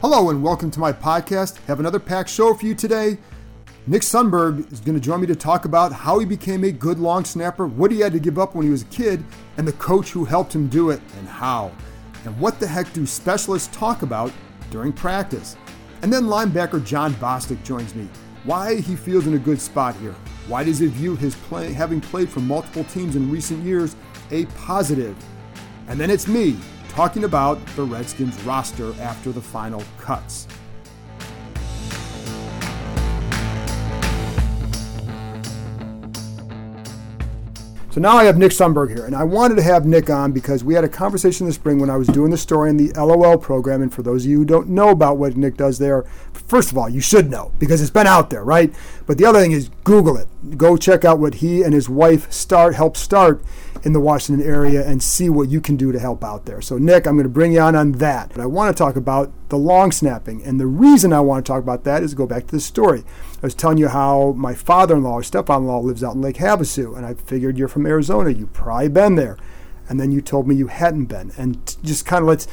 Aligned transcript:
Hello 0.00 0.30
and 0.30 0.44
welcome 0.44 0.70
to 0.70 0.78
my 0.78 0.92
podcast. 0.92 1.56
Have 1.64 1.80
another 1.80 1.98
packed 1.98 2.30
show 2.30 2.54
for 2.54 2.64
you 2.64 2.72
today. 2.76 3.18
Nick 3.88 4.02
Sundberg 4.02 4.72
is 4.72 4.78
going 4.78 4.94
to 4.94 5.04
join 5.04 5.20
me 5.20 5.26
to 5.26 5.34
talk 5.34 5.64
about 5.64 5.92
how 5.92 6.20
he 6.20 6.24
became 6.24 6.62
a 6.62 6.70
good 6.70 7.00
long 7.00 7.24
snapper, 7.24 7.66
what 7.66 7.90
he 7.90 7.98
had 7.98 8.12
to 8.12 8.20
give 8.20 8.38
up 8.38 8.54
when 8.54 8.64
he 8.64 8.70
was 8.70 8.82
a 8.82 8.86
kid, 8.86 9.24
and 9.56 9.66
the 9.66 9.72
coach 9.72 10.10
who 10.10 10.24
helped 10.24 10.54
him 10.54 10.68
do 10.68 10.90
it 10.90 11.00
and 11.18 11.26
how. 11.26 11.72
And 12.24 12.38
what 12.38 12.60
the 12.60 12.66
heck 12.68 12.92
do 12.92 13.04
specialists 13.06 13.76
talk 13.76 14.02
about 14.02 14.30
during 14.70 14.92
practice? 14.92 15.56
And 16.02 16.12
then 16.12 16.26
linebacker 16.26 16.86
Jon 16.86 17.12
Bostic 17.14 17.60
joins 17.64 17.92
me. 17.96 18.08
Why 18.44 18.76
he 18.80 18.94
feels 18.94 19.26
in 19.26 19.34
a 19.34 19.38
good 19.38 19.60
spot 19.60 19.96
here. 19.96 20.14
Why 20.46 20.62
does 20.62 20.78
he 20.78 20.86
view 20.86 21.16
his 21.16 21.34
play, 21.34 21.72
having 21.72 22.00
played 22.00 22.28
for 22.28 22.38
multiple 22.38 22.84
teams 22.84 23.16
in 23.16 23.32
recent 23.32 23.64
years, 23.64 23.96
a 24.30 24.44
positive? 24.46 25.16
And 25.88 25.98
then 25.98 26.08
it's 26.08 26.28
me 26.28 26.56
talking 26.98 27.22
about 27.22 27.64
the 27.76 27.82
Redskins 27.84 28.36
roster 28.42 28.92
after 29.00 29.30
the 29.30 29.40
final 29.40 29.84
cuts. 29.98 30.48
So 37.92 38.00
now 38.00 38.16
I 38.16 38.24
have 38.24 38.36
Nick 38.36 38.50
Sundberg 38.50 38.88
here, 38.88 39.06
and 39.06 39.14
I 39.14 39.22
wanted 39.22 39.54
to 39.54 39.62
have 39.62 39.86
Nick 39.86 40.10
on 40.10 40.32
because 40.32 40.64
we 40.64 40.74
had 40.74 40.82
a 40.82 40.88
conversation 40.88 41.46
this 41.46 41.54
spring 41.54 41.78
when 41.78 41.88
I 41.88 41.96
was 41.96 42.08
doing 42.08 42.32
the 42.32 42.36
story 42.36 42.68
in 42.68 42.76
the 42.76 42.92
LOL 42.96 43.38
program. 43.38 43.80
And 43.80 43.94
for 43.94 44.02
those 44.02 44.24
of 44.24 44.30
you 44.32 44.38
who 44.38 44.44
don't 44.44 44.68
know 44.68 44.88
about 44.88 45.18
what 45.18 45.36
Nick 45.36 45.56
does 45.56 45.78
there, 45.78 46.04
first 46.48 46.72
of 46.72 46.78
all, 46.78 46.88
you 46.88 47.00
should 47.00 47.30
know 47.30 47.52
because 47.58 47.80
it's 47.80 47.90
been 47.90 48.06
out 48.06 48.30
there, 48.30 48.42
right? 48.42 48.74
But 49.06 49.18
the 49.18 49.26
other 49.26 49.40
thing 49.40 49.52
is 49.52 49.70
Google 49.84 50.16
it. 50.16 50.28
Go 50.56 50.76
check 50.76 51.04
out 51.04 51.18
what 51.20 51.34
he 51.34 51.62
and 51.62 51.72
his 51.72 51.88
wife 51.88 52.32
start 52.32 52.74
help 52.74 52.96
start 52.96 53.42
in 53.84 53.92
the 53.92 54.00
Washington 54.00 54.44
area 54.44 54.84
and 54.84 55.02
see 55.02 55.30
what 55.30 55.48
you 55.48 55.60
can 55.60 55.76
do 55.76 55.92
to 55.92 55.98
help 55.98 56.24
out 56.24 56.46
there. 56.46 56.60
So 56.60 56.78
Nick, 56.78 57.06
I'm 57.06 57.14
going 57.14 57.24
to 57.24 57.28
bring 57.28 57.52
you 57.52 57.60
on 57.60 57.76
on 57.76 57.92
that. 57.92 58.30
But 58.30 58.40
I 58.40 58.46
want 58.46 58.74
to 58.74 58.78
talk 58.78 58.96
about 58.96 59.30
the 59.50 59.58
long 59.58 59.92
snapping, 59.92 60.42
and 60.42 60.58
the 60.58 60.66
reason 60.66 61.12
I 61.12 61.20
want 61.20 61.44
to 61.44 61.52
talk 61.52 61.62
about 61.62 61.84
that 61.84 62.02
is 62.02 62.14
go 62.14 62.26
back 62.26 62.46
to 62.46 62.56
the 62.56 62.60
story. 62.60 63.04
I 63.36 63.46
was 63.46 63.54
telling 63.54 63.78
you 63.78 63.88
how 63.88 64.32
my 64.32 64.54
father-in-law 64.54 65.12
or 65.12 65.22
stepfather-in-law 65.22 65.80
lives 65.80 66.02
out 66.02 66.14
in 66.14 66.22
Lake 66.22 66.36
Havasu, 66.36 66.96
and 66.96 67.06
I 67.06 67.14
figured 67.14 67.56
you're 67.56 67.68
from 67.68 67.86
Arizona. 67.86 68.30
You've 68.30 68.52
probably 68.52 68.88
been 68.88 69.14
there, 69.14 69.36
and 69.88 70.00
then 70.00 70.10
you 70.10 70.20
told 70.20 70.48
me 70.48 70.56
you 70.56 70.66
hadn't 70.66 71.06
been, 71.06 71.30
and 71.38 71.76
just 71.84 72.04
kind 72.04 72.22
of 72.22 72.28
let's. 72.28 72.48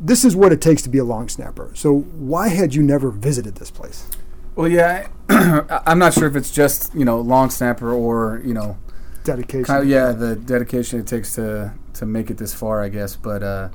This 0.00 0.24
is 0.24 0.36
what 0.36 0.52
it 0.52 0.60
takes 0.60 0.82
to 0.82 0.88
be 0.88 0.98
a 0.98 1.04
long 1.04 1.28
snapper. 1.28 1.70
So 1.74 2.00
why 2.00 2.48
had 2.48 2.74
you 2.74 2.82
never 2.82 3.10
visited 3.10 3.56
this 3.56 3.70
place? 3.70 4.08
Well, 4.54 4.68
yeah, 4.68 5.08
I- 5.28 5.80
I'm 5.86 5.98
not 5.98 6.14
sure 6.14 6.26
if 6.28 6.36
it's 6.36 6.50
just 6.50 6.94
you 6.94 7.04
know 7.04 7.20
long 7.20 7.50
snapper 7.50 7.92
or 7.92 8.40
you 8.44 8.54
know 8.54 8.76
Dedication. 9.24 9.64
kind 9.64 9.82
of 9.82 9.88
yeah 9.88 10.12
the 10.12 10.36
dedication 10.36 11.00
it 11.00 11.06
takes 11.06 11.34
to 11.34 11.72
to 11.94 12.06
make 12.06 12.30
it 12.30 12.38
this 12.38 12.54
far, 12.54 12.82
I 12.82 12.88
guess. 12.88 13.16
But 13.16 13.42
uh, 13.42 13.68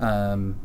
um, 0.00 0.56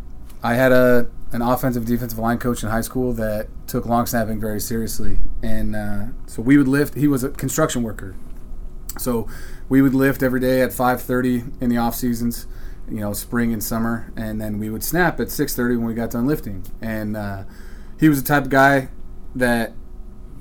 I 0.43 0.53
had 0.55 0.71
a 0.71 1.07
an 1.31 1.41
offensive 1.41 1.85
defensive 1.85 2.17
line 2.19 2.37
coach 2.39 2.63
in 2.63 2.69
high 2.69 2.81
school 2.81 3.13
that 3.13 3.47
took 3.67 3.85
long 3.85 4.05
snapping 4.05 4.39
very 4.39 4.59
seriously, 4.59 5.19
and 5.43 5.75
uh, 5.75 6.05
so 6.25 6.41
we 6.41 6.57
would 6.57 6.67
lift. 6.67 6.95
He 6.95 7.07
was 7.07 7.23
a 7.23 7.29
construction 7.29 7.83
worker, 7.83 8.15
so 8.97 9.27
we 9.69 9.81
would 9.81 9.93
lift 9.93 10.23
every 10.23 10.39
day 10.39 10.61
at 10.61 10.71
5:30 10.71 11.61
in 11.61 11.69
the 11.69 11.77
off 11.77 11.95
seasons, 11.95 12.47
you 12.91 12.99
know, 12.99 13.13
spring 13.13 13.53
and 13.53 13.63
summer, 13.63 14.11
and 14.15 14.41
then 14.41 14.59
we 14.59 14.69
would 14.69 14.83
snap 14.83 15.19
at 15.19 15.27
6:30 15.27 15.77
when 15.77 15.85
we 15.85 15.93
got 15.93 16.11
done 16.11 16.27
lifting. 16.27 16.63
And 16.81 17.15
uh, 17.15 17.43
he 17.99 18.09
was 18.09 18.21
the 18.21 18.27
type 18.27 18.43
of 18.43 18.49
guy 18.49 18.89
that, 19.35 19.73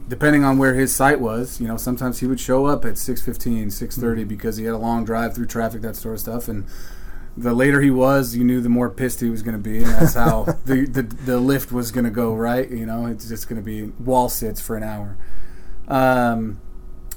depending 0.09 0.45
on 0.45 0.59
where 0.59 0.75
his 0.75 0.95
site 0.95 1.21
was, 1.21 1.61
you 1.61 1.69
know, 1.69 1.77
sometimes 1.77 2.21
he 2.21 2.27
would 2.27 2.41
show 2.41 2.67
up 2.67 2.85
at 2.85 2.95
6:15, 2.95 3.67
6:30 3.67 4.27
because 4.27 4.57
he 4.57 4.65
had 4.65 4.75
a 4.75 4.79
long 4.79 5.05
drive 5.05 5.35
through 5.35 5.47
traffic, 5.47 5.83
that 5.83 5.97
sort 5.97 6.15
of 6.15 6.21
stuff, 6.21 6.49
and 6.49 6.67
the 7.37 7.55
later 7.55 7.81
he 7.81 7.91
was, 7.91 8.35
you 8.35 8.45
knew 8.45 8.61
the 8.61 8.69
more 8.69 8.91
pissed 8.91 9.21
he 9.21 9.31
was 9.31 9.43
going 9.43 9.57
to 9.57 9.63
be, 9.63 9.79
and 9.79 9.87
that's 9.87 10.15
how 10.15 10.45
the, 10.65 10.87
the 10.87 11.03
the 11.03 11.39
lift 11.39 11.71
was 11.71 11.91
going 11.93 12.05
to 12.05 12.11
go. 12.11 12.35
Right, 12.35 12.69
you 12.71 12.87
know, 12.87 13.07
it's 13.07 13.29
just 13.29 13.49
going 13.49 13.61
to 13.61 13.65
be 13.65 13.93
wall 14.03 14.29
sits 14.29 14.61
for 14.61 14.77
an 14.77 14.83
hour. 14.83 15.17
Um, 15.87 16.61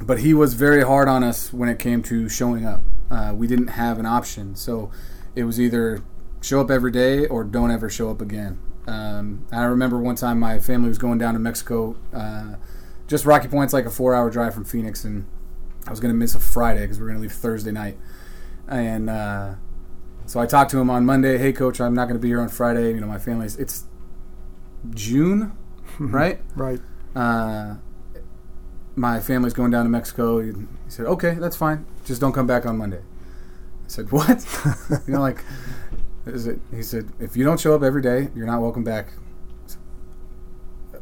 but 0.02 0.20
he 0.20 0.34
was 0.34 0.54
very 0.54 0.84
hard 0.84 1.08
on 1.08 1.24
us 1.24 1.52
when 1.52 1.70
it 1.70 1.80
came 1.80 2.02
to 2.04 2.30
showing 2.30 2.66
up. 2.66 2.82
Uh, 3.10 3.34
we 3.36 3.48
didn't 3.48 3.68
have 3.68 4.00
an 4.00 4.06
option, 4.06 4.56
so 4.56 4.92
it 5.36 5.44
was 5.44 5.60
either 5.60 6.04
show 6.42 6.62
up 6.62 6.72
every 6.72 6.92
day 6.92 7.26
or 7.28 7.44
don't 7.44 7.72
ever 7.72 7.90
show 7.90 8.10
up 8.10 8.22
again. 8.22 8.60
Um, 8.88 9.46
I 9.52 9.64
remember 9.64 10.00
one 10.00 10.16
time 10.16 10.40
my 10.40 10.60
family 10.60 10.90
was 10.90 10.98
going 10.98 11.20
down 11.20 11.34
to 11.34 11.40
Mexico. 11.40 11.96
Uh, 12.14 12.56
just 13.08 13.26
Rocky 13.26 13.48
Point's 13.48 13.74
like 13.74 13.86
a 13.86 13.90
four-hour 13.90 14.30
drive 14.30 14.54
from 14.54 14.66
Phoenix, 14.66 15.04
and 15.04 15.28
I 15.86 15.90
was 15.90 16.00
going 16.00 16.14
to 16.14 16.18
miss 16.18 16.36
a 16.36 16.40
Friday 16.40 16.82
because 16.82 16.98
we 16.98 17.04
were 17.04 17.10
going 17.10 17.20
to 17.20 17.22
leave 17.22 17.32
Thursday 17.32 17.72
night. 17.72 17.98
And 18.68 19.10
uh, 19.10 19.56
so 20.26 20.40
I 20.40 20.46
talked 20.46 20.72
to 20.72 20.80
him 20.80 20.90
on 20.90 21.06
Monday. 21.06 21.38
Hey, 21.38 21.54
coach, 21.54 21.80
I'm 21.82 21.94
not 21.94 22.06
going 22.06 22.16
to 22.16 22.22
be 22.22 22.30
here 22.30 22.42
on 22.42 22.50
Friday. 22.50 22.94
You 22.94 23.02
know, 23.02 23.08
my 23.08 23.20
family's 23.20 23.58
it's 23.58 23.86
June, 24.90 25.52
right? 26.00 26.42
right. 26.56 26.80
uh, 27.16 27.76
my 28.96 29.20
family's 29.20 29.54
going 29.54 29.72
down 29.72 29.84
to 29.86 29.90
Mexico. 29.90 30.42
He 30.42 30.54
said, 30.88 31.06
okay, 31.06 31.36
that's 31.36 31.56
fine. 31.56 31.86
Just 32.06 32.22
don't 32.22 32.34
come 32.34 32.48
back 32.48 32.66
on 32.66 32.78
Monday. 32.78 33.02
Said, 33.92 34.10
what? 34.10 34.46
you 35.06 35.14
know, 35.14 35.20
like, 35.20 35.44
is 36.26 36.48
it? 36.48 36.62
He 36.74 36.82
said, 36.82 37.12
if 37.20 37.36
you 37.36 37.44
don't 37.44 37.60
show 37.60 37.76
up 37.76 37.84
every 37.84 38.02
day, 38.02 38.30
you're 38.34 38.46
not 38.46 38.62
welcome 38.62 38.86
back. 38.86 39.10
Said, 39.68 39.82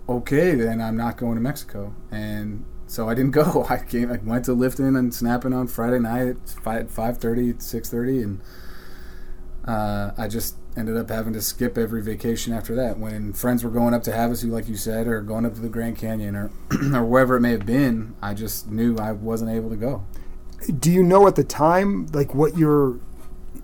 okay, 0.10 0.56
then 0.56 0.82
I'm 0.82 0.98
not 0.98 1.16
going 1.16 1.36
to 1.36 1.42
Mexico. 1.42 1.94
And 2.10 2.66
so 2.88 3.08
I 3.08 3.14
didn't 3.14 3.32
go. 3.32 3.64
I 3.70 3.78
came, 3.78 4.12
I 4.12 4.18
went 4.18 4.46
to 4.46 4.54
lifting 4.54 4.96
and 4.96 5.14
snapping 5.14 5.54
on 5.54 5.68
Friday 5.68 6.00
night 6.00 6.30
at 6.30 6.50
5, 6.50 6.88
5.30, 6.88 7.58
6.30, 7.58 8.24
and 8.24 8.42
uh, 9.66 10.12
I 10.18 10.28
just 10.28 10.56
ended 10.76 10.98
up 10.98 11.12
having 11.12 11.34
to 11.34 11.42
skip 11.44 11.78
every 11.78 12.02
vacation 12.02 12.54
after 12.54 12.74
that. 12.74 12.98
When 12.98 13.34
friends 13.34 13.64
were 13.64 13.70
going 13.70 13.94
up 13.94 14.02
to 14.04 14.12
Havasu, 14.12 14.50
like 14.50 14.68
you 14.68 14.76
said, 14.76 15.06
or 15.06 15.22
going 15.22 15.46
up 15.46 15.54
to 15.54 15.62
the 15.62 15.70
Grand 15.70 16.00
Canyon, 16.00 16.36
or 16.36 16.50
or 16.96 17.06
wherever 17.06 17.36
it 17.36 17.42
may 17.42 17.52
have 17.52 17.68
been, 17.68 18.16
I 18.20 18.34
just 18.34 18.68
knew 18.72 18.98
I 18.98 19.12
wasn't 19.12 19.52
able 19.52 19.70
to 19.70 19.76
go. 19.76 20.06
Do 20.80 20.92
you 20.92 21.04
know 21.04 21.28
at 21.28 21.36
the 21.36 21.44
time 21.44 22.08
like 22.08 22.34
what 22.36 22.58
you're 22.58 23.00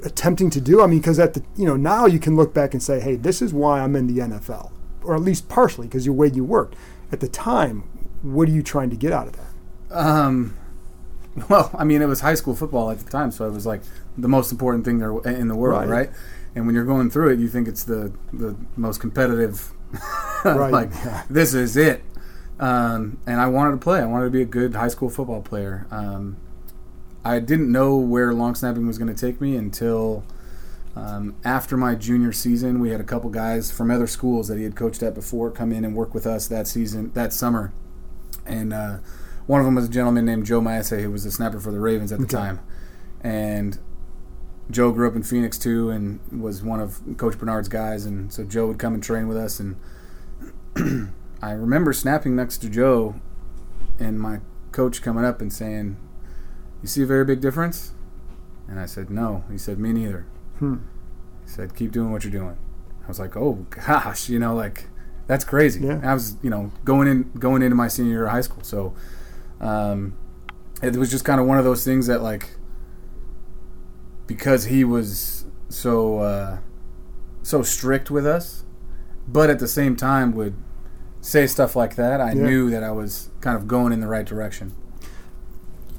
attempting 0.04 0.50
to 0.50 0.62
do 0.62 0.82
i 0.82 0.88
mean 0.88 1.00
because 1.00 1.20
at 1.20 1.34
the 1.34 1.44
you 1.56 1.66
know 1.66 1.76
now 1.76 2.06
you 2.06 2.20
can 2.20 2.36
look 2.36 2.54
back 2.54 2.74
and 2.74 2.82
say 2.84 3.00
hey 3.00 3.16
this 3.16 3.42
is 3.42 3.54
why 3.54 3.80
i'm 3.82 3.96
in 3.96 4.08
the 4.08 4.20
nfl 4.20 4.72
or 5.04 5.16
at 5.16 5.22
least 5.22 5.48
partially 5.50 5.88
because 5.88 6.06
your 6.06 6.16
way 6.16 6.28
you 6.28 6.44
worked 6.44 6.76
at 7.12 7.20
the 7.20 7.28
time 7.28 7.82
what 8.22 8.48
are 8.48 8.52
you 8.52 8.64
trying 8.64 8.90
to 8.90 8.96
get 8.96 9.12
out 9.12 9.28
of 9.28 9.34
that 9.34 9.96
Um, 9.98 10.56
well, 11.50 11.70
I 11.78 11.84
mean, 11.84 12.02
it 12.02 12.06
was 12.08 12.22
high 12.22 12.34
school 12.36 12.56
football 12.56 12.90
at 12.92 13.00
the 13.00 13.10
time, 13.12 13.30
so 13.32 13.46
it 13.46 13.52
was 13.52 13.66
like 13.66 13.82
the 14.18 14.28
most 14.28 14.52
important 14.52 14.84
thing 14.86 15.00
there 15.00 15.12
in 15.26 15.48
the 15.48 15.56
world, 15.56 15.82
Right. 15.90 16.08
right? 16.08 16.10
And 16.56 16.66
when 16.66 16.74
you're 16.76 16.86
going 16.86 17.10
through 17.10 17.34
it, 17.34 17.40
you 17.40 17.50
think 17.50 17.68
it's 17.68 17.84
the 17.84 18.12
the 18.34 18.56
most 18.78 19.00
competitive. 19.00 19.72
Right, 20.46 20.72
like 20.72 20.92
yeah. 21.04 21.24
this 21.30 21.54
is 21.54 21.76
it. 21.76 22.04
Um, 22.60 23.18
and 23.28 23.40
I 23.42 23.48
wanted 23.48 23.72
to 23.72 23.78
play. 23.78 24.00
I 24.00 24.06
wanted 24.06 24.26
to 24.26 24.32
be 24.32 24.42
a 24.42 24.46
good 24.46 24.76
high 24.76 24.88
school 24.90 25.10
football 25.10 25.42
player. 25.42 25.86
Um, 25.92 26.38
I 27.26 27.40
didn't 27.40 27.72
know 27.72 27.98
where 27.98 28.34
long 28.34 28.54
snapping 28.56 28.86
was 28.88 28.98
going 29.00 29.14
to 29.14 29.20
take 29.20 29.42
me 29.42 29.56
until 29.58 30.24
um, 30.96 31.36
after 31.44 31.76
my 31.76 31.96
junior 31.96 32.32
season. 32.32 32.80
We 32.80 32.92
had 32.92 33.02
a 33.02 33.04
couple 33.04 33.30
guys 33.32 33.72
from 33.72 33.90
other 33.90 34.06
schools 34.08 34.48
that 34.48 34.58
he 34.58 34.64
had 34.64 34.76
coached 34.76 35.02
at 35.02 35.16
before 35.16 35.50
come 35.52 35.72
in 35.72 35.84
and 35.84 35.96
work 35.96 36.14
with 36.14 36.28
us 36.28 36.48
that 36.48 36.68
season, 36.68 37.12
that 37.14 37.34
summer, 37.34 37.74
and 38.46 38.72
uh, 38.72 38.98
one 39.48 39.60
of 39.60 39.66
them 39.66 39.74
was 39.76 39.86
a 39.86 39.90
gentleman 39.90 40.24
named 40.26 40.46
Joe 40.46 40.62
Maese, 40.62 40.92
who 40.92 41.10
was 41.12 41.26
a 41.26 41.32
snapper 41.32 41.60
for 41.60 41.72
the 41.72 41.80
Ravens 41.80 42.12
at 42.12 42.20
the 42.20 42.26
Okay. 42.26 42.38
time, 42.38 42.60
and 43.22 43.80
Joe 44.70 44.92
grew 44.92 45.08
up 45.08 45.16
in 45.16 45.24
Phoenix 45.24 45.58
too, 45.58 45.90
and 45.90 46.20
was 46.32 46.64
one 46.64 46.80
of 46.80 47.02
Coach 47.18 47.38
Bernard's 47.40 47.68
guys, 47.68 48.06
and 48.06 48.32
so 48.32 48.44
Joe 48.44 48.68
would 48.68 48.78
come 48.80 48.94
and 48.94 49.02
train 49.04 49.28
with 49.28 49.38
us, 49.38 49.60
and 49.60 49.76
I 51.42 51.52
remember 51.52 51.92
snapping 51.92 52.36
next 52.36 52.60
to 52.60 52.70
Joe, 52.70 53.16
and 54.00 54.20
my 54.20 54.40
coach 54.72 55.02
coming 55.02 55.26
up 55.26 55.42
and 55.42 55.52
saying, 55.52 55.98
"You 56.86 56.90
see 56.90 57.02
a 57.02 57.08
very 57.08 57.26
big 57.26 57.42
difference," 57.42 57.94
and 58.68 58.80
I 58.80 58.86
said, 58.86 59.10
"No." 59.10 59.44
He 59.52 59.58
said, 59.58 59.80
"Me 59.80 59.92
neither." 59.92 60.28
Hmm. 60.60 60.76
He 61.44 61.50
said, 61.50 61.76
"Keep 61.76 61.92
doing 61.92 62.12
what 62.12 62.24
you're 62.24 62.32
doing." 62.32 62.58
I 63.04 63.08
was 63.08 63.18
like, 63.20 63.36
"Oh 63.36 63.66
gosh, 63.72 64.30
you 64.30 64.38
know, 64.38 64.54
like 64.54 64.86
that's 65.26 65.44
crazy." 65.44 65.80
Yeah. 65.80 66.00
I 66.04 66.14
was, 66.14 66.38
you 66.44 66.52
know, 66.52 66.72
going 66.84 67.08
in 67.08 67.32
going 67.40 67.64
into 67.64 67.76
my 67.76 67.88
senior 67.88 68.12
year 68.12 68.26
of 68.26 68.32
high 68.32 68.42
school, 68.42 68.62
so 68.64 68.94
um, 69.60 70.14
it 70.84 70.96
was 70.96 71.10
just 71.10 71.26
kind 71.26 71.42
of 71.42 71.48
one 71.48 71.58
of 71.58 71.64
those 71.66 71.84
things 71.84 72.06
that 72.06 72.22
like 72.22 72.52
because 74.28 74.66
he 74.66 74.84
was 74.84 75.46
so 75.70 76.20
uh, 76.20 76.58
so 77.42 77.64
strict 77.64 78.12
with 78.12 78.28
us, 78.28 78.64
but 79.28 79.50
at 79.50 79.58
the 79.58 79.68
same 79.68 79.96
time 79.96 80.34
would 80.34 80.56
say 81.22 81.48
stuff 81.48 81.76
like 81.76 81.96
that. 81.96 82.22
I 82.22 82.34
Yeah. 82.34 82.44
knew 82.46 82.70
that 82.70 82.84
I 82.84 82.92
was 82.92 83.30
kind 83.42 83.58
of 83.58 83.68
going 83.68 83.92
in 83.92 84.02
the 84.02 84.08
right 84.08 84.26
direction. 84.26 84.74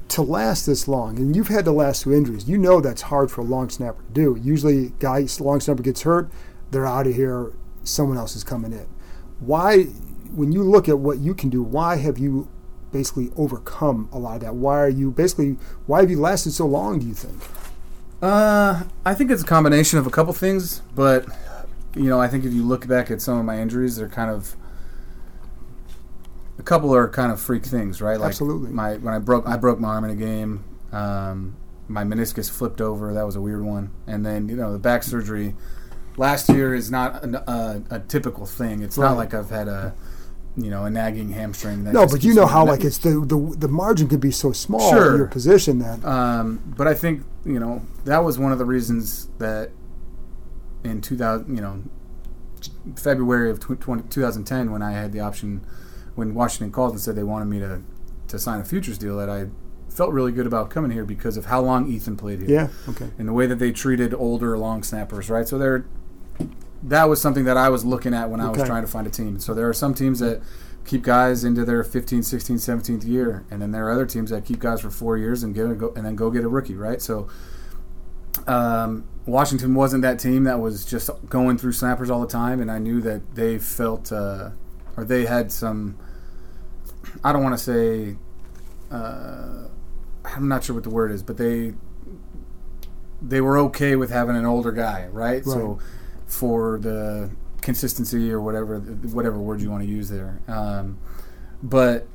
To 0.09 0.23
last 0.23 0.67
this 0.67 0.87
long, 0.87 1.19
and 1.19 1.35
you've 1.35 1.49
had 1.49 1.65
to 1.65 1.73
last 1.73 2.03
through 2.03 2.17
injuries, 2.17 2.49
you 2.49 2.59
know 2.59 2.81
that's 2.81 3.03
hard 3.03 3.31
for 3.31 3.41
a 3.41 3.45
long 3.45 3.69
snapper 3.69 4.03
to 4.03 4.13
do. 4.13 4.39
Usually, 4.43 4.91
guys, 4.99 5.41
long 5.41 5.61
snapper 5.61 5.83
gets 5.83 6.03
hurt, 6.03 6.31
they're 6.71 6.87
out 6.87 7.07
of 7.07 7.15
here. 7.15 7.53
Someone 7.85 8.17
else 8.19 8.35
is 8.35 8.43
coming 8.45 8.73
in. 8.73 8.87
Why, 9.39 9.85
when 10.35 10.53
you 10.53 10.63
look 10.63 10.89
at 10.89 10.99
what 10.99 11.19
you 11.19 11.35
can 11.35 11.51
do, 11.51 11.63
why 11.63 11.97
have 11.97 12.19
you 12.19 12.49
basically 12.93 13.31
overcome 13.37 14.09
a 14.13 14.19
lot 14.19 14.37
of 14.37 14.41
that? 14.43 14.55
Why 14.55 14.81
are 14.81 14.89
you 14.89 15.11
basically? 15.11 15.57
Why 15.87 16.01
have 16.01 16.11
you 16.11 16.21
lasted 16.21 16.53
so 16.53 16.67
long? 16.67 16.99
Do 16.99 17.07
you 17.07 17.15
think? 17.15 17.41
Uh, 18.23 18.85
I 19.05 19.15
think 19.15 19.31
it's 19.31 19.43
a 19.43 19.47
combination 19.47 19.99
of 19.99 20.07
a 20.07 20.11
couple 20.11 20.33
things, 20.33 20.81
but 20.95 21.27
you 21.95 22.09
know, 22.09 22.21
I 22.21 22.29
think 22.29 22.45
if 22.45 22.53
you 22.53 22.63
look 22.63 22.87
back 22.87 23.11
at 23.11 23.21
some 23.21 23.39
of 23.39 23.45
my 23.45 23.61
injuries, 23.61 23.97
they're 23.97 24.09
kind 24.09 24.31
of 24.31 24.57
a 26.59 26.63
couple 26.63 26.95
are 26.95 27.09
kind 27.09 27.31
of 27.33 27.41
freak 27.41 27.65
things, 27.65 28.01
right? 28.01 28.19
Like 28.19 28.29
Absolutely. 28.29 28.71
My 28.71 28.97
when 28.97 29.13
I 29.15 29.19
broke 29.19 29.47
I 29.47 29.57
broke 29.57 29.79
my 29.79 29.89
arm 29.89 30.05
in 30.05 30.11
a 30.11 30.15
game. 30.17 30.65
Um, 30.93 31.57
my 31.89 32.03
meniscus 32.05 32.51
flipped 32.51 32.81
over. 32.81 33.15
That 33.15 33.25
was 33.27 33.37
a 33.37 33.41
weird 33.41 33.63
one. 33.65 33.91
And 34.07 34.25
then 34.25 34.49
you 34.49 34.57
know 34.57 34.73
the 34.73 34.79
back 34.79 35.03
surgery 35.03 35.55
last 36.17 36.49
year 36.49 36.75
is 36.75 36.91
not 36.91 37.23
an, 37.23 37.35
a, 37.35 37.83
a 37.91 38.01
typical 38.01 38.47
thing. 38.47 38.83
It's 38.83 38.97
Right. 38.99 39.09
not 39.09 39.17
like 39.17 39.35
I've 39.35 39.51
had 39.51 39.69
a 39.69 39.95
you 40.57 40.71
know 40.71 40.85
a 40.87 40.91
nagging 40.91 41.31
hamstring. 41.31 41.85
That 41.85 41.93
No, 41.93 42.07
but 42.07 42.25
you 42.25 42.35
know 42.35 42.47
how 42.47 42.65
like 42.65 42.83
it's 42.85 42.99
the 42.99 43.11
the, 43.21 43.55
the 43.59 43.69
margin 43.69 44.09
could 44.09 44.21
be 44.21 44.31
so 44.31 44.53
small 44.53 44.91
Sure. 44.91 45.13
in 45.13 45.17
your 45.19 45.27
position 45.27 45.79
that 45.81 46.05
Um, 46.05 46.61
but 46.77 46.87
I 46.89 46.95
think 46.95 47.23
you 47.45 47.61
know 47.61 47.83
that 48.05 48.25
was 48.25 48.39
one 48.39 48.51
of 48.53 48.59
the 48.59 48.65
reasons 48.65 49.29
that 49.39 49.71
in 50.85 51.01
2000, 51.01 51.55
you 51.55 51.61
know, 51.61 51.83
February 52.97 53.51
of 53.51 53.59
tw- 53.61 53.81
20, 53.81 54.05
2010, 54.09 54.71
when 54.71 54.83
I 54.83 54.93
had 54.93 55.13
the 55.13 55.21
option, 55.21 55.67
when 56.17 56.35
Washington 56.35 56.73
called 56.73 56.93
and 56.93 57.01
said 57.01 57.15
they 57.15 57.23
wanted 57.23 57.47
me 57.47 57.61
to 57.61 57.83
to 58.29 58.39
sign 58.41 58.61
a 58.61 58.65
futures 58.65 58.99
deal, 58.99 59.17
that 59.19 59.31
I 59.31 59.47
felt 59.89 60.13
really 60.13 60.33
good 60.33 60.47
about 60.47 60.69
coming 60.69 60.91
here 60.91 61.05
because 61.05 61.37
of 61.37 61.47
how 61.47 61.61
long 61.61 61.89
Ethan 61.89 62.17
played 62.19 62.41
here 62.41 62.51
yeah 62.51 62.69
okay 62.87 63.09
and 63.19 63.27
the 63.27 63.33
way 63.33 63.47
that 63.47 63.59
they 63.59 63.73
treated 63.73 64.13
older 64.13 64.59
long 64.59 64.83
snappers, 64.83 65.31
right? 65.31 65.47
So 65.47 65.57
there, 65.59 65.87
that 66.83 67.05
was 67.05 67.21
something 67.23 67.45
that 67.45 67.57
I 67.57 67.69
was 67.69 67.85
looking 67.85 68.13
at 68.13 68.29
when 68.29 68.41
I 68.41 68.51
was 68.51 68.63
trying 68.65 68.83
to 68.83 68.89
find 68.89 69.07
a 69.07 69.11
team. 69.11 69.39
So 69.39 69.55
there 69.55 69.69
are 69.69 69.73
some 69.73 69.95
teams 69.95 70.19
that 70.19 70.43
keep 70.85 71.03
guys 71.03 71.45
into 71.45 71.65
their 71.65 71.83
15, 71.83 72.23
16, 72.23 72.57
17th 72.57 73.07
year, 73.07 73.45
and 73.51 73.61
then 73.61 73.73
there 73.73 73.87
are 73.87 73.91
other 73.91 74.07
teams 74.07 74.31
that 74.31 74.45
keep 74.45 74.59
guys 74.59 74.81
for 74.81 74.91
four 74.91 75.17
years 75.17 75.43
and 75.43 75.55
get 75.55 75.69
a 75.71 75.75
go, 75.75 75.93
and 75.97 76.05
then 76.05 76.15
go 76.15 76.31
get 76.31 76.45
a 76.45 76.49
rookie, 76.49 76.77
right? 76.77 77.03
So 77.03 77.29
um, 78.47 79.05
Washington 79.25 79.75
wasn't 79.75 80.03
that 80.03 80.19
team 80.19 80.45
that 80.45 80.61
was 80.61 80.85
just 80.85 81.11
going 81.29 81.59
through 81.59 81.73
snappers 81.73 82.11
all 82.11 82.21
the 82.21 82.29
time, 82.29 82.61
and 82.61 82.71
I 82.71 82.79
knew 82.79 83.01
that 83.01 83.35
they 83.35 83.59
felt 83.59 84.13
uh, 84.13 84.51
or 84.97 85.05
they 85.05 85.27
had 85.27 85.51
some. 85.51 85.99
I 87.25 87.33
don't 87.33 87.43
want 87.43 87.57
to 87.59 87.63
say. 87.63 88.17
Uh, 88.91 89.69
I'm 90.25 90.49
not 90.49 90.65
sure 90.65 90.75
what 90.75 90.85
the 90.85 90.91
word 90.91 91.11
is, 91.13 91.23
but 91.23 91.37
they 91.37 91.75
they 93.23 93.41
were 93.41 93.59
okay 93.59 93.97
with 93.97 94.11
having 94.11 94.37
an 94.37 94.45
older 94.45 94.73
guy, 94.73 95.09
right? 95.11 95.45
So 95.45 95.79
for 96.27 96.79
the 96.79 97.31
consistency 97.63 98.31
or 98.31 98.41
whatever 98.41 98.79
whatever 98.79 99.39
word 99.39 99.61
you 99.61 99.71
want 99.71 99.83
to 99.83 99.89
use 99.89 100.09
there. 100.09 100.41
Um, 100.49 100.99
but 101.63 102.07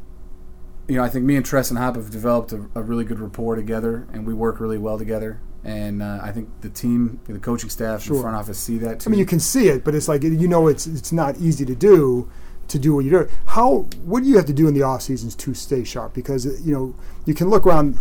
you 0.87 0.95
know, 0.97 1.03
I 1.03 1.09
think 1.09 1.25
me 1.25 1.35
and 1.35 1.45
Tress 1.45 1.69
and 1.69 1.79
Hop 1.79 1.95
have 1.95 2.09
developed 2.09 2.51
a, 2.51 2.65
a 2.75 2.81
really 2.81 3.05
good 3.05 3.19
rapport 3.19 3.55
together, 3.55 4.07
and 4.11 4.25
we 4.25 4.33
work 4.33 4.59
really 4.59 4.77
well 4.77 4.97
together. 4.97 5.39
And 5.63 6.01
uh, 6.01 6.19
I 6.23 6.31
think 6.31 6.49
the 6.61 6.69
team, 6.69 7.19
the 7.27 7.37
coaching 7.39 7.69
staff, 7.69 8.01
Sure. 8.03 8.15
the 8.17 8.21
front 8.23 8.35
office 8.35 8.57
see 8.57 8.77
that 8.79 8.99
too. 9.01 9.09
I 9.09 9.11
mean, 9.11 9.19
you 9.19 9.25
can 9.25 9.39
see 9.39 9.67
it, 9.69 9.83
but 9.83 9.93
it's 9.95 10.07
like 10.07 10.23
you 10.23 10.47
know, 10.47 10.67
it's 10.67 10.87
it's 10.87 11.11
not 11.11 11.37
easy 11.37 11.65
to 11.65 11.75
do 11.75 12.29
to 12.71 12.79
do 12.79 12.95
what 12.95 13.05
you 13.05 13.11
do. 13.11 13.29
How 13.47 13.87
what 14.03 14.23
do 14.23 14.29
you 14.29 14.37
have 14.37 14.45
to 14.47 14.53
do 14.53 14.67
in 14.67 14.73
the 14.73 14.83
off 14.83 15.01
seasons 15.03 15.35
to 15.35 15.53
stay 15.53 15.83
sharp? 15.83 16.13
Because 16.13 16.45
you 16.65 16.73
know 16.73 16.95
you 17.25 17.33
can 17.33 17.49
look 17.49 17.65
around, 17.65 17.97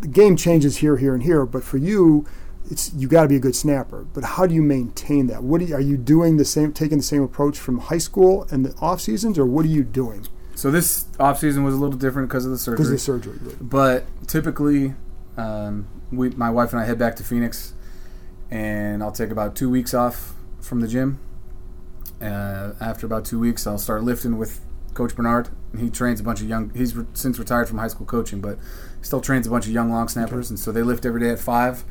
the 0.00 0.08
game 0.08 0.36
changes 0.36 0.78
here, 0.78 0.96
here, 0.96 1.14
and 1.14 1.22
here, 1.22 1.46
but 1.46 1.62
for 1.62 1.78
you, 1.78 2.26
it's 2.70 2.92
you 2.94 3.08
got 3.08 3.22
to 3.22 3.28
be 3.28 3.36
a 3.36 3.40
good 3.40 3.56
snapper. 3.56 4.06
But 4.12 4.24
how 4.24 4.46
do 4.46 4.54
you 4.54 4.62
maintain 4.62 5.26
that? 5.28 5.42
What 5.42 5.60
do 5.60 5.66
you, 5.66 5.74
are 5.74 5.80
you 5.80 5.96
doing 5.96 6.36
the 6.36 6.44
same, 6.44 6.72
taking 6.72 6.98
the 6.98 7.04
same 7.04 7.22
approach 7.22 7.58
from 7.58 7.78
high 7.78 7.98
school 7.98 8.46
and 8.50 8.64
the 8.64 8.74
off 8.80 9.00
seasons, 9.00 9.38
or 9.38 9.46
what 9.46 9.64
are 9.64 9.68
you 9.68 9.84
doing? 9.84 10.26
so 10.54 10.70
this 10.70 11.06
off 11.18 11.40
season 11.40 11.64
was 11.64 11.74
a 11.74 11.76
little 11.76 11.98
different 11.98 12.28
because 12.28 12.44
of 12.44 12.50
the 12.50 12.58
surgery. 12.58 12.76
Because 12.76 12.88
of 12.88 12.92
the 12.92 12.98
surgery. 12.98 13.56
But 13.60 14.04
typically, 14.26 14.94
um, 15.36 15.88
we, 16.12 16.30
my 16.30 16.50
wife 16.50 16.72
and 16.72 16.80
I 16.80 16.84
head 16.84 16.98
back 16.98 17.16
to 17.16 17.24
Phoenix, 17.24 17.74
and 18.50 19.02
I'll 19.02 19.12
take 19.12 19.30
about 19.30 19.56
two 19.56 19.68
weeks 19.68 19.92
off 19.94 20.34
from 20.60 20.80
the 20.80 20.88
gym. 20.88 21.18
Uh, 22.24 22.72
after 22.80 23.06
about 23.06 23.24
two 23.24 23.38
weeks, 23.38 23.66
I'll 23.66 23.78
start 23.78 24.02
lifting 24.02 24.38
with 24.38 24.64
Coach 24.94 25.14
Bernard. 25.14 25.48
He 25.78 25.90
trains 25.90 26.20
a 26.20 26.22
bunch 26.22 26.40
of 26.40 26.48
young. 26.48 26.70
He's 26.74 26.96
re- 26.96 27.06
since 27.12 27.38
retired 27.38 27.68
from 27.68 27.78
high 27.78 27.88
school 27.88 28.06
coaching, 28.06 28.40
but 28.40 28.58
still 29.02 29.20
trains 29.20 29.46
a 29.46 29.50
bunch 29.50 29.66
of 29.66 29.72
young 29.72 29.90
long 29.90 30.08
snappers, 30.08 30.48
and 30.50 30.58
so 30.58 30.72
they 30.72 30.82
lift 30.82 31.04
every 31.04 31.20
day 31.20 31.30
at 31.30 31.38
five. 31.38 31.84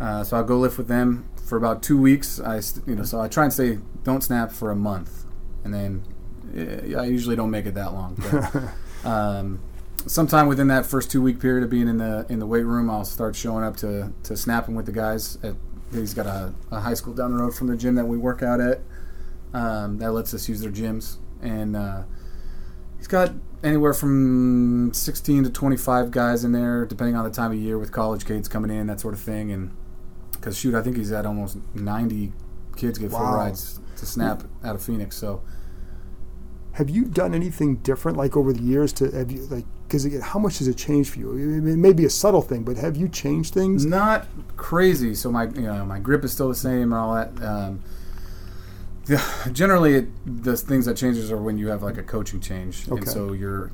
Uh, 0.00 0.22
so 0.22 0.36
I'll 0.36 0.44
go 0.44 0.58
lift 0.58 0.78
with 0.78 0.88
them 0.88 1.28
for 1.44 1.56
about 1.56 1.82
two 1.82 1.98
weeks. 1.98 2.38
I, 2.38 2.60
st- 2.60 2.86
you 2.86 2.94
know, 2.94 3.02
so 3.02 3.20
I 3.20 3.28
try 3.28 3.44
and 3.44 3.52
say 3.52 3.78
don't 4.04 4.22
snap 4.22 4.52
for 4.52 4.70
a 4.70 4.76
month, 4.76 5.24
and 5.64 5.74
then 5.74 6.04
I 6.96 7.06
usually 7.06 7.34
don't 7.34 7.50
make 7.50 7.66
it 7.66 7.74
that 7.74 7.92
long. 7.92 8.22
But, 8.30 9.08
um, 9.08 9.60
sometime 10.06 10.46
within 10.46 10.68
that 10.68 10.86
first 10.86 11.10
two 11.10 11.22
week 11.22 11.40
period 11.40 11.64
of 11.64 11.70
being 11.70 11.88
in 11.88 11.98
the 11.98 12.26
in 12.28 12.38
the 12.38 12.46
weight 12.46 12.64
room, 12.64 12.90
I'll 12.90 13.04
start 13.04 13.34
showing 13.34 13.64
up 13.64 13.76
to 13.78 14.12
to 14.24 14.36
snapping 14.36 14.74
with 14.74 14.86
the 14.86 14.92
guys. 14.92 15.38
At, 15.42 15.54
he's 15.92 16.14
got 16.14 16.26
a, 16.26 16.52
a 16.70 16.80
high 16.80 16.94
school 16.94 17.14
down 17.14 17.34
the 17.34 17.42
road 17.42 17.54
from 17.54 17.68
the 17.68 17.76
gym 17.76 17.94
that 17.94 18.06
we 18.06 18.18
work 18.18 18.42
out 18.42 18.60
at. 18.60 18.80
Um, 19.52 19.98
that 19.98 20.12
lets 20.12 20.34
us 20.34 20.48
use 20.48 20.60
their 20.60 20.70
gyms, 20.70 21.16
and 21.40 21.76
uh, 21.76 22.02
he's 22.98 23.06
got 23.06 23.32
anywhere 23.64 23.94
from 23.94 24.92
16 24.92 25.44
to 25.44 25.50
25 25.50 26.10
guys 26.10 26.44
in 26.44 26.52
there, 26.52 26.84
depending 26.84 27.16
on 27.16 27.24
the 27.24 27.30
time 27.30 27.52
of 27.52 27.56
year, 27.58 27.78
with 27.78 27.90
college 27.90 28.26
kids 28.26 28.48
coming 28.48 28.70
in, 28.70 28.86
that 28.88 29.00
sort 29.00 29.14
of 29.14 29.20
thing. 29.20 29.50
And 29.52 29.74
because 30.32 30.58
shoot, 30.58 30.74
I 30.74 30.82
think 30.82 30.96
he's 30.96 31.10
at 31.12 31.24
almost 31.24 31.56
90 31.74 32.32
kids 32.76 32.98
get 32.98 33.10
full 33.10 33.20
Wow. 33.20 33.34
rides 33.36 33.80
to 33.96 34.04
snap 34.04 34.42
out 34.62 34.74
of 34.74 34.82
Phoenix. 34.82 35.16
So 35.16 35.40
Have 36.72 36.90
you 36.90 37.06
done 37.06 37.32
anything 37.32 37.76
different, 37.76 38.18
like 38.18 38.36
over 38.36 38.52
the 38.52 38.60
years, 38.62 38.92
to 38.94 39.10
have 39.12 39.30
you 39.32 39.46
like? 39.46 39.64
Because 39.88 40.20
how 40.20 40.38
much 40.38 40.58
has 40.58 40.68
it 40.68 40.76
changed 40.76 41.10
for 41.14 41.20
you? 41.20 41.32
It 41.32 41.76
may 41.78 41.94
be 41.94 42.04
a 42.04 42.10
subtle 42.10 42.42
thing, 42.42 42.64
but 42.64 42.76
have 42.76 42.96
you 42.96 43.08
changed 43.08 43.54
things? 43.54 43.86
not 43.86 44.26
crazy. 44.58 45.14
So 45.14 45.30
my 45.32 45.44
you 45.44 45.62
know 45.62 45.86
my 45.86 45.98
grip 45.98 46.22
is 46.24 46.32
still 46.32 46.48
the 46.50 46.54
same 46.54 46.92
and 46.92 46.94
all 46.94 47.14
that. 47.14 47.42
Um, 47.42 47.80
generally, 49.52 49.94
it, 49.94 50.08
the 50.44 50.56
things 50.56 50.86
that 50.86 50.96
changes 50.96 51.30
are 51.30 51.36
when 51.36 51.58
you 51.58 51.68
have 51.68 51.82
like 51.82 51.98
a 51.98 52.02
coaching 52.02 52.40
change, 52.40 52.88
Okay. 52.88 52.98
and 52.98 53.08
so 53.08 53.32
you're 53.32 53.70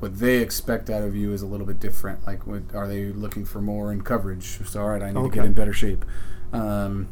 what 0.00 0.18
they 0.18 0.36
expect 0.38 0.90
out 0.90 1.02
of 1.02 1.16
you 1.16 1.32
is 1.32 1.42
a 1.42 1.46
little 1.46 1.66
bit 1.66 1.80
different. 1.80 2.24
Like, 2.26 2.46
what, 2.46 2.62
are 2.74 2.86
they 2.86 3.06
looking 3.06 3.44
for 3.44 3.60
more 3.60 3.92
in 3.92 4.02
coverage? 4.02 4.44
So, 4.64 4.80
all 4.80 4.90
right, 4.90 5.02
I 5.02 5.10
need 5.10 5.22
to 5.22 5.28
get 5.28 5.44
in 5.44 5.54
better 5.54 5.72
shape. 5.72 6.04
Um, 6.52 7.08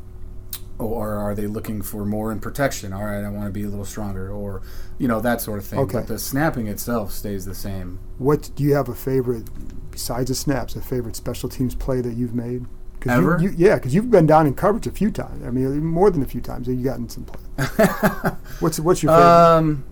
or 0.79 1.15
are 1.15 1.35
they 1.35 1.47
looking 1.47 1.81
for 1.83 2.05
more 2.05 2.31
in 2.31 2.39
protection? 2.39 2.93
All 2.93 3.05
right, 3.05 3.25
I 3.25 3.29
want 3.31 3.47
to 3.47 3.51
be 3.53 3.65
a 3.65 3.69
little 3.69 3.85
stronger, 3.85 4.31
or 4.31 4.63
you 4.99 5.09
know 5.09 5.21
that 5.21 5.41
sort 5.41 5.59
of 5.59 5.65
thing. 5.65 5.79
Okay. 5.81 5.99
But 5.99 6.07
the 6.07 6.19
snapping 6.19 6.69
itself 6.69 7.13
stays 7.13 7.45
the 7.47 7.55
same. 7.55 7.99
What 8.19 8.51
do 8.55 8.63
you 8.63 8.75
have 8.75 8.89
a 8.89 8.95
favorite 8.95 9.49
besides 9.91 10.29
the 10.29 10.35
snaps? 10.35 10.77
A 10.77 10.83
favorite 10.83 11.17
special 11.17 11.49
teams 11.49 11.75
play 11.75 12.01
that 12.03 12.15
you've 12.15 12.35
made? 12.35 12.67
'Cause 13.07 13.19
you- 13.23 13.33
Ever? 13.33 13.39
You, 13.43 13.55
yeah, 13.57 13.75
because 13.77 13.95
you've 13.95 14.11
been 14.11 14.27
down 14.27 14.47
in 14.47 14.55
coverage 14.55 14.87
a 14.87 14.91
few 14.91 15.11
times. 15.11 15.45
I 15.45 15.51
mean, 15.51 15.85
more 15.85 16.11
than 16.11 16.23
a 16.23 16.27
few 16.27 16.41
times. 16.41 16.69
You've 16.69 16.83
gotten 16.85 17.09
some 17.09 17.25
play. 17.25 17.41
what's 18.61 18.79
what's 18.81 19.03
your 19.03 19.13
favorite? 19.13 19.25
Um, 19.27 19.85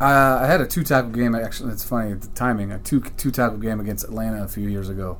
uh, 0.00 0.38
I 0.42 0.46
had 0.46 0.60
a 0.60 0.66
two 0.66 0.84
tackle 0.84 1.10
game. 1.10 1.34
Actually, 1.34 1.72
it's 1.72 1.82
funny 1.84 2.14
the 2.14 2.28
timing. 2.28 2.70
A 2.70 2.78
two 2.78 3.00
two 3.00 3.30
tackle 3.30 3.58
game 3.58 3.80
against 3.80 4.04
Atlanta 4.04 4.44
a 4.44 4.48
few 4.48 4.68
years 4.68 4.88
ago. 4.88 5.18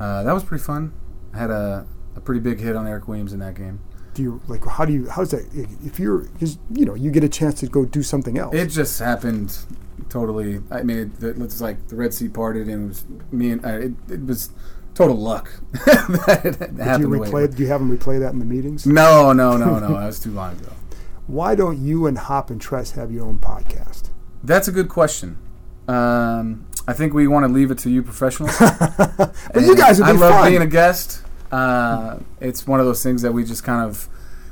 Uh, 0.00 0.22
that 0.24 0.32
was 0.32 0.42
pretty 0.44 0.62
fun. 0.64 0.92
I 1.32 1.38
had 1.38 1.50
a, 1.50 1.86
a 2.16 2.20
pretty 2.20 2.40
big 2.40 2.58
hit 2.60 2.74
on 2.74 2.86
Eric 2.86 3.06
Williams 3.06 3.32
in 3.32 3.38
that 3.40 3.54
game. 3.54 3.80
Do 4.18 4.24
you 4.24 4.40
like? 4.48 4.64
How 4.66 4.84
do 4.84 4.92
you? 4.92 5.08
How's 5.08 5.30
that? 5.30 5.46
If 5.84 6.00
you're, 6.00 6.18
because 6.18 6.58
you 6.72 6.84
know, 6.84 6.94
you 6.94 7.12
get 7.12 7.22
a 7.22 7.28
chance 7.28 7.60
to 7.60 7.66
go 7.68 7.84
do 7.84 8.02
something 8.02 8.36
else. 8.36 8.52
It 8.52 8.66
just 8.66 8.98
happened 8.98 9.56
totally. 10.08 10.60
I 10.72 10.82
mean, 10.82 11.14
it, 11.20 11.22
it 11.24 11.38
was 11.38 11.62
like 11.62 11.86
the 11.86 11.94
Red 11.94 12.12
Sea 12.12 12.28
parted, 12.28 12.68
and 12.68 12.84
it 12.84 12.88
was 12.88 13.04
me 13.30 13.50
and 13.52 13.64
uh, 13.64 13.68
it, 13.68 13.92
it 14.10 14.26
was 14.26 14.50
total 14.94 15.16
luck 15.16 15.52
that 15.86 16.44
it 16.44 16.76
do 16.76 17.00
you 17.02 17.08
way 17.08 17.28
replay? 17.28 17.46
did. 17.46 17.56
Do 17.58 17.62
you 17.62 17.68
have 17.68 17.80
them 17.80 17.96
replay 17.96 18.18
that 18.18 18.32
in 18.32 18.40
the 18.40 18.44
meetings? 18.44 18.86
No, 18.86 19.32
no, 19.32 19.56
no, 19.56 19.78
no. 19.78 19.88
That 19.94 20.06
was 20.06 20.18
too 20.18 20.32
long 20.32 20.58
ago. 20.58 20.72
Why 21.28 21.54
don't 21.54 21.78
you 21.78 22.06
and 22.06 22.18
Hop 22.18 22.50
and 22.50 22.60
Tress 22.60 22.90
have 22.92 23.12
your 23.12 23.24
own 23.24 23.38
podcast? 23.38 24.10
That's 24.42 24.66
a 24.66 24.72
good 24.72 24.88
question. 24.88 25.38
Um, 25.86 26.66
I 26.88 26.92
think 26.92 27.14
we 27.14 27.28
want 27.28 27.46
to 27.46 27.52
leave 27.52 27.70
it 27.70 27.78
to 27.78 27.90
you 27.90 28.02
professionals. 28.02 28.56
But 28.60 29.62
you 29.62 29.76
guys 29.76 30.00
would 30.00 30.06
be 30.06 30.10
I 30.10 30.14
love 30.14 30.32
fun. 30.32 30.50
being 30.50 30.62
a 30.62 30.66
guest. 30.66 31.22
Uh, 31.50 32.18
it's 32.40 32.66
one 32.66 32.80
of 32.80 32.86
those 32.86 33.02
things 33.02 33.22
that 33.22 33.32
we 33.32 33.44
just 33.44 33.64
kind 33.64 33.84
of 33.88 34.08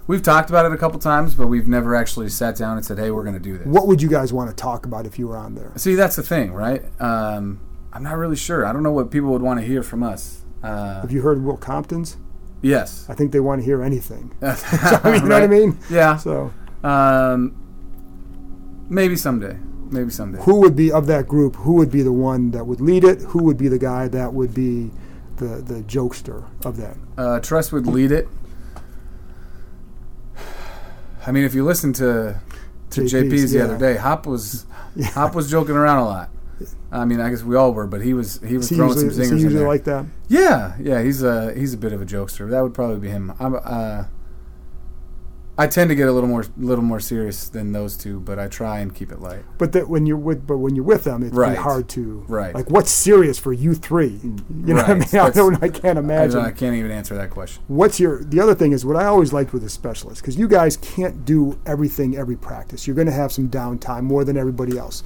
we've 0.06 0.22
talked 0.22 0.48
about 0.50 0.64
it 0.66 0.72
a 0.72 0.76
couple 0.78 0.98
times, 0.98 1.34
but 1.34 1.46
we've 1.48 1.68
never 1.68 1.94
actually 1.94 2.28
sat 2.28 2.56
down 2.56 2.76
and 2.76 2.84
said, 2.86 2.98
"Hey, 2.98 3.10
we're 3.10 3.22
going 3.24 3.34
to 3.34 3.40
do 3.40 3.58
this." 3.58 3.66
What 3.66 3.86
would 3.86 4.00
you 4.00 4.08
guys 4.08 4.32
want 4.32 4.48
to 4.50 4.56
talk 4.56 4.86
about 4.86 5.04
if 5.06 5.18
you 5.18 5.28
were 5.28 5.36
on 5.36 5.54
there? 5.54 5.72
See, 5.76 5.94
that's 5.94 6.16
the 6.16 6.22
thing, 6.22 6.52
right? 6.52 6.82
Um, 7.00 7.60
I'm 7.92 8.02
not 8.02 8.16
really 8.16 8.36
sure. 8.36 8.64
I 8.66 8.72
don't 8.72 8.82
know 8.82 8.92
what 8.92 9.10
people 9.10 9.30
would 9.30 9.42
want 9.42 9.60
to 9.60 9.66
hear 9.66 9.82
from 9.82 10.02
us. 10.02 10.42
Uh, 10.62 11.00
Have 11.02 11.12
you 11.12 11.22
heard 11.22 11.42
Will 11.44 11.56
Compton's? 11.56 12.16
yes, 12.62 13.06
I 13.08 13.14
think 13.14 13.32
they 13.32 13.40
want 13.40 13.60
to 13.60 13.64
hear 13.64 13.82
anything. 13.82 14.34
you 14.42 14.48
know 14.48 15.12
you 15.12 15.20
know 15.20 15.34
what 15.34 15.42
I 15.42 15.46
mean? 15.46 15.78
Yeah. 15.90 16.16
So, 16.16 16.52
Um, 16.82 17.54
maybe 18.88 19.16
someday. 19.16 19.58
Maybe 19.90 20.10
someday. 20.10 20.42
who 20.42 20.60
would 20.60 20.74
be 20.74 20.90
of 20.90 21.06
that 21.06 21.28
group? 21.28 21.56
Who 21.56 21.74
would 21.74 21.90
be 21.92 22.02
the 22.02 22.12
one 22.12 22.50
that 22.50 22.66
would 22.66 22.80
lead 22.80 23.04
it? 23.04 23.20
Who 23.22 23.44
would 23.44 23.56
be 23.56 23.68
the 23.68 23.78
guy 23.78 24.08
that 24.08 24.32
would 24.32 24.52
be 24.52 24.90
the 25.36 25.62
the 25.62 25.82
jokester 25.82 26.44
of 26.64 26.76
that? 26.76 26.96
Uh, 27.16 27.40
Tress 27.40 27.72
would 27.72 27.86
lead 27.86 28.12
it. 28.12 28.28
I 31.26 31.32
mean, 31.32 31.44
if 31.44 31.54
you 31.54 31.64
listen 31.64 31.92
to 31.94 32.40
to 32.90 33.00
JP's, 33.02 33.12
JP's, 33.12 33.52
the 33.52 33.58
yeah. 33.58 33.64
other 33.64 33.78
day, 33.78 33.96
Hop 33.96 34.26
was 34.26 34.66
yeah. 34.96 35.06
Hop 35.08 35.34
was 35.34 35.50
joking 35.50 35.74
around 35.76 35.98
a 35.98 36.04
lot. 36.04 36.30
I 36.90 37.04
mean, 37.04 37.20
I 37.20 37.28
guess 37.30 37.42
we 37.42 37.56
all 37.56 37.72
were, 37.72 37.86
but 37.86 38.00
he 38.00 38.14
was 38.14 38.40
he 38.42 38.56
was 38.56 38.66
Is 38.66 38.70
he 38.70 38.76
throwing 38.76 38.94
usually, 38.94 39.12
some 39.12 39.22
is 39.22 39.30
zingers 39.30 39.30
he 39.30 39.32
in 39.32 39.42
usually 39.42 39.54
there. 39.58 39.68
like 39.68 39.84
that? 39.84 40.06
yeah, 40.28 40.76
yeah, 40.80 41.02
he's 41.02 41.22
a 41.22 41.52
he's 41.52 41.74
a 41.74 41.76
bit 41.76 41.92
of 41.92 42.00
a 42.00 42.06
jokester. 42.06 42.48
That 42.48 42.62
would 42.62 42.74
probably 42.74 42.98
be 42.98 43.08
him. 43.08 43.32
I'm, 43.40 43.56
uh, 43.62 44.04
I 45.58 45.66
tend 45.66 45.88
to 45.88 45.94
get 45.94 46.06
a 46.06 46.12
little 46.12 46.28
more 46.28 46.44
little 46.58 46.84
more 46.84 47.00
serious 47.00 47.48
than 47.48 47.72
those 47.72 47.96
two, 47.96 48.20
but 48.20 48.38
I 48.38 48.46
try 48.46 48.80
and 48.80 48.94
keep 48.94 49.10
it 49.10 49.20
light. 49.20 49.42
But 49.56 49.72
that 49.72 49.88
when 49.88 50.04
you're 50.04 50.18
with, 50.18 50.46
but 50.46 50.58
when 50.58 50.74
you're 50.76 50.84
with 50.84 51.04
them, 51.04 51.22
it's 51.22 51.34
Right. 51.34 51.56
hard 51.56 51.88
to 51.90 52.24
Right. 52.28 52.54
Like, 52.54 52.68
what's 52.68 52.90
serious 52.90 53.38
for 53.38 53.54
you 53.54 53.72
three? 53.74 54.20
You 54.22 54.34
know 54.50 54.74
what 54.76 54.84
I 54.84 54.92
Right. 54.92 55.12
mean? 55.12 55.20
I 55.22 55.30
don't. 55.30 55.62
I 55.62 55.68
can't 55.68 55.96
I, 55.96 56.02
imagine. 56.02 56.40
I 56.40 56.50
can't 56.50 56.76
even 56.76 56.90
answer 56.90 57.14
that 57.14 57.30
question. 57.30 57.62
What's 57.68 57.98
your 57.98 58.22
the 58.22 58.38
other 58.38 58.54
thing 58.54 58.72
is 58.72 58.84
what 58.84 58.96
I 58.96 59.06
always 59.06 59.32
liked 59.32 59.54
with 59.54 59.64
a 59.64 59.70
specialist 59.70 60.20
because 60.20 60.36
you 60.36 60.46
guys 60.46 60.76
can't 60.76 61.24
do 61.24 61.58
everything 61.64 62.16
every 62.18 62.36
practice. 62.36 62.86
You're 62.86 62.96
going 62.96 63.06
to 63.08 63.12
have 63.14 63.32
some 63.32 63.48
downtime 63.48 64.02
more 64.02 64.24
than 64.24 64.36
everybody 64.36 64.76
else. 64.76 65.02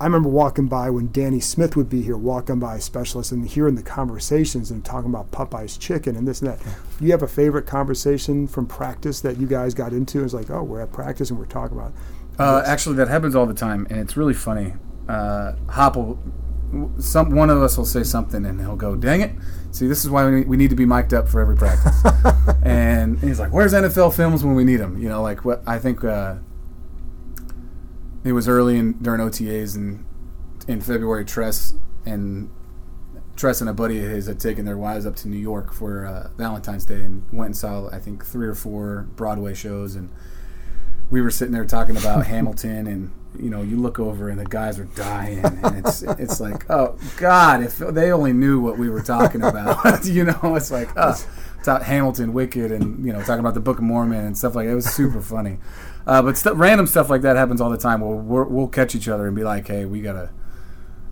I 0.00 0.04
remember 0.04 0.28
walking 0.28 0.66
by 0.66 0.90
when 0.90 1.12
Danny 1.12 1.40
Smith 1.40 1.76
would 1.76 1.88
be 1.88 2.02
here, 2.02 2.16
walking 2.16 2.58
by 2.58 2.76
a 2.76 2.80
specialist 2.80 3.30
and 3.30 3.48
hearing 3.48 3.76
the 3.76 3.82
conversations 3.82 4.70
and 4.70 4.84
talking 4.84 5.08
about 5.08 5.30
Popeye's 5.30 5.76
chicken 5.76 6.16
and 6.16 6.26
this 6.26 6.42
and 6.42 6.50
that. 6.50 6.60
You 7.00 7.12
have 7.12 7.22
a 7.22 7.28
favorite 7.28 7.66
conversation 7.66 8.48
from 8.48 8.66
practice 8.66 9.20
that 9.20 9.38
you 9.38 9.46
guys 9.46 9.72
got 9.72 9.92
into? 9.92 10.24
It's 10.24 10.34
like, 10.34 10.50
oh, 10.50 10.62
we're 10.64 10.80
at 10.80 10.92
practice 10.92 11.30
and 11.30 11.38
we're 11.38 11.46
talking 11.46 11.78
about. 11.78 11.92
Uh, 12.38 12.62
actually, 12.66 12.96
that 12.96 13.08
happens 13.08 13.36
all 13.36 13.46
the 13.46 13.54
time, 13.54 13.86
and 13.88 14.00
it's 14.00 14.16
really 14.16 14.34
funny. 14.34 14.74
Uh, 15.08 15.52
Hop 15.68 15.96
will, 15.96 16.18
some 16.98 17.30
one 17.30 17.48
of 17.50 17.62
us 17.62 17.78
will 17.78 17.84
say 17.84 18.02
something, 18.02 18.44
and 18.44 18.60
he'll 18.60 18.74
go, 18.74 18.96
"Dang 18.96 19.20
it! 19.20 19.32
See, 19.70 19.86
this 19.86 20.04
is 20.04 20.10
why 20.10 20.28
we, 20.28 20.42
we 20.42 20.56
need 20.56 20.70
to 20.70 20.76
be 20.76 20.86
mic'd 20.86 21.14
up 21.14 21.28
for 21.28 21.40
every 21.40 21.56
practice." 21.56 21.94
and 22.64 23.20
he's 23.20 23.38
like, 23.38 23.52
"Where's 23.52 23.72
NFL 23.72 24.14
films 24.16 24.42
when 24.42 24.56
we 24.56 24.64
need 24.64 24.78
them?" 24.78 25.00
You 25.00 25.08
know, 25.08 25.22
like 25.22 25.44
what 25.44 25.62
I 25.64 25.78
think 25.78 26.02
uh, 26.02 26.36
it 28.24 28.32
was 28.32 28.48
early 28.48 28.78
in 28.78 28.92
during 28.94 29.20
OTAs 29.20 29.76
and 29.76 30.04
in 30.66 30.80
February. 30.80 31.24
Tress 31.24 31.74
and 32.04 32.50
Tress 33.36 33.60
and 33.60 33.68
a 33.68 33.74
buddy 33.74 33.98
of 33.98 34.10
his 34.10 34.26
had 34.26 34.40
taken 34.40 34.64
their 34.64 34.78
wives 34.78 35.06
up 35.06 35.16
to 35.16 35.28
New 35.28 35.38
York 35.38 35.72
for 35.72 36.06
uh, 36.06 36.30
Valentine's 36.36 36.84
Day 36.84 37.02
and 37.02 37.24
went 37.32 37.46
and 37.46 37.56
saw 37.56 37.88
I 37.90 37.98
think 37.98 38.24
three 38.24 38.46
or 38.46 38.54
four 38.54 39.08
Broadway 39.16 39.54
shows 39.54 39.94
and 39.94 40.10
we 41.10 41.20
were 41.20 41.30
sitting 41.30 41.52
there 41.52 41.64
talking 41.64 41.96
about 41.96 42.26
Hamilton, 42.26 42.86
and 42.86 43.10
you 43.38 43.50
know, 43.50 43.62
you 43.62 43.76
look 43.76 43.98
over 43.98 44.28
and 44.28 44.38
the 44.38 44.44
guys 44.44 44.78
are 44.78 44.84
dying, 44.84 45.44
and 45.44 45.86
it's 45.86 46.02
it's 46.02 46.40
like, 46.40 46.68
oh 46.70 46.98
God, 47.16 47.62
if 47.62 47.78
they 47.78 48.12
only 48.12 48.32
knew 48.32 48.60
what 48.60 48.78
we 48.78 48.88
were 48.88 49.02
talking 49.02 49.42
about, 49.42 50.04
you 50.04 50.24
know, 50.24 50.54
it's 50.56 50.70
like, 50.70 50.90
oh, 50.96 51.14
about 51.62 51.82
Hamilton, 51.82 52.32
Wicked, 52.32 52.70
and 52.72 53.04
you 53.04 53.12
know, 53.12 53.20
talking 53.20 53.40
about 53.40 53.54
the 53.54 53.60
Book 53.60 53.78
of 53.78 53.84
Mormon 53.84 54.24
and 54.24 54.36
stuff 54.36 54.54
like 54.54 54.66
that. 54.66 54.72
It 54.72 54.76
was 54.76 54.86
super 54.86 55.20
funny, 55.20 55.58
uh, 56.06 56.22
but 56.22 56.36
st- 56.36 56.56
random 56.56 56.86
stuff 56.86 57.08
like 57.10 57.22
that 57.22 57.36
happens 57.36 57.60
all 57.60 57.70
the 57.70 57.78
time. 57.78 58.00
We'll 58.00 58.18
we're, 58.18 58.44
we'll 58.44 58.68
catch 58.68 58.94
each 58.94 59.08
other 59.08 59.26
and 59.26 59.34
be 59.36 59.44
like, 59.44 59.66
hey, 59.68 59.84
we 59.84 60.00
gotta. 60.00 60.30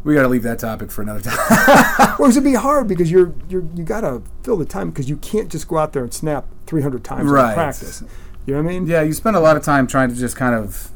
We 0.04 0.14
gotta 0.16 0.26
leave 0.26 0.42
that 0.42 0.58
topic 0.58 0.90
for 0.90 1.00
another 1.02 1.20
time. 1.30 2.16
Well, 2.18 2.28
it'd 2.28 2.42
be 2.42 2.54
hard 2.54 2.88
because 2.88 3.08
you're 3.08 3.32
you're 3.48 3.64
you 3.76 3.84
got 3.84 4.00
to 4.00 4.22
fill 4.42 4.56
the 4.56 4.64
time 4.64 4.90
because 4.90 5.08
you 5.08 5.16
can't 5.18 5.48
just 5.48 5.68
go 5.68 5.78
out 5.78 5.92
there 5.92 6.02
and 6.02 6.12
snap 6.12 6.44
300 6.66 7.04
times 7.04 7.20
in 7.30 7.36
practice. 7.36 8.02
You 8.44 8.54
know 8.54 8.62
what 8.64 8.68
I 8.68 8.72
mean? 8.80 8.86
yeah, 8.88 9.02
you 9.02 9.12
spend 9.12 9.36
a 9.36 9.40
lot 9.40 9.56
of 9.56 9.62
time 9.62 9.86
trying 9.86 10.08
to 10.08 10.16
just 10.16 10.34
kind 10.34 10.56
of 10.56 10.90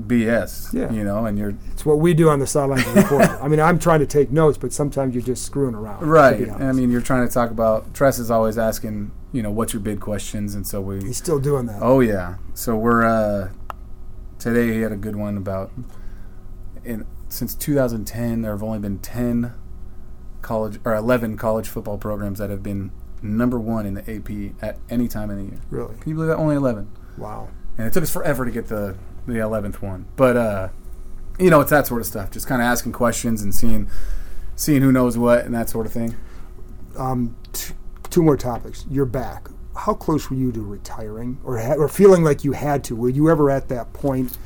BS, 0.00 0.72
Yeah. 0.72 0.92
you 0.92 1.04
know, 1.04 1.26
and 1.26 1.36
you're 1.38 1.54
It's 1.72 1.84
what 1.84 1.98
we 1.98 2.14
do 2.14 2.28
on 2.30 2.38
the 2.38 2.46
sidelines 2.46 2.86
of. 2.86 3.10
I 3.12 3.48
mean, 3.48 3.60
I'm 3.60 3.78
trying 3.78 4.00
to 4.00 4.06
take 4.06 4.30
notes, 4.30 4.56
but 4.58 4.72
sometimes 4.72 5.14
you're 5.14 5.22
just 5.24 5.44
screwing 5.44 5.74
around. 5.74 6.06
Right. 6.06 6.48
I 6.48 6.72
mean, 6.72 6.90
you're 6.90 7.00
trying 7.00 7.26
to 7.26 7.32
talk 7.34 7.50
about 7.50 7.92
Tress 7.94 8.18
is 8.18 8.30
always 8.30 8.58
asking, 8.58 9.10
you 9.32 9.42
know, 9.42 9.50
what's 9.50 9.72
your 9.72 9.80
big 9.80 10.00
questions, 10.00 10.54
and 10.54 10.66
so 10.66 10.80
we. 10.80 11.04
he's 11.04 11.16
still 11.16 11.38
doing 11.38 11.66
that. 11.66 11.78
Oh 11.82 12.00
yeah. 12.00 12.36
So 12.54 12.76
we're 12.76 13.04
uh, 13.04 13.50
today. 14.38 14.72
He 14.72 14.80
had 14.80 14.92
a 14.92 14.96
good 14.96 15.16
one 15.16 15.36
about 15.36 15.70
in 16.84 17.06
since 17.28 17.54
2010 17.54 18.42
there 18.42 18.52
have 18.52 18.62
only 18.62 18.78
been 18.78 18.98
10 18.98 19.52
college 20.40 20.80
or 20.84 20.94
11 20.94 21.36
college 21.36 21.68
football 21.68 21.98
programs 21.98 22.38
that 22.38 22.48
have 22.48 22.62
been 22.62 22.90
number 23.20 23.58
one 23.58 23.84
in 23.84 23.94
the 23.94 24.00
AP 24.00 24.54
at 24.62 24.78
any 24.88 25.08
time 25.08 25.30
in 25.30 25.36
the 25.36 25.52
year. 25.52 25.60
Really? 25.70 25.94
Can 25.96 26.08
you 26.08 26.14
believe 26.14 26.28
that? 26.28 26.36
Only 26.36 26.56
11. 26.56 26.90
Wow. 27.18 27.48
And 27.76 27.86
it 27.86 27.92
took 27.92 28.02
us 28.02 28.10
forever 28.10 28.44
to 28.44 28.50
get 28.50 28.68
the 28.68 28.96
the 29.26 29.34
11th 29.34 29.82
one. 29.82 30.06
But 30.16 30.36
uh, 30.36 30.68
you 31.38 31.50
know, 31.50 31.60
it's 31.60 31.70
that 31.70 31.86
sort 31.86 32.00
of 32.00 32.06
stuff. 32.06 32.30
Just 32.30 32.46
kind 32.46 32.62
of 32.62 32.66
asking 32.66 32.92
questions 32.92 33.42
and 33.42 33.54
seeing 33.54 33.90
seeing 34.56 34.82
who 34.82 34.90
knows 34.90 35.18
what 35.18 35.44
and 35.44 35.54
that 35.54 35.68
sort 35.68 35.86
of 35.86 35.92
thing. 35.92 36.16
Um, 36.96 37.36
t- 37.52 37.74
two 38.10 38.22
more 38.22 38.36
topics. 38.36 38.84
You're 38.90 39.06
back. 39.06 39.48
How 39.76 39.94
close 39.94 40.28
were 40.28 40.36
you 40.36 40.50
to 40.52 40.60
retiring, 40.60 41.38
or 41.44 41.58
ha- 41.58 41.74
or 41.74 41.88
feeling 41.88 42.24
like 42.24 42.44
you 42.44 42.52
had 42.52 42.82
to? 42.84 42.96
Were 42.96 43.08
you 43.08 43.30
ever 43.30 43.50
at 43.50 43.68
that 43.68 43.92
point? 43.92 44.36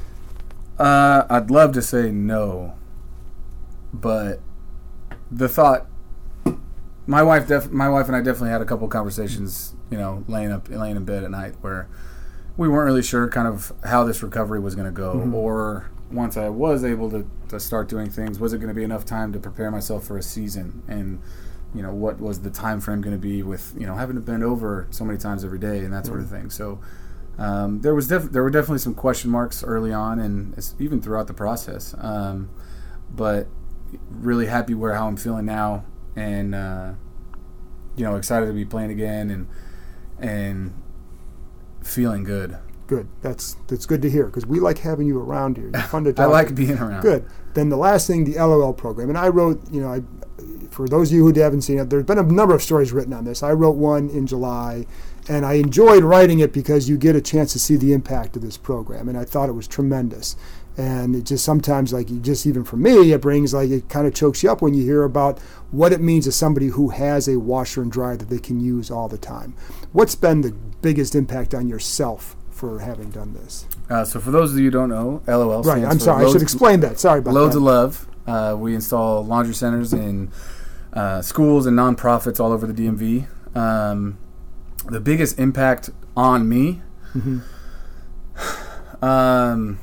Uh, 0.78 1.24
I'd 1.30 1.50
love 1.50 1.72
to 1.72 1.82
say 1.82 2.10
no, 2.10 2.74
but 3.92 4.40
the 5.30 5.48
thought. 5.48 5.86
My 7.04 7.22
wife, 7.22 7.48
def- 7.48 7.72
my 7.72 7.88
wife 7.88 8.06
and 8.06 8.14
I 8.14 8.20
definitely 8.20 8.50
had 8.50 8.62
a 8.62 8.64
couple 8.64 8.86
conversations. 8.88 9.74
You 9.90 9.98
know, 9.98 10.24
laying 10.28 10.52
up, 10.52 10.68
laying 10.68 10.96
in 10.96 11.04
bed 11.04 11.24
at 11.24 11.30
night, 11.30 11.54
where 11.60 11.88
we 12.56 12.68
weren't 12.68 12.86
really 12.86 13.02
sure, 13.02 13.28
kind 13.28 13.48
of 13.48 13.72
how 13.84 14.04
this 14.04 14.22
recovery 14.22 14.60
was 14.60 14.74
going 14.74 14.86
to 14.86 14.92
go, 14.92 15.12
or 15.34 15.90
once 16.10 16.36
I 16.36 16.48
was 16.48 16.84
able 16.84 17.10
to, 17.10 17.26
to 17.48 17.58
start 17.58 17.88
doing 17.88 18.10
things, 18.10 18.38
was 18.38 18.52
it 18.52 18.58
going 18.58 18.68
to 18.68 18.74
be 18.74 18.84
enough 18.84 19.04
time 19.04 19.32
to 19.32 19.40
prepare 19.40 19.70
myself 19.70 20.04
for 20.06 20.16
a 20.16 20.22
season, 20.22 20.82
and 20.86 21.20
you 21.74 21.82
know, 21.82 21.92
what 21.92 22.20
was 22.20 22.40
the 22.40 22.50
time 22.50 22.80
frame 22.80 23.00
going 23.00 23.14
to 23.14 23.20
be 23.20 23.42
with 23.42 23.74
you 23.78 23.86
know 23.86 23.94
having 23.94 24.16
to 24.16 24.22
bend 24.22 24.44
over 24.44 24.86
so 24.90 25.04
many 25.04 25.18
times 25.18 25.44
every 25.44 25.58
day 25.58 25.78
and 25.78 25.92
that 25.92 26.06
sort 26.06 26.20
of 26.20 26.28
thing. 26.28 26.50
So 26.50 26.80
um, 27.38 27.80
there 27.80 27.94
was 27.94 28.08
def- 28.08 28.30
there 28.30 28.42
were 28.42 28.50
definitely 28.50 28.78
some 28.78 28.94
question 28.94 29.30
marks 29.30 29.64
early 29.64 29.92
on 29.92 30.18
and 30.18 30.56
it's 30.56 30.74
even 30.78 31.00
throughout 31.00 31.26
the 31.26 31.34
process. 31.34 31.94
Um, 31.98 32.50
but 33.14 33.46
really 34.10 34.46
happy 34.46 34.74
where 34.74 34.94
how 34.94 35.06
I'm 35.06 35.16
feeling 35.16 35.46
now, 35.46 35.84
and 36.16 36.54
uh, 36.54 36.92
you 37.96 38.04
know 38.04 38.16
excited 38.16 38.46
to 38.46 38.52
be 38.52 38.64
playing 38.64 38.90
again 38.90 39.30
and 39.30 39.48
and 40.18 40.82
feeling 41.82 42.24
good. 42.24 42.58
Good. 42.86 43.08
That's 43.22 43.56
that's 43.68 43.86
good 43.86 44.02
to 44.02 44.10
hear 44.10 44.26
because 44.26 44.46
we 44.46 44.60
like 44.60 44.78
having 44.78 45.06
you 45.06 45.18
around 45.18 45.56
here. 45.56 45.70
You're 45.72 45.82
fun 45.82 46.04
to 46.04 46.12
talk. 46.14 46.24
I 46.24 46.26
like 46.26 46.48
to. 46.48 46.54
being 46.54 46.78
around. 46.78 47.02
Good. 47.02 47.24
Then 47.54 47.68
the 47.68 47.76
last 47.76 48.06
thing, 48.06 48.24
the 48.24 48.34
LOL 48.34 48.72
program, 48.72 49.08
and 49.08 49.18
I 49.18 49.28
wrote, 49.28 49.60
you 49.70 49.80
know, 49.80 49.88
I, 49.92 50.00
for 50.70 50.88
those 50.88 51.10
of 51.10 51.16
you 51.16 51.26
who 51.26 51.40
haven't 51.40 51.62
seen 51.62 51.78
it, 51.78 51.90
there's 51.90 52.04
been 52.04 52.18
a 52.18 52.22
number 52.22 52.54
of 52.54 52.62
stories 52.62 52.92
written 52.92 53.12
on 53.12 53.24
this. 53.24 53.42
I 53.42 53.52
wrote 53.52 53.76
one 53.76 54.08
in 54.10 54.26
July, 54.26 54.86
and 55.28 55.44
I 55.44 55.54
enjoyed 55.54 56.02
writing 56.02 56.40
it 56.40 56.52
because 56.52 56.88
you 56.88 56.96
get 56.96 57.14
a 57.14 57.20
chance 57.20 57.52
to 57.52 57.58
see 57.58 57.76
the 57.76 57.92
impact 57.92 58.36
of 58.36 58.42
this 58.42 58.56
program, 58.56 59.08
and 59.08 59.18
I 59.18 59.24
thought 59.24 59.48
it 59.48 59.52
was 59.52 59.68
tremendous. 59.68 60.36
And 60.74 61.14
it 61.14 61.24
just 61.24 61.44
sometimes, 61.44 61.92
like, 61.92 62.08
you 62.08 62.18
just 62.18 62.46
even 62.46 62.64
for 62.64 62.76
me, 62.76 63.12
it 63.12 63.20
brings 63.20 63.52
like 63.52 63.68
it 63.68 63.90
kind 63.90 64.06
of 64.06 64.14
chokes 64.14 64.42
you 64.42 64.50
up 64.50 64.62
when 64.62 64.72
you 64.72 64.82
hear 64.82 65.02
about 65.02 65.38
what 65.70 65.92
it 65.92 66.00
means 66.00 66.24
to 66.24 66.32
somebody 66.32 66.68
who 66.68 66.88
has 66.88 67.28
a 67.28 67.38
washer 67.38 67.82
and 67.82 67.92
dryer 67.92 68.16
that 68.16 68.30
they 68.30 68.38
can 68.38 68.58
use 68.58 68.90
all 68.90 69.06
the 69.06 69.18
time. 69.18 69.54
What's 69.92 70.14
been 70.14 70.40
the 70.40 70.52
biggest 70.80 71.14
impact 71.14 71.52
on 71.54 71.68
yourself 71.68 72.36
for 72.50 72.78
having 72.78 73.10
done 73.10 73.34
this? 73.34 73.66
Uh, 73.90 74.06
so 74.06 74.18
for 74.18 74.30
those 74.30 74.52
of 74.52 74.58
you 74.58 74.64
who 74.64 74.70
don't 74.70 74.88
know, 74.88 75.22
LOL 75.26 75.62
Right. 75.62 75.84
I'm 75.84 76.00
sorry. 76.00 76.24
I 76.24 76.32
should 76.32 76.40
explain 76.40 76.80
that. 76.80 76.98
Sorry 76.98 77.18
about 77.18 77.34
Loads 77.34 77.52
that. 77.52 77.58
of 77.58 77.64
love. 77.64 78.08
Uh, 78.26 78.56
we 78.58 78.74
install 78.74 79.24
laundry 79.24 79.54
centers 79.54 79.92
in 79.92 80.30
uh, 80.92 81.22
schools 81.22 81.66
and 81.66 81.76
nonprofits 81.76 82.38
all 82.38 82.52
over 82.52 82.66
the 82.66 82.74
DMV. 82.74 83.26
Um, 83.56 84.18
the 84.86 85.00
biggest 85.00 85.38
impact 85.38 85.90
on 86.16 86.48
me, 86.48 86.82
um, 89.02 89.78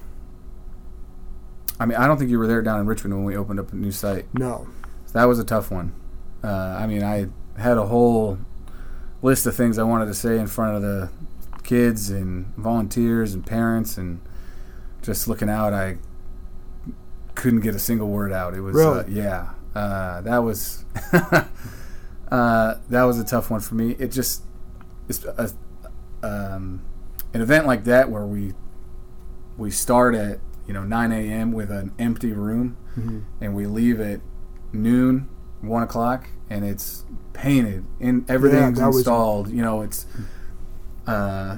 I 1.79 1.85
mean, 1.85 1.97
I 1.97 2.07
don't 2.07 2.17
think 2.17 2.29
you 2.29 2.39
were 2.39 2.47
there 2.47 2.61
down 2.61 2.79
in 2.79 2.87
Richmond 2.87 3.15
when 3.15 3.23
we 3.23 3.35
opened 3.37 3.59
up 3.59 3.71
a 3.71 3.75
new 3.75 3.91
site. 3.91 4.25
No. 4.33 4.67
That 5.13 5.25
was 5.25 5.39
a 5.39 5.43
tough 5.43 5.71
one. 5.71 5.93
Uh, 6.43 6.47
I 6.47 6.87
mean, 6.87 7.03
I 7.03 7.27
had 7.59 7.77
a 7.77 7.85
whole 7.87 8.37
list 9.21 9.45
of 9.45 9.55
things 9.55 9.77
I 9.77 9.83
wanted 9.83 10.05
to 10.05 10.13
say 10.13 10.37
in 10.37 10.47
front 10.47 10.75
of 10.75 10.81
the 10.81 11.09
kids 11.63 12.09
and 12.09 12.47
volunteers 12.55 13.33
and 13.33 13.45
parents, 13.45 13.97
and 13.97 14.21
just 15.01 15.27
looking 15.27 15.49
out, 15.49 15.73
I 15.73 15.97
couldn't 17.39 17.61
get 17.61 17.73
a 17.75 17.79
single 17.79 18.07
word 18.09 18.31
out. 18.31 18.53
It 18.53 18.61
was, 18.61 18.75
uh, 18.77 19.03
yeah, 19.07 19.49
uh, 19.75 20.21
that 20.21 20.37
was. 20.39 20.85
uh, 22.31 22.75
that 22.89 23.03
was 23.03 23.19
a 23.19 23.23
tough 23.23 23.49
one 23.49 23.59
for 23.61 23.75
me. 23.75 23.95
It 23.99 24.11
just 24.11 24.43
it's 25.07 25.23
a, 25.25 25.49
um, 26.23 26.81
an 27.33 27.41
event 27.41 27.65
like 27.65 27.83
that 27.85 28.09
where 28.09 28.25
we 28.25 28.53
we 29.57 29.71
start 29.71 30.15
at 30.15 30.39
you 30.67 30.73
know 30.73 30.83
9 30.83 31.11
a.m. 31.11 31.51
with 31.51 31.71
an 31.71 31.91
empty 31.99 32.31
room, 32.33 32.77
Mm-hmm. 32.97 33.19
and 33.41 33.55
we 33.55 33.65
leave 33.65 33.99
at 34.01 34.19
noon, 34.73 35.29
one 35.61 35.83
o'clock, 35.83 36.27
and 36.49 36.65
it's 36.65 37.05
painted 37.33 37.85
and 38.01 38.29
everything's 38.29 38.79
was- 38.81 38.97
installed. 38.97 39.49
You 39.49 39.61
know, 39.61 39.81
it's 39.81 40.05
uh, 41.07 41.57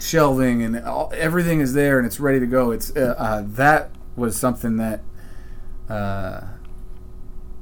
shelving 0.00 0.62
and 0.62 0.80
all, 0.84 1.12
everything 1.14 1.60
is 1.60 1.72
there 1.74 1.98
and 1.98 2.06
it's 2.06 2.18
ready 2.20 2.40
to 2.40 2.46
go. 2.46 2.70
It's 2.72 2.94
uh, 2.96 3.14
uh, 3.16 3.42
that 3.46 3.90
was 4.16 4.36
something 4.36 4.76
that 4.78 5.02
uh, 5.88 6.40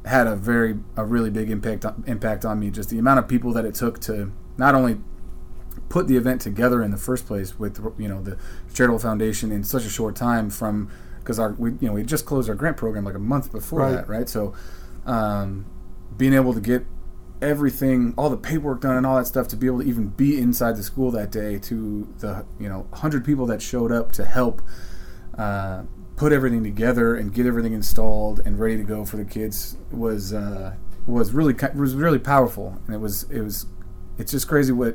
had 0.05 0.27
a 0.27 0.37
very 0.37 0.79
a 0.97 1.05
really 1.05 1.31
big 1.31 1.50
impact 1.50 1.85
impact 2.07 2.45
on 2.45 2.59
me. 2.59 2.71
Just 2.71 2.89
the 2.91 2.99
amount 2.99 3.19
of 3.19 3.29
people 3.29 3.53
that 3.53 3.65
it 3.65 3.75
took 3.75 4.00
to 4.03 4.33
not 4.57 4.75
only 4.75 4.99
put 5.89 6.07
the 6.09 6.17
event 6.17 6.41
together 6.41 6.83
in 6.83 6.91
the 6.91 6.97
first 6.97 7.27
place 7.27 7.59
with 7.59 7.79
you 7.99 8.09
know 8.09 8.23
the 8.23 8.37
charitable 8.73 8.99
foundation 8.99 9.50
in 9.53 9.65
such 9.65 9.85
a 9.85 9.91
short 9.91 10.15
time 10.17 10.49
from 10.50 10.89
because 11.19 11.39
our 11.39 11.53
we 11.53 11.71
you 11.81 11.89
know 11.89 11.93
we 11.93 12.03
just 12.03 12.25
closed 12.25 12.49
our 12.49 12.55
grant 12.55 12.77
program 12.77 13.05
like 13.05 13.15
a 13.15 13.19
month 13.19 13.50
before 13.53 13.81
Right. 13.81 13.93
that 13.93 14.09
right 14.09 14.29
so 14.29 14.55
um, 15.07 15.67
being 16.17 16.33
able 16.33 16.55
to 16.55 16.61
get 16.61 16.87
everything 17.43 18.15
all 18.17 18.29
the 18.31 18.37
paperwork 18.37 18.83
done 18.83 18.97
and 18.97 19.07
all 19.07 19.17
that 19.17 19.27
stuff 19.27 19.49
to 19.49 19.57
be 19.57 19.67
able 19.67 19.81
to 19.81 19.87
even 19.89 20.09
be 20.09 20.39
inside 20.39 20.77
the 20.77 20.83
school 20.83 21.11
that 21.11 21.31
day 21.33 21.59
to 21.59 22.07
the 22.19 22.45
you 22.59 22.69
know 22.69 22.81
100 22.91 23.25
people 23.25 23.47
that 23.47 23.61
showed 23.62 23.91
up 23.91 24.12
to 24.12 24.25
help 24.25 24.61
uh, 25.39 25.83
put 26.21 26.33
everything 26.33 26.62
together 26.62 27.15
and 27.17 27.33
get 27.33 27.47
everything 27.47 27.73
installed 27.73 28.41
and 28.45 28.59
ready 28.61 28.77
to 28.77 28.83
go 28.85 29.07
for 29.07 29.17
the 29.17 29.25
kids 29.25 29.77
was 29.91 30.33
uh, 30.35 30.75
was 31.07 31.33
really 31.33 31.55
was 31.75 31.95
really 31.95 32.19
powerful 32.19 32.79
and 32.87 32.95
it 32.95 32.99
was 32.99 33.23
it 33.31 33.41
was 33.41 33.65
it's 34.19 34.31
just 34.31 34.47
crazy 34.47 34.71
what 34.73 34.95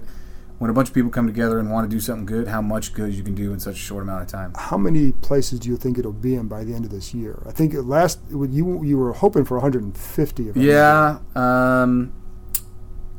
when 0.60 0.70
a 0.70 0.74
bunch 0.74 0.88
of 0.88 0.94
people 0.94 1.10
come 1.10 1.26
together 1.26 1.58
and 1.58 1.72
want 1.72 1.90
to 1.90 1.94
do 1.94 2.00
something 2.00 2.28
good 2.28 2.48
how 2.48 2.62
much 2.62 2.94
good 2.94 3.12
you 3.12 3.24
can 3.24 3.34
do 3.34 3.52
in 3.54 3.60
such 3.60 3.74
a 3.74 3.80
short 3.80 4.04
amount 4.04 4.22
of 4.22 4.28
time 4.28 4.54
How 4.56 4.78
many 4.78 5.12
places 5.14 5.60
do 5.60 5.68
you 5.68 5.78
think 5.78 5.98
it'll 5.98 6.14
be 6.14 6.36
in 6.36 6.48
by 6.48 6.64
the 6.64 6.74
end 6.76 6.86
of 6.86 6.92
this 6.92 7.12
year? 7.14 7.42
I 7.48 7.52
think 7.52 7.74
it 7.74 7.82
last 7.82 8.20
you 8.30 8.84
you 8.84 8.98
were 8.98 9.14
hoping 9.14 9.46
for 9.46 9.56
150. 9.58 10.50
If 10.50 10.56
yeah 10.56 11.18
um, 11.36 12.14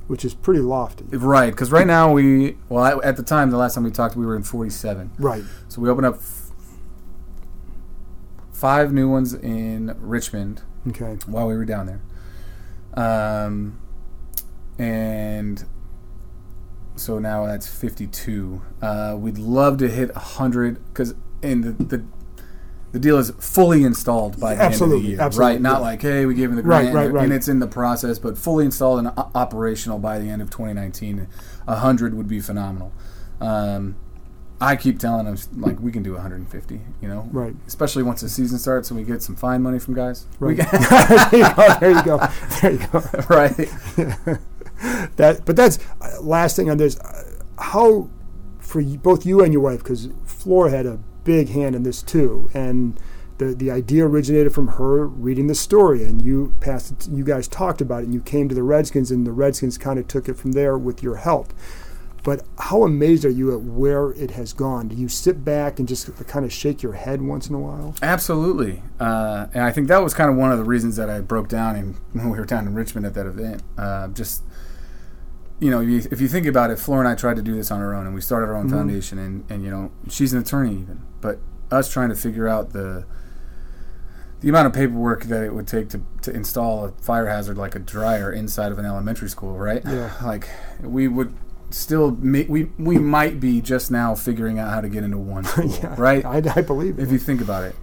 which 0.07 0.25
is 0.25 0.33
pretty 0.33 0.61
lofty. 0.61 1.05
right 1.17 1.51
because 1.51 1.73
right 1.73 1.89
now 1.89 2.13
we 2.13 2.57
well 2.69 3.03
at 3.03 3.17
the 3.17 3.25
time 3.25 3.51
the 3.51 3.57
last 3.59 3.75
time 3.75 3.83
we 3.83 3.91
talked 3.91 4.15
we 4.15 4.25
were 4.25 4.37
in 4.37 4.45
47 4.45 5.11
Right. 5.19 5.43
so 5.69 5.81
we 5.83 5.89
opened 5.91 6.07
up 6.07 6.21
five 8.57 8.93
new 8.93 9.09
ones 9.09 9.35
in 9.35 9.95
richmond 10.01 10.63
Okay. 10.89 11.19
while 11.27 11.47
we 11.47 11.55
were 11.57 11.65
down 11.67 11.87
there. 11.87 12.01
Um, 12.95 13.79
and 14.79 15.65
so 16.95 17.19
now 17.19 17.45
that's 17.47 17.67
52. 17.67 18.63
Uh, 18.81 19.17
we'd 19.19 19.37
love 19.39 19.77
to 19.79 19.89
hit 19.89 20.15
100 20.15 20.83
because 20.87 21.15
in 21.43 21.61
the, 21.63 21.73
the 21.73 22.05
the 22.93 23.01
deal 23.01 23.19
is 23.19 23.31
fully 23.39 23.85
installed 23.85 24.41
by 24.41 24.55
the 24.55 24.63
end 24.63 24.67
of 24.69 24.73
Absolutely, 24.73 25.03
the 25.03 25.09
year, 25.09 25.21
absolutely, 25.21 25.55
right? 25.55 25.61
Not 25.61 25.73
yeah. 25.81 25.87
like 25.89 26.03
hey, 26.03 26.25
we 26.25 26.35
gave 26.35 26.49
him 26.49 26.57
the 26.57 26.63
Right, 26.63 26.83
grant 26.85 26.95
right, 26.95 27.05
and, 27.07 27.15
right. 27.15 27.25
and 27.25 27.33
it's 27.33 27.49
in 27.49 27.59
the 27.59 27.67
process, 27.67 28.19
but 28.19 28.39
fully 28.39 28.65
installed 28.65 29.01
and 29.01 29.09
o- 29.09 29.31
operational 29.35 29.99
by 29.99 30.19
the 30.19 30.31
end 30.31 30.41
of 30.41 30.49
2019. 30.49 31.27
100 31.67 32.15
would 32.15 32.29
be 32.29 32.41
phenomenal. 32.41 32.93
Um, 33.39 33.97
I 34.61 34.77
keep 34.77 34.99
telling 34.99 35.27
them 35.27 35.37
like 35.57 35.79
we 35.81 35.93
can 35.93 36.03
do 36.03 36.13
150, 36.15 36.81
you 37.03 37.09
know, 37.09 37.29
Right. 37.31 37.55
Especially 37.67 38.03
once 38.03 38.23
the 38.23 38.29
season 38.29 38.59
starts 38.59 38.91
and 38.91 38.99
we 38.99 39.05
get 39.05 39.23
some 39.23 39.37
fine 39.37 39.63
money 39.63 39.79
from 39.79 39.95
guys, 39.95 40.27
Right. 40.41 40.57
there 41.81 41.91
you 41.91 42.03
go. 42.03 42.19
There 42.63 42.73
you 42.73 42.87
go. 42.89 43.03
right? 43.29 44.39
That, 45.17 45.43
but 45.47 45.57
that's 45.57 45.79
uh, 46.03 46.21
last 46.21 46.55
thing 46.57 46.69
on 46.71 46.77
this. 46.77 46.99
Uh, 47.01 47.23
how 47.59 48.11
for 48.59 48.81
you, 48.81 48.99
both 48.99 49.25
you 49.25 49.43
and 49.43 49.51
your 49.53 49.63
wife, 49.63 49.79
because 49.79 50.11
Flora 50.27 50.71
had 50.71 50.85
a 50.85 50.99
big 51.25 51.49
hand 51.49 51.75
in 51.75 51.83
this 51.83 52.03
too, 52.03 52.51
and 52.53 53.01
the 53.39 53.55
the 53.55 53.71
idea 53.71 54.05
originated 54.07 54.53
from 54.53 54.69
her 54.69 55.07
reading 55.07 55.47
the 55.47 55.55
story, 55.55 56.05
and 56.05 56.21
you 56.21 56.53
passed. 56.61 56.93
It, 56.93 57.09
you 57.09 57.25
guys 57.25 57.49
talked 57.49 57.81
about 57.81 58.03
it, 58.03 58.05
and 58.05 58.15
you 58.15 58.21
came 58.21 58.51
to 58.51 58.55
the 58.55 58.63
Redskins, 58.63 59.11
and 59.11 59.27
the 59.27 59.33
Redskins 59.33 59.79
kind 59.79 59.99
of 59.99 60.09
took 60.09 60.29
it 60.29 60.37
from 60.37 60.53
there 60.53 60.77
with 60.77 61.03
your 61.03 61.17
help. 61.17 61.55
But 62.27 62.43
how 62.59 62.83
amazed 62.83 63.25
are 63.25 63.31
you 63.31 63.55
at 63.55 63.61
where 63.61 64.11
it 64.11 64.33
has 64.33 64.53
gone? 64.53 64.89
Do 64.89 64.97
you 64.97 65.07
sit 65.07 65.45
back 65.45 65.79
and 65.79 65.87
just 65.87 66.13
kind 66.27 66.45
of 66.45 66.53
shake 66.53 66.83
your 66.83 66.95
head 66.95 67.23
once 67.23 67.49
in 67.49 67.55
a 67.55 67.61
while? 67.61 67.95
Absolutely, 68.03 68.83
uh, 68.99 69.47
and 69.55 69.63
I 69.63 69.71
think 69.71 69.87
that 69.87 70.03
was 70.03 70.13
kind 70.13 70.29
of 70.29 70.35
one 70.35 70.51
of 70.51 70.59
the 70.59 70.65
reasons 70.65 70.97
that 70.97 71.09
I 71.09 71.21
broke 71.21 71.47
down 71.47 71.77
in, 71.77 71.93
when 72.15 72.31
we 72.31 72.37
were 72.37 72.45
down 72.45 72.67
in 72.67 72.75
Richmond 72.75 73.07
at 73.07 73.15
that 73.15 73.27
event. 73.27 73.63
Uh, 73.79 74.09
just 74.09 74.43
you 75.61 75.71
know, 75.71 75.81
if 75.81 75.89
you, 75.89 76.03
if 76.11 76.21
you 76.21 76.27
think 76.27 76.47
about 76.47 76.73
it, 76.73 76.81
Flora 76.81 77.03
and 77.03 77.09
I 77.09 77.15
tried 77.15 77.37
to 77.37 77.43
do 77.43 77.55
this 77.55 77.71
on 77.71 77.81
our 77.81 77.95
own, 77.95 78.07
and 78.07 78.15
we 78.15 78.21
started 78.21 78.47
our 78.47 78.57
own 78.57 78.69
foundation, 78.69 79.21
and, 79.21 79.49
and 79.49 79.63
you 79.63 79.71
know, 79.71 79.93
she's 80.11 80.33
an 80.33 80.41
attorney 80.41 80.73
even, 80.81 81.03
but 81.21 81.39
us 81.71 81.89
trying 81.93 82.09
to 82.09 82.17
figure 82.17 82.49
out 82.49 82.73
the 82.73 83.07
the 84.41 84.49
amount 84.49 84.67
of 84.67 84.73
paperwork 84.73 85.25
that 85.25 85.45
it 85.45 85.55
would 85.55 85.69
take 85.69 85.91
to, 85.91 86.03
to 86.23 86.33
install 86.33 86.87
a 86.87 86.93
fire 87.01 87.27
hazard 87.27 87.57
like 87.57 87.77
a 87.77 87.79
dryer 87.79 88.33
inside 88.33 88.73
of 88.73 88.81
an 88.81 88.85
elementary 88.85 89.29
school, 89.29 89.57
right? 89.57 89.83
Yeah. 89.85 90.13
Like 90.23 90.49
we 90.83 91.07
would 91.09 91.33
still 91.71 92.11
we 92.11 92.71
we 92.79 92.99
might 92.99 93.41
be 93.41 93.61
just 93.61 93.91
now 93.91 94.15
figuring 94.15 94.59
out 94.59 94.71
how 94.73 94.81
to 94.81 94.89
get 94.89 95.05
into 95.05 95.19
one 95.19 95.45
school, 95.45 95.71
right? 95.97 96.25
I, 96.25 96.43
I 96.57 96.63
believe 96.63 96.99
if 96.99 97.09
it. 97.09 97.13
you 97.13 97.19
think 97.19 97.41
about 97.41 97.65
it, 97.65 97.75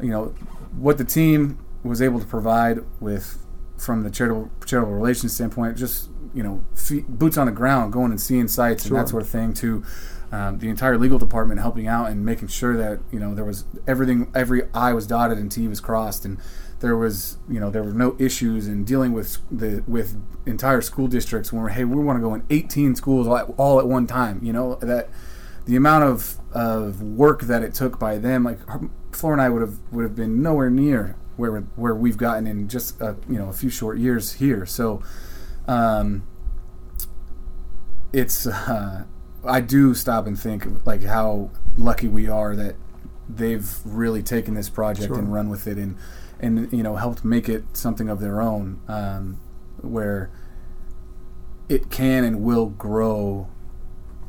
you 0.00 0.10
know 0.10 0.34
what 0.76 0.98
the 0.98 1.04
team 1.04 1.58
was 1.82 2.00
able 2.02 2.18
to 2.20 2.26
provide 2.26 2.78
with 3.00 3.38
from 3.76 4.02
the 4.02 4.10
charitable 4.10 4.50
charitable 4.66 4.94
relations 4.94 5.34
standpoint, 5.34 5.76
just 5.76 6.10
you 6.32 6.42
know 6.42 6.64
feet, 6.74 7.06
boots 7.08 7.36
on 7.36 7.46
the 7.46 7.52
ground, 7.52 7.92
going 7.92 8.10
and 8.10 8.20
seeing 8.20 8.48
sites 8.48 8.86
Sure. 8.86 8.96
and 8.96 9.04
that 9.06 9.10
sort 9.10 9.22
of 9.22 9.28
thing. 9.28 9.52
To 9.54 9.84
um, 10.32 10.58
the 10.58 10.68
entire 10.68 10.98
legal 10.98 11.18
department 11.18 11.60
helping 11.60 11.86
out 11.86 12.10
and 12.10 12.24
making 12.24 12.48
sure 12.48 12.76
that 12.76 13.00
you 13.12 13.20
know 13.20 13.34
there 13.34 13.44
was 13.44 13.64
everything, 13.86 14.30
every 14.34 14.62
I 14.72 14.92
was 14.92 15.06
dotted 15.06 15.38
and 15.38 15.50
T 15.50 15.68
was 15.68 15.80
crossed, 15.80 16.24
and 16.24 16.38
there 16.84 16.98
was 16.98 17.38
you 17.48 17.58
know 17.58 17.70
there 17.70 17.82
were 17.82 17.94
no 17.94 18.14
issues 18.18 18.68
in 18.68 18.84
dealing 18.84 19.12
with 19.14 19.38
the 19.50 19.82
with 19.88 20.20
entire 20.44 20.82
school 20.82 21.08
districts 21.08 21.50
when 21.50 21.62
we're 21.62 21.70
hey 21.70 21.82
we 21.82 21.96
want 21.96 22.18
to 22.18 22.20
go 22.20 22.34
in 22.34 22.44
18 22.50 22.94
schools 22.94 23.26
all 23.26 23.38
at, 23.38 23.46
all 23.56 23.80
at 23.80 23.86
one 23.88 24.06
time. 24.06 24.38
You 24.42 24.52
know 24.52 24.74
that 24.76 25.08
the 25.64 25.76
amount 25.76 26.04
of, 26.04 26.38
of 26.52 27.00
work 27.00 27.44
that 27.44 27.62
it 27.62 27.72
took 27.72 27.98
by 27.98 28.18
them, 28.18 28.44
like 28.44 28.58
Flora 29.12 29.32
and 29.36 29.40
I 29.40 29.48
would 29.48 29.62
have 29.62 29.78
would 29.92 30.02
have 30.02 30.14
been 30.14 30.42
nowhere 30.42 30.68
near 30.68 31.16
where 31.36 31.60
where 31.76 31.94
we've 31.94 32.18
gotten 32.18 32.46
in 32.46 32.68
just 32.68 33.00
a, 33.00 33.16
you 33.26 33.38
know 33.38 33.48
a 33.48 33.54
few 33.54 33.70
short 33.70 33.96
years 33.96 34.34
here. 34.34 34.66
So, 34.66 35.02
um, 35.66 36.26
it's 38.12 38.46
uh, 38.46 39.04
I 39.42 39.60
do 39.62 39.94
stop 39.94 40.26
and 40.26 40.38
think 40.38 40.66
like 40.84 41.02
how 41.02 41.50
lucky 41.78 42.08
we 42.08 42.28
are 42.28 42.54
that 42.56 42.76
they've 43.26 43.78
really 43.86 44.22
taken 44.22 44.52
this 44.52 44.68
project 44.68 45.08
Sure. 45.08 45.18
and 45.18 45.32
run 45.32 45.48
with 45.48 45.66
it 45.66 45.78
and 45.78 45.96
and 46.44 46.72
you 46.72 46.82
know 46.82 46.96
helped 46.96 47.24
make 47.24 47.48
it 47.48 47.64
something 47.72 48.08
of 48.08 48.20
their 48.20 48.40
own 48.40 48.80
um, 48.86 49.40
where 49.80 50.30
it 51.68 51.90
can 51.90 52.24
and 52.24 52.42
will 52.42 52.66
grow 52.66 53.48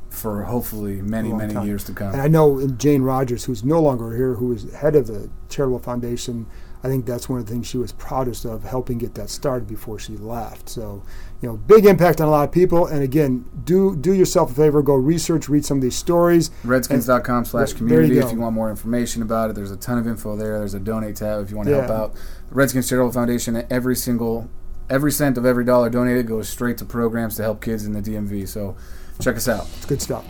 for 0.10 0.44
hopefully 0.44 1.02
many 1.02 1.34
many 1.34 1.54
time. 1.54 1.68
years 1.68 1.84
to 1.84 1.92
come. 1.92 2.14
And 2.14 2.22
I 2.22 2.28
know 2.28 2.66
Jane 2.68 3.02
Rogers, 3.02 3.44
who's 3.46 3.64
no 3.64 3.82
longer 3.82 4.16
here, 4.16 4.36
who 4.36 4.54
is 4.54 4.72
head 4.74 4.96
of 4.96 5.08
the 5.08 5.30
charitable 5.50 5.80
foundation, 5.80 6.48
I 6.86 6.88
think 6.88 7.08
that's 7.08 7.28
one 7.28 7.40
of 7.40 7.48
the 7.48 7.52
things 7.52 7.66
she 7.66 7.80
was 7.80 7.92
proudest 7.94 8.46
of, 8.46 8.64
helping 8.64 9.00
get 9.00 9.16
that 9.16 9.32
started 9.32 9.68
before 9.68 9.98
she 9.98 10.18
left. 10.18 10.70
So, 10.70 11.02
you 11.42 11.50
know, 11.50 11.58
big 11.58 11.88
impact 11.88 12.22
on 12.22 12.28
a 12.28 12.30
lot 12.30 12.48
of 12.48 12.54
people. 12.54 12.86
And 12.86 13.02
again, 13.02 13.50
do 13.64 13.96
do 13.96 14.14
yourself 14.14 14.52
a 14.52 14.54
favor, 14.54 14.84
go 14.84 14.94
research, 14.94 15.50
read 15.50 15.66
some 15.66 15.80
of 15.80 15.82
these 15.82 15.96
stories. 15.96 16.52
Redskins.com 16.64 17.46
slash 17.46 17.74
community 17.74 18.20
if 18.20 18.32
you 18.32 18.40
want 18.40 18.54
more 18.54 18.70
information 18.70 19.24
about 19.24 19.50
it. 19.50 19.54
There's 19.54 19.72
a 19.72 19.78
ton 19.78 19.98
of 19.98 20.06
info 20.06 20.36
there. 20.36 20.60
There's 20.60 20.76
a 20.76 20.80
donate 20.80 21.16
tab 21.16 21.44
if 21.44 21.50
you 21.50 21.58
want 21.58 21.70
to 21.70 21.82
help 21.82 21.90
out. 21.90 22.14
The 22.50 22.56
Redskins 22.56 22.88
Charitable 22.88 23.14
Foundation, 23.14 23.66
every 23.72 23.96
single, 23.96 24.48
every 24.88 25.12
cent 25.12 25.40
of 25.40 25.46
every 25.46 25.66
dollar 25.66 25.90
donated 25.90 26.28
goes 26.28 26.48
straight 26.48 26.78
to 26.78 26.86
programs 26.86 27.36
to 27.38 27.42
help 27.42 27.64
kids 27.64 27.88
in 27.88 27.94
the 27.94 28.02
DMV. 28.02 28.48
So 28.48 28.78
check 29.20 29.38
us 29.38 29.48
out. 29.48 29.66
It's 29.78 29.88
good 29.88 30.04
stuff. 30.04 30.24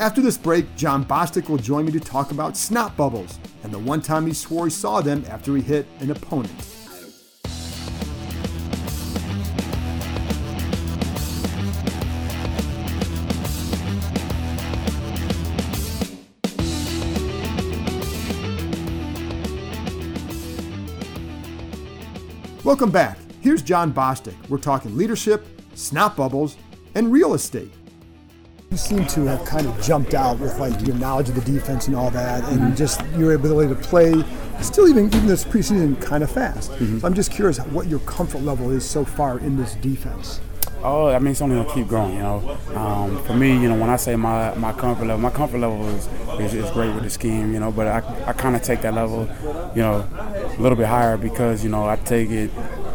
After 0.00 0.22
this 0.22 0.38
break, 0.38 0.64
Jon 0.76 1.04
Bostic 1.04 1.50
will 1.50 1.58
join 1.58 1.84
me 1.84 1.92
to 1.92 2.00
talk 2.00 2.30
about 2.30 2.56
snot 2.56 2.96
bubbles 2.96 3.38
and 3.62 3.70
the 3.70 3.78
one 3.78 4.00
time 4.00 4.26
he 4.26 4.32
swore 4.32 4.64
he 4.64 4.70
saw 4.70 5.02
them 5.02 5.22
after 5.28 5.54
he 5.54 5.60
hit 5.60 5.86
an 5.98 6.10
opponent. 6.10 6.50
Welcome 22.64 22.90
back. 22.90 23.18
Here's 23.42 23.60
Jon 23.60 23.92
Bostic. 23.92 24.34
We're 24.48 24.56
talking 24.56 24.96
leadership, 24.96 25.44
snot 25.74 26.16
bubbles, 26.16 26.56
and 26.94 27.12
real 27.12 27.34
estate. 27.34 27.74
You 28.70 28.76
seem 28.76 29.04
to 29.06 29.24
have 29.24 29.44
kind 29.44 29.66
of 29.66 29.82
jumped 29.82 30.14
out 30.14 30.38
with 30.38 30.56
like 30.60 30.86
your 30.86 30.94
knowledge 30.94 31.28
of 31.28 31.34
the 31.34 31.40
defense 31.40 31.88
and 31.88 31.96
all 31.96 32.08
that, 32.12 32.44
and 32.52 32.76
just 32.76 33.04
your 33.16 33.34
ability 33.34 33.74
to 33.74 33.80
play. 33.80 34.12
Still, 34.60 34.86
even 34.86 35.06
even 35.06 35.26
this 35.26 35.44
preseason, 35.44 36.00
kind 36.00 36.22
of 36.22 36.30
fast. 36.30 36.70
So 36.78 37.00
I'm 37.02 37.14
just 37.14 37.32
curious 37.32 37.58
what 37.58 37.88
your 37.88 37.98
comfort 38.00 38.42
level 38.42 38.70
is 38.70 38.88
so 38.88 39.04
far 39.04 39.40
in 39.40 39.56
this 39.56 39.74
defense. 39.74 40.40
Oh, 40.84 41.08
I 41.08 41.18
mean, 41.18 41.32
it's 41.32 41.42
only 41.42 41.56
gonna 41.56 41.74
keep 41.74 41.88
growing. 41.88 42.14
You 42.14 42.20
know, 42.20 42.58
um, 42.76 43.20
for 43.24 43.34
me, 43.34 43.52
you 43.60 43.68
know, 43.68 43.76
when 43.76 43.90
I 43.90 43.96
say 43.96 44.14
my, 44.14 44.54
my 44.54 44.72
comfort 44.72 45.06
level, 45.06 45.18
my 45.18 45.30
comfort 45.30 45.58
level 45.58 45.84
is, 45.88 46.08
is, 46.38 46.54
is 46.54 46.70
great 46.70 46.94
with 46.94 47.02
the 47.02 47.10
scheme. 47.10 47.52
You 47.52 47.58
know, 47.58 47.72
but 47.72 47.88
I, 47.88 48.28
I 48.28 48.32
kind 48.34 48.54
of 48.54 48.62
take 48.62 48.82
that 48.82 48.94
level, 48.94 49.28
you 49.74 49.82
know, 49.82 50.08
a 50.16 50.60
little 50.60 50.76
bit 50.76 50.86
higher 50.86 51.16
because 51.16 51.64
you 51.64 51.70
know 51.70 51.88
I 51.88 51.96
take 51.96 52.30
it, 52.30 52.52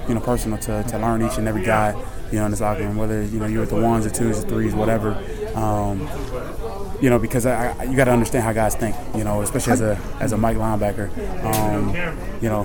you 0.08 0.14
know, 0.14 0.22
personal 0.22 0.58
to, 0.60 0.84
to 0.84 0.98
learn 1.00 1.22
each 1.22 1.38
and 1.38 1.50
every 1.50 1.66
guy, 1.66 1.92
you 2.32 2.40
know, 2.40 2.46
in 2.46 2.52
this 2.52 2.62
locker 2.62 2.80
room, 2.84 2.96
whether 2.96 3.22
you 3.24 3.40
know 3.40 3.46
you're 3.46 3.64
at 3.64 3.70
the 3.70 3.76
ones 3.76 4.06
or 4.06 4.10
twos 4.10 4.42
or 4.42 4.48
threes, 4.48 4.74
whatever. 4.74 5.22
Um, 5.56 6.08
you 7.02 7.10
know, 7.10 7.20
because 7.20 7.46
I, 7.46 7.72
I, 7.72 7.84
you 7.84 7.96
got 7.96 8.06
to 8.06 8.12
understand 8.12 8.44
how 8.44 8.54
guys 8.54 8.76
think. 8.76 8.96
You 9.16 9.24
know, 9.24 9.42
especially 9.42 9.74
as 9.74 9.82
a 9.82 10.00
as 10.20 10.32
a 10.34 10.38
Mike 10.38 10.58
linebacker. 10.58 11.10
Um, 11.44 11.96
you 12.42 12.50
know, 12.50 12.62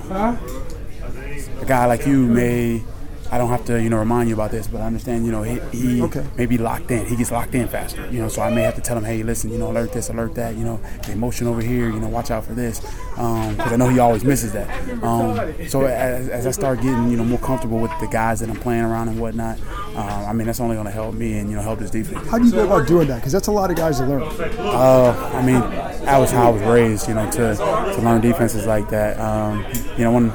a 1.61 1.65
guy 1.65 1.85
like 1.85 2.05
you 2.05 2.25
may. 2.25 2.83
I 3.33 3.37
don't 3.37 3.49
have 3.49 3.63
to, 3.65 3.81
you 3.81 3.89
know, 3.89 3.97
remind 3.97 4.27
you 4.27 4.35
about 4.35 4.51
this, 4.51 4.67
but 4.67 4.81
I 4.81 4.85
understand, 4.87 5.25
you 5.25 5.31
know, 5.31 5.41
he, 5.41 5.59
he 5.71 6.01
Okay. 6.01 6.25
may 6.37 6.45
be 6.45 6.57
locked 6.57 6.91
in. 6.91 7.05
He 7.05 7.15
gets 7.15 7.31
locked 7.31 7.55
in 7.55 7.65
faster, 7.69 8.05
you 8.11 8.19
know. 8.19 8.27
So 8.27 8.41
I 8.41 8.49
may 8.49 8.61
have 8.63 8.75
to 8.75 8.81
tell 8.81 8.97
him, 8.97 9.05
hey, 9.05 9.23
listen, 9.23 9.51
you 9.51 9.57
know, 9.57 9.71
alert 9.71 9.93
this, 9.93 10.09
alert 10.09 10.35
that, 10.35 10.55
you 10.55 10.65
know, 10.65 10.81
the 11.05 11.13
emotion 11.13 11.47
over 11.47 11.61
here, 11.61 11.89
you 11.89 11.99
know, 12.01 12.09
watch 12.09 12.29
out 12.29 12.43
for 12.43 12.53
this, 12.53 12.81
because 12.81 13.71
I 13.71 13.77
know 13.77 13.87
he 13.87 13.99
always 13.99 14.25
misses 14.25 14.51
that. 14.51 14.67
Um, 15.01 15.37
so 15.69 15.85
as, 15.85 16.27
as 16.27 16.45
I 16.45 16.51
start 16.51 16.81
getting, 16.81 17.09
you 17.09 17.15
know, 17.15 17.23
more 17.23 17.39
comfortable 17.39 17.79
with 17.79 17.91
the 18.01 18.07
guys 18.07 18.41
that 18.41 18.49
I'm 18.49 18.57
playing 18.57 18.83
around 18.83 19.07
and 19.07 19.17
whatnot, 19.19 19.57
uh, 19.95 20.25
I 20.27 20.33
mean, 20.33 20.47
that's 20.47 20.59
only 20.59 20.75
going 20.75 20.87
to 20.87 20.91
help 20.91 21.15
me 21.15 21.37
and 21.39 21.49
you 21.49 21.55
know 21.55 21.61
help 21.61 21.79
this 21.79 21.91
defense. 21.91 22.27
How 22.29 22.37
do 22.37 22.45
you 22.45 22.51
go 22.51 22.65
about 22.65 22.87
doing 22.87 23.07
that? 23.07 23.17
Because 23.17 23.31
that's 23.31 23.47
a 23.47 23.51
lot 23.51 23.69
of 23.71 23.77
guys 23.77 23.97
to 23.99 24.05
learn. 24.05 24.23
Uh, 24.23 25.31
I 25.33 25.41
mean, 25.45 25.59
that 26.05 26.17
was 26.17 26.31
how 26.31 26.47
I 26.47 26.49
was 26.49 26.61
raised, 26.63 27.07
you 27.07 27.13
know, 27.13 27.29
to, 27.31 27.55
to 27.55 28.01
learn 28.01 28.21
defenses 28.21 28.65
like 28.67 28.89
that. 28.89 29.19
Um, 29.19 29.65
you 29.97 30.03
know, 30.03 30.11
when, 30.11 30.31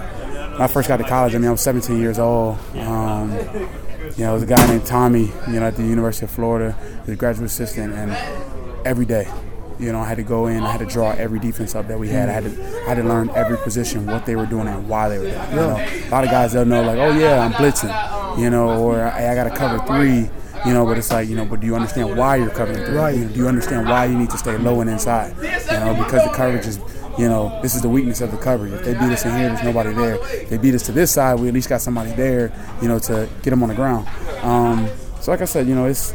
when 0.56 0.62
I 0.62 0.68
first 0.68 0.88
got 0.88 0.96
to 0.96 1.04
college, 1.04 1.34
I 1.34 1.38
mean, 1.38 1.48
I 1.48 1.50
was 1.50 1.60
17 1.60 2.00
years 2.00 2.18
old. 2.18 2.58
Um, 2.76 3.30
you 3.30 3.36
know, 3.36 4.08
there 4.16 4.32
was 4.32 4.42
a 4.42 4.46
guy 4.46 4.66
named 4.66 4.86
Tommy, 4.86 5.30
you 5.48 5.60
know, 5.60 5.66
at 5.66 5.76
the 5.76 5.82
University 5.82 6.24
of 6.24 6.30
Florida, 6.30 6.72
he 6.80 7.00
was 7.00 7.08
a 7.10 7.16
graduate 7.16 7.50
assistant, 7.50 7.92
and 7.92 8.12
every 8.86 9.04
day, 9.04 9.30
you 9.78 9.92
know, 9.92 10.00
I 10.00 10.04
had 10.06 10.16
to 10.16 10.22
go 10.22 10.46
in, 10.46 10.62
I 10.62 10.70
had 10.70 10.78
to 10.78 10.86
draw 10.86 11.10
every 11.10 11.40
defense 11.40 11.74
up 11.74 11.88
that 11.88 11.98
we 11.98 12.08
had. 12.08 12.30
I 12.30 12.32
had 12.32 12.44
to, 12.44 12.84
I 12.84 12.88
had 12.88 12.94
to 12.94 13.02
learn 13.02 13.28
every 13.30 13.58
position, 13.58 14.06
what 14.06 14.24
they 14.24 14.34
were 14.34 14.46
doing 14.46 14.66
and 14.66 14.88
why 14.88 15.10
they 15.10 15.18
were 15.18 15.24
doing 15.24 15.38
it. 15.38 15.50
You 15.50 15.56
know, 15.56 15.76
a 15.76 16.08
lot 16.10 16.24
of 16.24 16.30
guys, 16.30 16.54
they'll 16.54 16.64
know, 16.64 16.82
like, 16.82 16.96
oh, 16.96 17.12
yeah, 17.18 17.44
I'm 17.44 17.52
blitzing, 17.52 18.38
you 18.38 18.48
know, 18.48 18.82
or 18.82 19.10
hey, 19.10 19.28
I 19.28 19.34
got 19.34 19.44
to 19.44 19.50
cover 19.50 19.78
three. 19.86 20.30
You 20.64 20.72
know, 20.72 20.84
but 20.84 20.98
it's 20.98 21.12
like, 21.12 21.28
you 21.28 21.36
know, 21.36 21.44
but 21.44 21.60
do 21.60 21.66
you 21.66 21.76
understand 21.76 22.16
why 22.16 22.36
you're 22.36 22.50
covering 22.50 22.84
three? 22.84 22.96
Right. 22.96 23.14
You 23.14 23.26
know, 23.26 23.32
do 23.32 23.38
you 23.40 23.46
understand 23.46 23.88
why 23.88 24.06
you 24.06 24.18
need 24.18 24.30
to 24.30 24.38
stay 24.38 24.56
low 24.58 24.80
and 24.80 24.90
inside? 24.90 25.36
You 25.36 25.78
know, 25.78 25.94
because 26.02 26.24
the 26.24 26.32
coverage 26.34 26.66
is, 26.66 26.78
you 27.18 27.28
know, 27.28 27.58
this 27.62 27.74
is 27.74 27.82
the 27.82 27.88
weakness 27.88 28.20
of 28.20 28.30
the 28.30 28.36
coverage. 28.36 28.72
If 28.72 28.84
they 28.84 28.92
beat 28.94 29.12
us 29.12 29.24
in 29.24 29.36
here, 29.36 29.48
there's 29.48 29.62
nobody 29.62 29.92
there. 29.92 30.16
If 30.16 30.50
they 30.50 30.58
beat 30.58 30.74
us 30.74 30.82
to 30.86 30.92
this 30.92 31.10
side, 31.12 31.40
we 31.40 31.48
at 31.48 31.54
least 31.54 31.68
got 31.68 31.80
somebody 31.80 32.12
there, 32.12 32.52
you 32.82 32.88
know, 32.88 32.98
to 33.00 33.28
get 33.42 33.50
them 33.50 33.62
on 33.62 33.68
the 33.70 33.74
ground. 33.74 34.06
Um, 34.42 34.88
so, 35.20 35.32
like 35.32 35.40
I 35.40 35.46
said, 35.46 35.66
you 35.66 35.74
know, 35.74 35.86
it's 35.86 36.12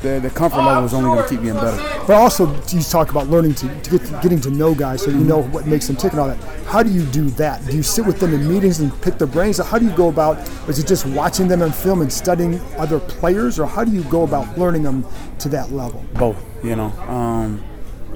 the, 0.00 0.20
the 0.20 0.30
comfort 0.30 0.62
level 0.62 0.84
is 0.84 0.94
only 0.94 1.10
going 1.10 1.22
to 1.22 1.28
keep 1.28 1.42
getting 1.42 1.60
better. 1.60 1.76
But 2.06 2.16
also, 2.16 2.46
you 2.68 2.82
talk 2.82 3.10
about 3.10 3.28
learning 3.28 3.54
to, 3.56 3.80
to 3.82 3.98
get 3.98 4.22
getting 4.22 4.40
to 4.42 4.50
know 4.50 4.74
guys 4.74 5.02
so 5.02 5.10
you 5.10 5.18
know 5.18 5.42
what 5.42 5.66
makes 5.66 5.86
them 5.86 5.96
tick 5.96 6.12
and 6.12 6.20
all 6.20 6.28
that. 6.28 6.42
How 6.66 6.82
do 6.82 6.90
you 6.90 7.04
do 7.06 7.28
that? 7.30 7.64
Do 7.66 7.76
you 7.76 7.82
sit 7.82 8.06
with 8.06 8.20
them 8.20 8.32
in 8.32 8.48
meetings 8.48 8.80
and 8.80 8.90
pick 9.02 9.18
their 9.18 9.26
brains? 9.26 9.58
How 9.58 9.78
do 9.78 9.84
you 9.84 9.94
go 9.96 10.08
about? 10.08 10.38
Is 10.68 10.78
it 10.78 10.86
just 10.86 11.06
watching 11.06 11.48
them 11.48 11.62
on 11.62 11.72
film 11.72 12.00
and 12.00 12.12
studying 12.12 12.60
other 12.76 13.00
players, 13.00 13.58
or 13.58 13.66
how 13.66 13.84
do 13.84 13.90
you 13.90 14.04
go 14.04 14.22
about 14.22 14.56
learning 14.56 14.82
them 14.82 15.04
to 15.40 15.48
that 15.50 15.72
level? 15.72 16.04
both. 16.14 16.42
You 16.64 16.76
know, 16.76 16.86
um, 17.08 17.62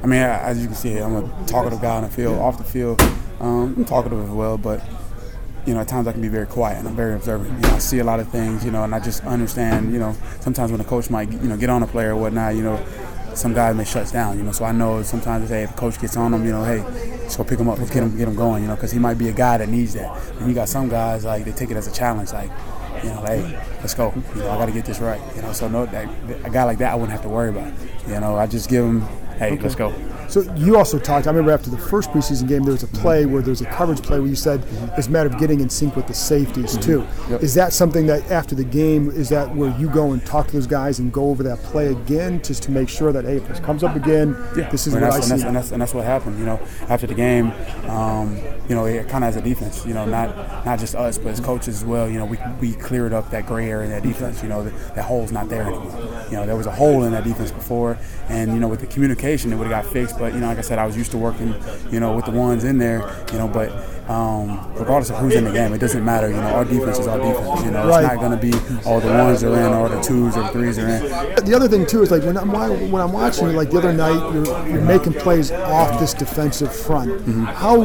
I 0.03 0.07
mean, 0.07 0.21
as 0.21 0.61
you 0.61 0.67
can 0.67 0.77
see, 0.77 0.97
I'm 0.99 1.17
a 1.17 1.47
talkative 1.47 1.81
guy 1.81 1.97
on 1.97 2.03
the 2.05 2.09
field. 2.09 2.39
Off 2.39 2.59
the 2.59 2.65
field, 2.65 3.01
um, 3.41 3.75
I'm 3.77 3.85
talkative 3.85 4.23
as 4.23 4.31
well, 4.31 4.57
but 4.57 4.83
you 5.67 5.75
know, 5.75 5.81
at 5.81 5.89
times 5.89 6.07
I 6.07 6.13
can 6.13 6.23
be 6.23 6.29
very 6.29 6.47
quiet 6.47 6.79
and 6.79 6.89
I'm 6.89 6.97
very 6.97 7.15
observant. 7.15 7.53
You 7.53 7.69
know, 7.69 7.75
I 7.75 7.79
see 7.79 7.99
a 7.99 8.05
lot 8.05 8.21
of 8.21 8.29
things, 8.29 8.65
you 8.65 8.71
know, 8.71 8.85
and 8.85 8.95
I 8.95 9.01
just 9.01 9.23
understand. 9.25 9.93
You 9.93 9.99
know, 9.99 10.17
sometimes 10.41 10.73
when 10.73 10.81
a 10.81 10.85
coach 10.85 11.11
might, 11.11 11.31
you 11.31 11.49
know, 11.49 11.57
get 11.57 11.69
on 11.69 11.83
a 11.83 11.87
player 11.87 12.13
or 12.13 12.17
whatnot, 12.17 12.55
you 12.55 12.63
know, 12.63 12.83
some 13.35 13.53
guy 13.53 13.73
may 13.73 13.85
shut 13.85 14.11
down. 14.13 14.39
You 14.39 14.45
know, 14.45 14.53
so 14.53 14.65
I 14.65 14.73
know 14.73 15.03
sometimes 15.03 15.51
hey, 15.51 15.65
if 15.65 15.77
coach 15.77 16.01
gets 16.01 16.17
on 16.17 16.33
them, 16.33 16.45
you 16.45 16.53
know, 16.53 16.65
hey, 16.65 16.81
let's 17.21 17.37
go 17.37 17.45
pick 17.45 17.59
him 17.59 17.69
up, 17.69 17.79
let's 17.79 17.91
get 17.91 18.03
him, 18.03 18.17
get 18.17 18.29
him 18.29 18.35
going. 18.35 18.63
You 18.63 18.69
know, 18.69 18.77
because 18.77 18.93
he 18.93 18.99
might 18.99 19.19
be 19.19 19.29
a 19.29 19.33
guy 19.33 19.59
that 19.59 19.69
needs 19.69 19.95
that. 19.95 20.17
And 20.39 20.49
you 20.49 20.55
got 20.55 20.69
some 20.69 20.89
guys 20.89 21.25
like 21.25 21.45
they 21.45 21.53
take 21.53 21.71
it 21.71 21.77
as 21.77 21.87
a 21.87 21.93
challenge, 21.93 22.33
like. 22.33 22.51
You 23.05 23.11
know, 23.11 23.23
hey, 23.27 23.43
let's 23.79 23.95
go. 23.95 24.13
You 24.35 24.41
know, 24.41 24.51
I 24.51 24.59
got 24.59 24.67
to 24.67 24.73
get 24.73 24.85
this 24.85 24.99
right. 24.99 25.21
You 25.37 25.43
know, 25.43 25.53
so 25.53 25.69
no, 25.69 25.87
that, 25.87 26.09
a 26.45 26.51
guy 26.51 26.65
like 26.65 26.79
that, 26.79 26.93
I 26.93 26.97
wouldn't 26.97 27.13
have 27.13 27.23
to 27.23 27.29
worry 27.29 27.51
about. 27.51 27.73
You 28.09 28.19
know, 28.19 28.35
I 28.35 28.49
just 28.49 28.69
give 28.69 28.85
him, 28.85 29.03
hey, 29.39 29.57
let's 29.59 29.77
go. 29.77 30.18
So 30.29 30.43
you 30.55 30.77
also 30.77 30.99
talked. 30.99 31.27
I 31.27 31.31
remember 31.31 31.53
after 31.53 31.71
the 31.71 31.79
first 31.79 32.11
preseason 32.11 32.49
game, 32.49 32.63
there 32.63 32.73
was 32.73 32.83
a 32.83 32.89
play 32.89 33.25
where 33.25 33.41
there 33.41 33.51
was 33.51 33.63
a 33.63 33.67
coverage 33.67 34.03
play 34.03 34.19
where 34.19 34.29
you 34.29 34.37
said 34.37 34.63
it's 34.97 35.07
a 35.07 35.11
matter 35.11 35.29
of 35.29 35.39
getting 35.39 35.61
in 35.61 35.71
sync 35.71 35.97
with 35.97 36.07
the 36.07 36.15
safeties 36.15 36.77
too. 36.77 37.07
Yep. 37.31 37.43
Is 37.43 37.55
that 37.55 37.73
something 37.73 38.07
that 38.07 38.31
after 38.31 38.55
the 38.55 38.65
game 38.65 39.11
is 39.11 39.31
that 39.31 39.55
where 39.55 39.77
you 39.79 39.89
go 39.89 40.13
and 40.13 40.25
talk 40.25 40.47
to 40.49 40.53
those 40.53 40.67
guys 40.67 40.99
and 40.99 41.11
go 41.13 41.31
over 41.31 41.43
that 41.45 41.59
play 41.61 41.89
again 41.89 42.43
just 42.43 42.63
to 42.65 42.71
make 42.71 42.89
sure 42.89 43.11
that 43.13 43.25
hey, 43.25 43.37
if 43.37 43.49
this 43.49 43.61
comes 43.61 43.83
up 43.83 43.97
again, 43.97 44.33
this 44.71 44.87
is 44.87 44.95
mean, 44.95 45.03
what 45.03 45.13
I 45.13 45.19
that's, 45.19 45.31
and 45.31 45.33
that's, 45.33 45.45
and, 45.45 45.57
that's, 45.57 45.73
and 45.73 45.83
that's 45.83 45.95
what 45.95 46.05
happened. 46.05 46.39
You 46.39 46.45
know, 46.45 46.61
after 46.89 47.07
the 47.07 47.15
game, 47.15 47.53
um, 47.89 48.37
you 48.69 48.75
know, 48.75 48.85
it 48.85 49.09
kind 49.09 49.25
of 49.25 49.29
as 49.29 49.37
a 49.37 49.43
defense. 49.43 49.87
You 49.87 49.95
know, 49.95 50.05
not 50.05 50.67
not 50.67 50.79
just 50.79 50.95
us, 50.95 51.17
but 51.17 51.29
as 51.29 51.41
coaches 51.41 51.77
as 51.77 51.85
well. 51.85 52.09
You 52.09 52.19
know, 52.19 52.27
we, 52.27 52.39
we 52.61 52.75
cleared 52.75 53.15
up 53.15 53.31
that 53.31 53.47
gray 53.47 53.71
area 53.71 53.87
in 53.87 53.91
that 53.93 54.03
defense. 54.03 54.43
You 54.43 54.51
know, 54.51 54.63
that, 54.65 54.95
that 54.95 55.05
hole's 55.05 55.33
not 55.33 55.49
there 55.49 55.63
anymore. 55.63 56.27
You 56.31 56.37
know, 56.37 56.47
there 56.47 56.57
was 56.57 56.67
a 56.67 56.73
hole 56.73 57.05
in 57.05 57.13
that 57.13 57.25
defense 57.25 57.51
before, 57.51 57.99
and 58.29 58.53
you 58.53 58.61
know, 58.61 58.69
with 58.69 58.81
the 58.81 58.87
communication, 58.87 59.53
it 59.53 59.57
would 59.57 59.67
have 59.67 59.85
got 59.85 59.91
fixed. 59.91 60.18
But 60.19 60.35
you 60.35 60.41
know, 60.41 60.47
like 60.47 60.59
I 60.59 60.63
said, 60.63 60.79
I 60.79 60.87
was 60.87 60.97
used 60.97 61.11
to 61.13 61.19
working, 61.19 61.55
you 61.91 62.01
know, 62.01 62.15
with 62.15 62.25
the 62.25 62.33
ones 62.33 62.65
in 62.65 62.79
there. 62.79 63.01
You 63.33 63.39
know, 63.39 63.49
but 63.49 63.71
um, 64.09 64.73
regardless 64.75 65.11
of 65.11 65.17
who's 65.17 65.35
in 65.35 65.45
the 65.45 65.53
game, 65.53 65.73
it 65.75 65.79
doesn't 65.79 66.05
matter. 66.05 66.29
You 66.29 66.37
know, 66.37 66.55
our 66.55 66.65
defense 66.65 66.99
is 66.99 67.07
our 67.07 67.19
defense. 67.19 67.65
You 67.65 67.71
know, 67.71 67.89
it's 67.89 68.09
not 68.09 68.17
going 68.17 68.31
to 68.31 68.37
be 68.39 68.53
all 68.87 69.01
the 69.01 69.09
ones 69.09 69.45
are 69.45 69.55
in, 69.55 69.73
or 69.75 69.89
the 69.89 70.01
twos 70.01 70.37
or 70.37 70.45
the 70.45 70.49
threes 70.49 70.79
are 70.79 70.89
in. 70.89 71.45
The 71.45 71.53
other 71.55 71.69
thing 71.69 71.87
too 71.87 72.03
is 72.03 72.11
like 72.11 72.23
when 72.23 72.37
I'm 72.37 72.51
when 72.91 73.03
I'm 73.03 73.13
watching, 73.13 73.55
like 73.55 73.71
the 73.71 73.79
other 73.79 73.93
night, 73.93 74.33
you're, 74.33 74.69
you're 74.69 74.85
making 74.85 75.13
plays 75.15 75.53
off 75.53 76.01
this 76.01 76.15
defensive 76.15 76.75
front. 76.75 77.11
Mm-hmm. 77.11 77.45
How 77.45 77.83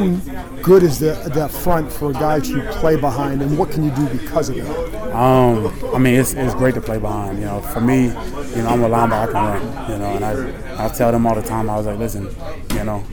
good 0.62 0.82
is 0.82 0.98
that 1.00 1.34
that 1.34 1.50
front 1.50 1.92
for 1.92 2.10
a 2.10 2.14
guy 2.14 2.40
to 2.40 2.72
play 2.72 2.96
behind, 2.96 3.42
and 3.42 3.58
what 3.58 3.70
can 3.70 3.84
you 3.84 3.90
do 3.90 4.08
because 4.08 4.48
of 4.48 4.56
it? 4.56 4.66
Um, 5.12 5.66
I 5.94 5.98
mean, 5.98 6.14
it's, 6.14 6.32
it's 6.32 6.54
great 6.54 6.74
to 6.74 6.80
play 6.80 6.98
behind. 6.98 7.38
You 7.38 7.44
know, 7.44 7.60
for 7.60 7.80
me, 7.80 8.04
you 8.06 8.62
know, 8.62 8.68
I'm 8.70 8.82
a 8.82 8.88
linebacker. 8.88 9.34
I 9.34 9.58
can 9.58 9.62
run. 9.62 9.90
You 9.90 9.98
know, 9.98 10.14
and 10.14 10.24
I 10.24 10.63
I 10.78 10.88
tell 10.88 11.12
them 11.12 11.26
all 11.26 11.34
the 11.34 11.42
time. 11.42 11.70
I 11.70 11.76
was 11.76 11.86
like, 11.86 11.98
listen, 11.98 12.28
you 12.74 12.84
know, 12.84 13.04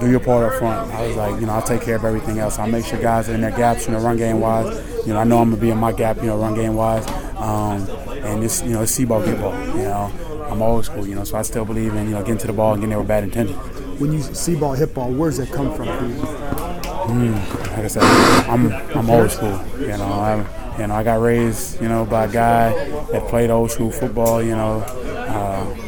do 0.00 0.10
your 0.10 0.20
part 0.20 0.52
up 0.52 0.58
front. 0.58 0.92
I 0.92 1.06
was 1.06 1.16
like, 1.16 1.40
you 1.40 1.46
know, 1.46 1.52
I'll 1.54 1.62
take 1.62 1.82
care 1.82 1.96
of 1.96 2.04
everything 2.04 2.38
else. 2.38 2.58
I'll 2.58 2.68
make 2.68 2.84
sure 2.84 3.00
guys 3.00 3.28
are 3.28 3.34
in 3.34 3.40
their 3.40 3.50
gaps, 3.50 3.86
you 3.86 3.92
know, 3.92 4.00
run 4.00 4.16
game 4.16 4.40
wise. 4.40 5.06
You 5.06 5.12
know, 5.12 5.18
I 5.18 5.24
know 5.24 5.38
I'm 5.38 5.50
gonna 5.50 5.60
be 5.60 5.70
in 5.70 5.78
my 5.78 5.92
gap, 5.92 6.16
you 6.18 6.24
know, 6.24 6.38
run 6.38 6.54
game 6.54 6.74
wise. 6.74 7.06
Um, 7.36 7.88
and 8.24 8.42
it's 8.42 8.62
you 8.62 8.70
know, 8.70 8.82
it's 8.82 8.92
see 8.92 9.04
ball, 9.04 9.24
get 9.24 9.40
ball. 9.40 9.54
You 9.76 9.84
know, 9.84 10.12
I'm 10.50 10.62
old 10.62 10.84
school. 10.84 11.06
You 11.06 11.14
know, 11.14 11.24
so 11.24 11.36
I 11.36 11.42
still 11.42 11.64
believe 11.64 11.94
in 11.94 12.06
you 12.06 12.12
know 12.12 12.20
getting 12.20 12.38
to 12.38 12.46
the 12.46 12.52
ball 12.52 12.72
and 12.72 12.80
getting 12.80 12.90
there 12.90 12.98
with 12.98 13.08
bad 13.08 13.24
intentions. 13.24 13.58
When 14.00 14.12
you 14.12 14.22
see 14.22 14.56
ball, 14.56 14.72
hit 14.74 14.94
ball, 14.94 15.12
where 15.12 15.30
does 15.30 15.38
that 15.38 15.52
come 15.52 15.74
from 15.74 15.86
for 15.86 16.06
you? 16.06 16.44
like 17.04 17.84
I 17.84 17.88
said, 17.88 18.02
I'm 18.48 18.72
I'm 18.96 19.10
old 19.10 19.30
school. 19.30 19.60
You 19.78 19.88
know, 19.88 20.04
I'm 20.04 20.80
you 20.80 20.86
know 20.86 20.94
I 20.94 21.02
got 21.04 21.20
raised 21.20 21.80
you 21.80 21.88
know 21.88 22.04
by 22.04 22.24
a 22.24 22.32
guy 22.32 22.72
that 23.12 23.28
played 23.28 23.50
old 23.50 23.70
school 23.70 23.90
football. 23.90 24.42
You 24.42 24.56
know, 24.56 24.80
uh, 24.80 25.83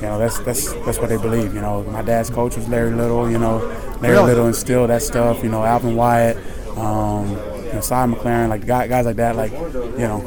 you 0.00 0.08
know 0.08 0.18
that's 0.18 0.38
that's 0.40 0.72
that's 0.84 0.98
what 0.98 1.08
they 1.08 1.16
believe. 1.16 1.54
You 1.54 1.60
know, 1.60 1.82
my 1.84 2.02
dad's 2.02 2.30
coach 2.30 2.56
was 2.56 2.68
Larry 2.68 2.92
Little. 2.92 3.30
You 3.30 3.38
know, 3.38 3.58
Larry 4.00 4.16
Really? 4.16 4.26
Little 4.26 4.46
instilled 4.46 4.90
that 4.90 5.02
stuff. 5.02 5.42
You 5.42 5.48
know, 5.50 5.64
Alvin 5.64 5.96
Wyatt. 5.96 6.36
Um, 6.78 7.28
you 7.70 7.76
know, 7.76 7.80
Cy 7.82 8.06
McClairen, 8.06 8.48
like 8.48 8.66
guys 8.66 9.06
like 9.06 9.16
that, 9.16 9.36
like 9.36 9.52
you 9.52 10.08
know. 10.08 10.20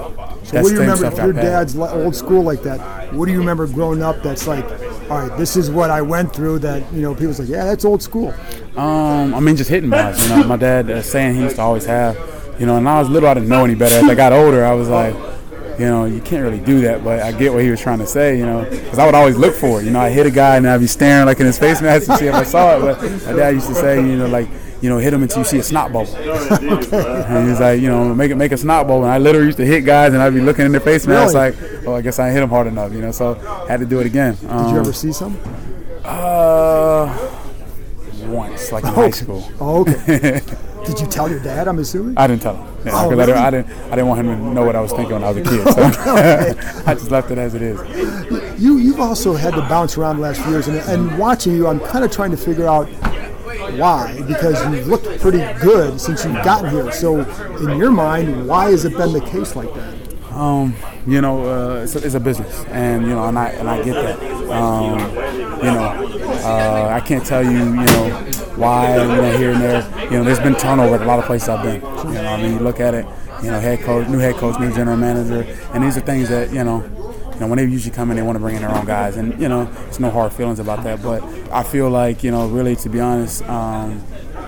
So 0.44 0.62
what 0.62 0.70
do 0.70 0.76
you 0.76 0.80
remember 0.82 1.12
your 1.16 1.34
dad's 1.34 1.76
old 1.78 2.16
school 2.16 2.42
like 2.42 2.64
that? 2.64 3.14
What 3.14 3.26
do 3.26 3.32
you 3.32 3.40
remember 3.40 3.68
growing 3.68 4.02
up 4.02 4.22
that's 4.24 4.48
like, 4.48 4.66
all 5.10 5.28
right, 5.28 5.38
this 5.38 5.56
is 5.56 5.70
what 5.70 5.90
I 5.90 6.02
went 6.02 6.34
through 6.34 6.60
that, 6.60 6.92
you 6.94 7.02
know, 7.02 7.14
people's 7.14 7.40
like, 7.40 7.50
yeah, 7.50 7.66
that's 7.66 7.86
old 7.86 8.02
school. 8.02 8.34
Um, 8.76 9.34
I 9.34 9.40
mean, 9.40 9.56
just 9.56 9.70
hitting 9.70 9.90
wise. 9.90 10.22
You 10.24 10.36
know, 10.36 10.44
my 10.46 10.58
dad 10.58 10.90
uh, 10.90 11.02
saying 11.02 11.36
he 11.36 11.42
used 11.42 11.58
to 11.58 11.62
always 11.62 11.86
have. 11.86 12.18
You 12.60 12.66
know, 12.66 12.78
and 12.78 12.88
I 12.88 13.00
was 13.00 13.10
little, 13.10 13.28
I 13.28 13.34
didn't 13.34 13.50
know 13.50 13.66
any 13.66 13.76
better. 13.76 13.96
As 13.96 14.04
I 14.04 14.16
got 14.16 14.32
older, 14.32 14.64
I 14.64 14.74
was 14.74 14.88
like, 14.88 15.16
you 15.80 15.86
know, 15.86 16.06
you 16.06 16.22
can't 16.22 16.44
really 16.44 16.60
do 16.60 16.82
that. 16.82 17.04
But 17.04 17.22
I 17.22 17.32
get 17.32 17.52
what 17.54 17.64
he 17.64 17.70
was 17.72 17.82
trying 17.82 18.00
to 18.00 18.08
say. 18.08 18.38
You 18.38 18.46
know, 18.46 18.64
because 18.70 19.00
I 19.00 19.06
would 19.06 19.16
always 19.16 19.38
look 19.38 19.54
for 19.56 19.82
it. 19.82 19.86
You 19.86 19.92
know, 19.92 20.00
I 20.00 20.10
hit 20.10 20.26
a 20.26 20.32
guy 20.32 20.58
and 20.58 20.68
I'd 20.68 20.80
be 20.80 20.88
staring 20.88 21.26
like 21.26 21.40
in 21.40 21.46
his 21.46 21.58
face 21.60 21.82
mask 21.82 22.08
to 22.08 22.18
see 22.18 22.28
if 22.28 22.34
I 22.36 22.44
saw 22.44 22.78
it. 22.78 22.82
But 22.82 23.02
my 23.26 23.34
dad 23.34 23.50
used 23.56 23.68
to 23.68 23.76
say, 23.76 23.98
you 23.98 24.16
know, 24.18 24.28
like. 24.28 24.48
You 24.82 24.90
know, 24.90 24.98
hit 24.98 25.14
him 25.14 25.24
until 25.24 25.38
you 25.40 25.44
see 25.46 25.60
a 25.60 25.64
snot 25.64 25.94
bubble. 25.94 26.14
And 26.18 27.48
he's 27.50 27.62
like, 27.62 27.80
you 27.80 27.88
know, 27.88 28.14
make 28.14 28.32
it 28.32 28.36
make 28.36 28.52
a 28.52 28.58
snot 28.58 28.86
bubble. 28.86 29.04
And 29.06 29.14
I 29.14 29.18
literally 29.18 29.46
used 29.46 29.58
to 29.60 29.66
hit 29.66 29.86
guys, 29.86 30.12
and 30.14 30.22
I'd 30.22 30.34
be 30.34 30.42
looking 30.42 30.66
in 30.66 30.74
their 30.74 30.82
face 30.82 31.08
mask 31.08 31.34
Really? 31.36 31.52
like, 31.52 31.88
oh, 31.88 31.96
I 31.96 32.02
guess 32.02 32.20
I 32.20 32.32
hit 32.32 32.44
him 32.44 32.50
hard 32.50 32.68
enough. 32.68 32.92
You 32.92 33.00
know, 33.00 33.12
so 33.14 33.40
I 33.66 33.72
had 33.72 33.80
to 33.80 33.86
do 33.86 34.02
it 34.02 34.06
again. 34.06 34.36
Did 34.42 34.50
Um, 34.50 34.74
you 34.74 34.80
ever 34.82 34.92
see 34.92 35.14
some? 35.14 35.38
Uh, 36.04 37.08
once, 38.26 38.74
like 38.74 38.84
in 38.84 38.90
high 38.94 39.10
school. 39.12 39.50
Oh, 39.62 39.82
okay. 39.90 40.42
Did 40.86 41.00
you 41.00 41.08
tell 41.08 41.30
your 41.30 41.40
dad? 41.40 41.68
I'm 41.68 41.80
assuming. 41.80 42.18
I 42.18 42.28
didn't 42.28 42.42
tell 42.42 42.56
him. 42.58 42.68
Yeah, 42.86 42.92
Oh, 42.94 42.98
I, 43.10 43.14
really? 43.14 43.26
didn't, 43.28 43.38
I 43.42 43.50
didn't. 43.52 43.70
I 43.86 43.90
didn't 43.92 44.08
want 44.08 44.20
him 44.20 44.28
to 44.28 44.54
know 44.54 44.66
what 44.66 44.76
I 44.76 44.82
was 44.82 44.92
thinking 44.92 45.14
when 45.14 45.24
I 45.24 45.32
was 45.32 45.38
a 45.38 45.42
kid. 45.44 45.68
So 45.74 45.82
I 46.86 46.94
just 46.94 47.10
left 47.12 47.32
it 47.32 47.38
as 47.38 47.56
it 47.56 47.62
is. 47.62 48.62
You 48.62 48.78
you've 48.78 49.00
also 49.00 49.34
had 49.34 49.54
to 49.54 49.62
bounce 49.62 49.98
around 49.98 50.18
the 50.18 50.24
last 50.24 50.42
few 50.42 50.52
years, 50.52 50.68
and, 50.68 50.78
and 50.78 51.18
watching 51.18 51.54
you, 51.56 51.68
I'm 51.68 51.80
kind 51.80 52.04
of 52.04 52.12
trying 52.12 52.32
to 52.32 52.38
figure 52.38 52.68
out 52.68 52.88
why 53.78 54.22
because 54.28 54.62
you've 54.72 54.88
looked 54.88 55.06
pretty 55.22 55.40
good 55.62 56.00
since 56.02 56.26
you've 56.26 56.44
gotten 56.44 56.70
here. 56.70 56.92
So 56.92 57.22
in 57.60 57.78
your 57.78 57.92
mind, 57.92 58.48
why 58.48 58.72
has 58.72 58.84
it 58.86 58.96
been 58.98 59.14
the 59.14 59.22
case 59.22 59.56
like 59.56 59.74
that? 59.74 59.94
Um, 60.34 60.76
you 61.08 61.22
know, 61.22 61.46
uh, 61.46 61.84
it's, 61.84 61.96
a, 61.96 62.04
it's 62.06 62.16
a 62.16 62.20
business, 62.20 62.66
and 62.66 63.04
you 63.04 63.10
know, 63.10 63.26
and 63.28 63.38
I 63.40 63.50
and 63.50 63.70
I 63.70 63.84
get 63.84 63.94
that. 63.94 64.20
Um, 64.52 65.00
you 65.60 65.72
know, 65.72 66.20
uh, 66.44 66.90
I 66.92 67.00
can't 67.00 67.26
tell 67.26 67.44
you, 67.44 67.52
you 67.52 67.74
know, 67.86 68.32
why, 68.64 68.96
you 68.98 69.22
know, 69.22 69.38
here 69.38 69.52
and 69.52 69.62
there. 69.62 70.04
You 70.06 70.18
know, 70.18 70.24
there's 70.24 70.40
been 70.40 70.56
turnover 70.56 70.96
at 70.96 71.02
a 71.02 71.06
lot 71.06 71.20
of 71.20 71.26
places 71.26 71.50
I've 71.50 71.64
been. 71.64 71.82
You 71.82 72.14
know, 72.22 72.26
I 72.28 72.42
mean, 72.42 72.54
you 72.54 72.60
look 72.60 72.80
at 72.80 72.94
it, 72.94 73.06
you 73.44 73.52
know, 73.52 73.60
head 73.60 73.82
coach, 73.82 74.08
new 74.08 74.20
head 74.20 74.36
coach, 74.36 74.60
new 74.60 74.74
general 74.74 74.98
manager, 74.98 75.42
and 75.74 75.84
these 75.84 75.98
are 75.98 76.02
things 76.02 76.30
that 76.30 76.52
you 76.52 76.64
know. 76.64 76.84
You 77.34 77.40
know, 77.40 77.48
when 77.48 77.58
they 77.58 77.66
usually 77.66 77.94
come 77.96 78.12
in, 78.12 78.16
they 78.18 78.22
want 78.22 78.36
to 78.36 78.40
bring 78.40 78.56
in 78.58 78.62
their 78.62 78.70
own 78.70 78.86
guys, 78.86 79.18
and 79.18 79.42
you 79.42 79.50
know, 79.50 79.68
it's 79.88 80.00
no 80.00 80.12
hard 80.12 80.32
feelings 80.34 80.60
about 80.60 80.84
that. 80.84 81.02
But 81.02 81.24
I 81.52 81.64
feel 81.64 81.90
like, 81.90 82.24
you 82.24 82.30
know, 82.30 82.48
really, 82.48 82.76
to 82.76 82.90
be 82.90 83.00
honest, 83.00 83.42
um, 83.50 84.04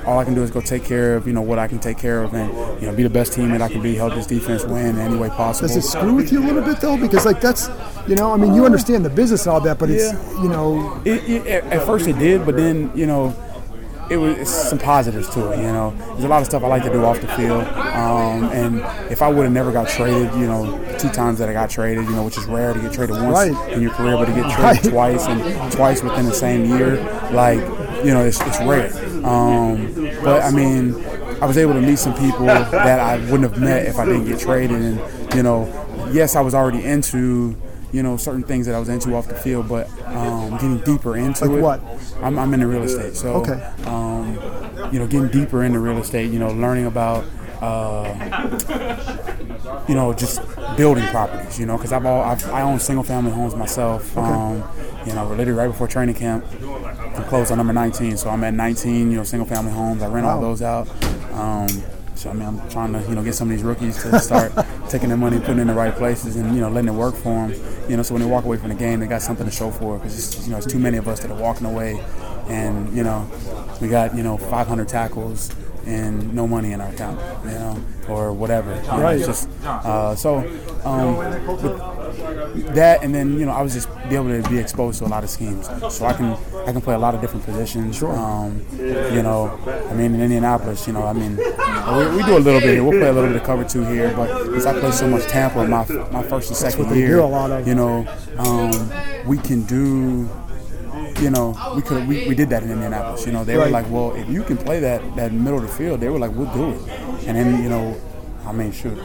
all 0.06 0.20
I 0.20 0.24
can 0.24 0.36
do 0.36 0.44
is 0.44 0.52
go 0.52 0.62
take 0.62 0.84
care 0.84 1.16
of 1.16 1.26
you 1.26 1.34
know 1.34 1.42
what 1.42 1.58
I 1.58 1.68
can 1.68 1.80
take 1.80 1.98
care 1.98 2.22
of 2.22 2.36
and 2.36 2.54
you 2.80 2.88
know 2.88 2.96
be 2.96 3.02
the 3.02 3.10
best 3.10 3.34
team 3.34 3.50
that 3.50 3.62
I 3.64 3.70
can 3.70 3.82
be, 3.82 3.96
help 3.96 4.14
this 4.14 4.28
defense 4.28 4.64
win 4.64 4.86
in 4.86 5.00
any 5.00 5.18
way 5.18 5.30
possible. 5.30 5.68
Does 5.68 5.78
it 5.78 5.82
screw 5.82 6.14
with 6.14 6.32
you 6.32 6.44
a 6.44 6.46
little 6.46 6.62
bit 6.62 6.80
though? 6.80 6.96
Because 6.96 7.26
like 7.26 7.42
that's 7.42 7.70
you 8.08 8.16
know 8.16 8.32
I 8.32 8.38
mean 8.38 8.54
you 8.54 8.66
understand 8.66 9.04
the 9.04 9.10
business 9.10 9.48
and 9.48 9.54
all 9.54 9.62
that, 9.62 9.80
but 9.80 9.90
it's 9.90 10.14
Yeah. 10.14 10.44
you 10.44 10.50
know 10.50 11.02
It, 11.06 11.28
it, 11.28 11.48
at 11.48 11.64
at 11.74 11.86
first 11.88 12.08
it 12.08 12.20
did, 12.20 12.46
but 12.46 12.56
then 12.56 12.92
you 12.94 13.08
know 13.08 13.34
it 14.10 14.18
was 14.18 14.48
some 14.50 14.78
positives 14.80 15.30
to 15.32 15.52
it. 15.52 15.58
You 15.58 15.64
know, 15.64 15.94
there's 16.10 16.24
a 16.24 16.28
lot 16.28 16.42
of 16.42 16.46
stuff 16.48 16.64
I 16.64 16.68
like 16.68 16.84
to 16.84 16.92
do 16.92 17.04
off 17.04 17.20
the 17.22 17.28
field, 17.30 17.64
um, 17.64 18.46
and 18.52 18.78
if 19.12 19.22
I 19.22 19.28
would 19.30 19.44
have 19.44 19.54
never 19.54 19.72
got 19.72 19.88
traded, 19.90 20.34
you 20.36 20.48
know, 20.48 20.80
two 21.00 21.10
times 21.10 21.40
that 21.40 21.50
I 21.50 21.54
got 21.54 21.70
traded, 21.70 22.06
you 22.06 22.12
know, 22.12 22.24
which 22.24 22.38
is 22.38 22.46
rare 22.46 22.74
to 22.74 22.80
get 22.80 22.94
traded 22.94 23.16
once 23.22 23.50
Right. 23.50 23.74
in 23.74 23.82
your 23.82 23.92
career, 23.92 24.16
but 24.18 24.26
to 24.26 24.34
get 24.34 24.50
traded 24.52 24.86
Right. 24.94 25.18
twice 25.18 25.26
and 25.28 25.72
twice 25.72 26.04
within 26.04 26.26
the 26.26 26.34
same 26.34 26.66
year, 26.66 26.98
like 27.32 27.60
you 28.06 28.14
know, 28.14 28.24
it's, 28.24 28.40
it's 28.42 28.60
rare. 28.62 28.92
Um, 29.26 29.94
but 30.24 30.44
I 30.44 30.52
mean, 30.52 30.94
I 31.42 31.46
was 31.48 31.58
able 31.58 31.74
to 31.74 31.82
meet 31.82 31.98
some 31.98 32.14
people 32.14 32.46
that 32.46 33.00
I 33.00 33.18
wouldn't 33.32 33.44
have 33.52 33.60
met 33.60 33.86
if 33.88 33.98
I 33.98 34.06
didn't 34.06 34.26
get 34.26 34.40
traded, 34.40 34.80
and 34.82 35.34
you 35.34 35.42
know, 35.44 35.68
yes, 36.12 36.36
I 36.36 36.42
was 36.42 36.54
already 36.54 36.84
into 36.86 37.56
you 37.92 38.04
know 38.04 38.18
certain 38.18 38.44
things 38.44 38.66
that 38.66 38.76
I 38.76 38.80
was 38.80 38.90
into 38.90 39.16
off 39.16 39.28
the 39.28 39.36
field, 39.36 39.68
but 39.70 39.90
um, 40.08 40.52
getting 40.54 40.80
deeper 40.80 41.16
into 41.18 41.46
Like 41.46 41.58
it. 41.58 41.62
what? 41.62 41.82
I'm, 42.22 42.38
I'm 42.40 42.54
into 42.54 42.68
real 42.68 42.84
estate, 42.84 43.16
so 43.16 43.34
Okay. 43.36 43.62
um, 43.86 44.34
you 44.94 45.00
know, 45.00 45.08
getting 45.08 45.28
deeper 45.30 45.64
into 45.64 45.80
real 45.80 45.98
estate, 45.98 46.32
you 46.32 46.40
know, 46.40 46.50
learning 46.52 46.86
about. 46.88 47.26
Uh, 47.62 48.14
you 49.88 49.96
know, 49.96 50.14
just 50.14 50.42
building 50.78 51.06
properties. 51.08 51.60
You 51.60 51.66
know, 51.66 51.78
because 51.78 51.92
I've 51.94 52.06
all 52.06 52.22
I've, 52.22 52.44
I 52.52 52.62
own 52.62 52.80
single 52.80 53.04
family 53.04 53.32
homes 53.32 53.56
myself. 53.56 54.16
Um, 54.18 54.64
you 55.06 55.14
know, 55.14 55.28
literally 55.30 55.52
right 55.54 55.68
before 55.68 55.88
training 55.88 56.16
camp, 56.16 56.46
I'm 57.16 57.24
closed 57.26 57.52
on 57.52 57.58
number 57.58 57.74
19, 57.74 58.18
so 58.18 58.30
I'm 58.30 58.44
at 58.44 58.54
19. 58.54 59.12
You 59.12 59.18
know, 59.18 59.24
single 59.24 59.48
family 59.48 59.72
homes. 59.72 60.04
I 60.04 60.08
rent 60.08 60.26
all 60.26 60.42
those 60.42 60.62
out. 60.62 60.88
Um, 61.34 61.68
so 62.16 62.30
I 62.30 62.34
mean, 62.34 62.48
I'm 62.48 62.70
trying 62.70 62.94
to 62.94 63.02
you 63.02 63.16
know 63.16 63.24
get 63.24 63.36
some 63.36 63.50
of 63.50 63.56
these 63.56 63.64
rookies 63.64 64.02
to 64.04 64.20
start 64.20 64.52
taking 64.90 65.10
their 65.10 65.18
money, 65.18 65.40
putting 65.40 65.60
it 65.60 65.62
in 65.62 65.68
the 65.68 65.74
right 65.74 65.94
places, 65.94 66.36
and 66.36 66.56
you 66.56 66.62
know 66.62 66.70
letting 66.70 66.90
it 66.90 66.98
work 66.98 67.16
for 67.16 67.48
them. 67.48 67.54
You 67.90 67.98
know, 67.98 68.04
so 68.04 68.14
when 68.14 68.22
they 68.24 68.30
walk 68.30 68.46
away 68.46 68.58
from 68.58 68.70
the 68.70 68.76
game, 68.76 69.00
they 69.00 69.08
got 69.08 69.22
something 69.22 69.46
to 69.46 69.52
show 69.52 69.72
for 69.72 69.96
it. 69.96 70.00
Because 70.00 70.46
you 70.46 70.52
know, 70.52 70.58
it's 70.58 70.66
too 70.66 70.80
many 70.80 70.98
of 70.98 71.08
us 71.08 71.20
that 71.22 71.32
are 71.32 71.38
walking 71.40 71.68
away, 71.68 72.04
and 72.48 72.96
you 72.96 73.04
know, 73.04 73.30
we 73.82 73.88
got 73.88 74.16
you 74.16 74.24
know 74.24 74.38
500 74.38 74.88
tackles 74.88 75.52
and 75.86 76.34
no 76.34 76.48
money 76.48 76.72
in 76.72 76.82
our 76.82 76.90
account, 76.90 77.20
you 77.46 77.52
know, 77.52 77.80
or 78.10 78.34
whatever. 78.34 78.76
You 78.76 78.82
know, 78.88 79.02
Right. 79.02 79.20
Just 79.20 79.48
uh, 79.66 80.16
so 80.16 80.38
um, 80.84 81.16
that, 82.74 83.00
and 83.04 83.14
then 83.14 83.40
you 83.40 83.46
know, 83.46 83.52
I 83.52 83.62
was 83.62 83.74
just 83.74 83.90
be 84.10 84.16
able 84.16 84.42
to 84.42 84.50
be 84.50 84.58
exposed 84.58 85.00
to 85.00 85.06
a 85.06 85.08
lot 85.08 85.24
of 85.24 85.30
schemes, 85.30 85.68
so 85.90 86.06
I 86.06 86.14
can 86.14 86.38
I 86.68 86.72
can 86.72 86.82
play 86.82 86.96
a 86.96 87.00
lot 87.00 87.16
of 87.16 87.22
different 87.22 87.46
positions. 87.46 87.98
Sure. 87.98 88.16
Um, 88.18 88.66
you 88.78 89.22
know, 89.24 89.60
I 89.90 89.94
mean, 89.94 90.14
in 90.16 90.22
Indianapolis, 90.22 90.88
you 90.88 90.94
know, 90.94 91.04
I 91.04 91.14
mean, 91.14 91.38
we, 91.38 92.18
we 92.18 92.24
do 92.24 92.38
a 92.38 92.40
little 92.40 92.62
bit. 92.62 92.82
We'll 92.84 92.92
play 93.00 93.10
a 93.10 93.14
little 93.14 93.30
bit 93.30 93.38
of 93.42 93.44
cover 93.44 93.64
two 93.64 93.84
here, 93.86 94.14
but 94.16 94.44
since 94.46 94.66
I 94.66 94.80
play 94.80 94.92
so 94.92 95.08
much 95.08 95.24
Tampa, 95.24 95.62
in 95.62 95.70
my 95.70 95.86
my 96.12 96.24
first 96.24 96.50
and 96.50 96.58
second 96.58 96.96
year, 96.96 97.20
a 97.20 97.26
lot 97.26 97.52
of. 97.52 97.68
you 97.68 97.76
know, 97.76 98.06
um, 98.38 98.72
we 99.28 99.38
can 99.38 99.64
do 99.64 100.30
you 101.22 101.30
know, 101.30 101.56
we 101.76 101.82
could 101.82 102.08
we, 102.10 102.28
we 102.28 102.36
did 102.36 102.50
that 102.50 102.64
in 102.64 102.72
Indianapolis. 102.72 103.26
You 103.26 103.32
know, 103.32 103.46
they 103.46 103.56
Right. 103.56 103.66
were 103.68 103.72
like, 103.72 103.90
well, 103.90 104.14
if 104.16 104.28
you 104.30 104.44
can 104.44 104.58
play 104.58 104.80
that 104.82 105.00
that 105.16 105.32
middle 105.32 105.60
of 105.60 105.66
the 105.68 105.72
field, 105.72 106.02
they 106.02 106.10
were 106.10 106.20
like, 106.20 106.32
we'll 106.36 106.52
do 106.54 106.72
it. 106.72 106.82
And 107.28 107.38
then 107.38 107.64
you 107.64 107.70
know, 107.70 107.96
I 108.46 108.52
mean, 108.52 108.72
shoot, 108.72 108.98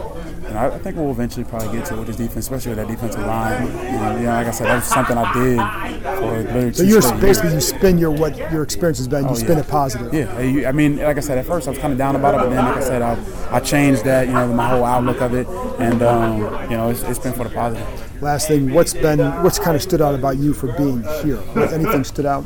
and 0.46 0.58
I, 0.58 0.66
I 0.66 0.78
think 0.78 0.96
we'll 0.96 1.10
eventually 1.10 1.44
probably 1.44 1.76
get 1.78 1.86
to 1.86 1.94
it 1.94 1.98
with 1.98 2.06
this 2.08 2.16
defense, 2.16 2.44
especially 2.44 2.70
with 2.74 2.78
that 2.78 2.88
defensive 2.88 3.24
line. 3.24 3.62
And, 3.68 4.20
you 4.20 4.26
know, 4.26 4.32
like 4.32 4.46
I 4.46 4.50
said, 4.50 4.66
that's 4.66 4.86
something 4.86 5.16
I 5.16 5.32
did 5.32 6.76
so 6.76 6.82
you're 6.82 7.00
basically 7.20 7.52
you 7.54 7.60
spin 7.60 7.98
your 7.98 8.10
what 8.10 8.36
your 8.52 8.62
experience 8.62 8.98
has 8.98 9.08
been, 9.08 9.24
you 9.24 9.30
Oh, 9.30 9.34
spin 9.34 9.56
yeah. 9.56 9.60
it 9.60 9.68
positive. 9.68 10.12
Yeah, 10.14 10.68
I 10.68 10.72
mean, 10.72 10.96
like 10.98 11.16
I 11.16 11.20
said, 11.20 11.38
at 11.38 11.46
first 11.46 11.66
I 11.66 11.70
was 11.70 11.78
kind 11.78 11.92
of 11.92 11.98
down 11.98 12.16
about 12.16 12.34
it, 12.34 12.38
but 12.38 12.50
then, 12.50 12.64
like 12.64 12.76
I 12.76 12.80
said, 12.80 13.02
I, 13.02 13.16
I 13.50 13.60
changed 13.60 14.04
that, 14.04 14.26
you 14.26 14.32
know, 14.34 14.46
my 14.52 14.68
whole 14.68 14.84
outlook 14.84 15.20
of 15.20 15.34
it, 15.34 15.46
and 15.78 16.02
um, 16.02 16.38
you 16.70 16.76
know, 16.76 16.90
it's, 16.90 17.02
it's 17.04 17.18
been 17.18 17.32
for 17.32 17.44
the 17.44 17.50
positive. 17.50 18.22
Last 18.22 18.48
thing, 18.48 18.72
what's 18.74 18.92
been 18.92 19.18
what's 19.42 19.58
kind 19.58 19.74
of 19.74 19.82
stood 19.82 20.02
out 20.02 20.14
about 20.14 20.36
you 20.36 20.52
for 20.52 20.66
being 20.76 21.02
here? 21.22 21.36
What- 21.54 21.72
Anything 21.72 22.04
stood 22.04 22.26
out? 22.26 22.44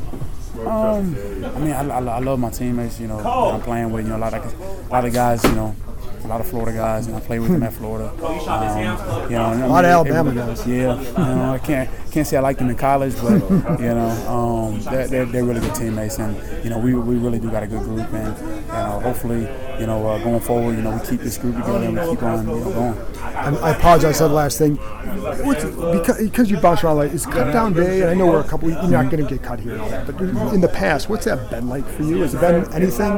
Um, 0.65 1.15
I 1.43 1.59
mean, 1.59 1.71
I, 1.73 1.85
I, 1.87 1.99
I 1.99 2.19
love 2.19 2.39
my 2.39 2.49
teammates. 2.49 2.99
You 2.99 3.07
know, 3.07 3.17
that 3.17 3.27
I'm 3.27 3.61
playing 3.61 3.91
with. 3.91 4.05
You 4.05 4.11
know, 4.11 4.17
a 4.17 4.19
lot 4.19 4.33
of 4.33 4.61
a 4.61 4.89
lot 4.91 5.05
of 5.05 5.13
guys. 5.13 5.43
You 5.43 5.51
know, 5.51 5.75
a 6.25 6.27
lot 6.27 6.41
of 6.41 6.47
Florida 6.47 6.73
guys, 6.75 7.07
and 7.07 7.15
I 7.15 7.19
play 7.19 7.39
with 7.39 7.51
them 7.51 7.63
at 7.63 7.73
Florida. 7.73 8.09
Um, 8.09 9.29
you 9.29 9.37
know, 9.37 9.51
and 9.51 9.63
I 9.63 9.65
A 9.65 9.69
lot 9.69 9.85
of 9.85 10.05
mean, 10.07 10.13
Alabama 10.15 10.29
every- 10.31 10.41
guys. 10.41 10.67
Yeah, 10.67 10.99
you 11.01 11.35
know, 11.35 11.53
I 11.53 11.59
can't 11.59 11.89
can't 12.11 12.25
say 12.27 12.37
I 12.37 12.39
like 12.39 12.57
them 12.57 12.69
in 12.69 12.77
college, 12.77 13.13
but 13.21 13.41
you 13.79 13.87
know, 13.93 14.09
um, 14.29 14.79
they're, 14.81 15.07
they're, 15.07 15.25
they're 15.25 15.43
really 15.43 15.59
good 15.59 15.75
teammates, 15.75 16.17
and 16.19 16.35
you 16.63 16.69
know, 16.69 16.79
we, 16.79 16.93
we 16.93 17.15
really 17.15 17.39
do 17.39 17.51
got 17.51 17.63
a 17.63 17.67
good 17.67 17.81
group, 17.83 18.11
and 18.13 18.37
you 18.37 18.73
know, 18.73 18.99
hopefully, 19.03 19.41
you 19.79 19.85
know, 19.85 20.07
uh, 20.07 20.17
going 20.23 20.39
forward, 20.39 20.75
you 20.75 20.81
know, 20.81 20.91
we 20.95 21.05
keep 21.05 21.19
this 21.21 21.37
group 21.37 21.55
together 21.57 21.85
and 21.85 21.97
we 21.99 22.09
keep 22.09 22.23
on, 22.23 22.47
you 22.47 22.55
know, 22.55 22.71
going. 22.71 22.97
And 23.35 23.57
I 23.57 23.71
apologize 23.71 24.17
for 24.19 24.29
the 24.29 24.33
last 24.33 24.57
thing. 24.57 24.77
What's, 25.43 25.65
because, 25.65 26.17
because 26.21 26.49
you 26.51 26.57
bounce 26.57 26.83
around 26.83 26.97
like 26.97 27.11
it's 27.13 27.25
cut 27.25 27.51
down 27.51 27.73
day, 27.73 28.01
and 28.01 28.09
I 28.09 28.13
know 28.13 28.27
we're 28.27 28.39
a 28.39 28.43
couple. 28.45 28.69
You're 28.69 28.81
not 28.87 29.09
going 29.11 29.23
to 29.23 29.29
get 29.29 29.43
cut 29.43 29.59
here 29.59 29.73
and 29.73 29.81
all 29.81 29.89
that, 29.89 30.05
but 30.05 30.19
in 30.53 30.61
the 30.61 30.69
past, 30.69 31.09
what's 31.09 31.25
that 31.25 31.49
been 31.49 31.67
like 31.67 31.85
for 31.85 32.03
you? 32.03 32.21
Has 32.21 32.33
it 32.33 32.39
been 32.41 32.71
anything? 32.73 33.09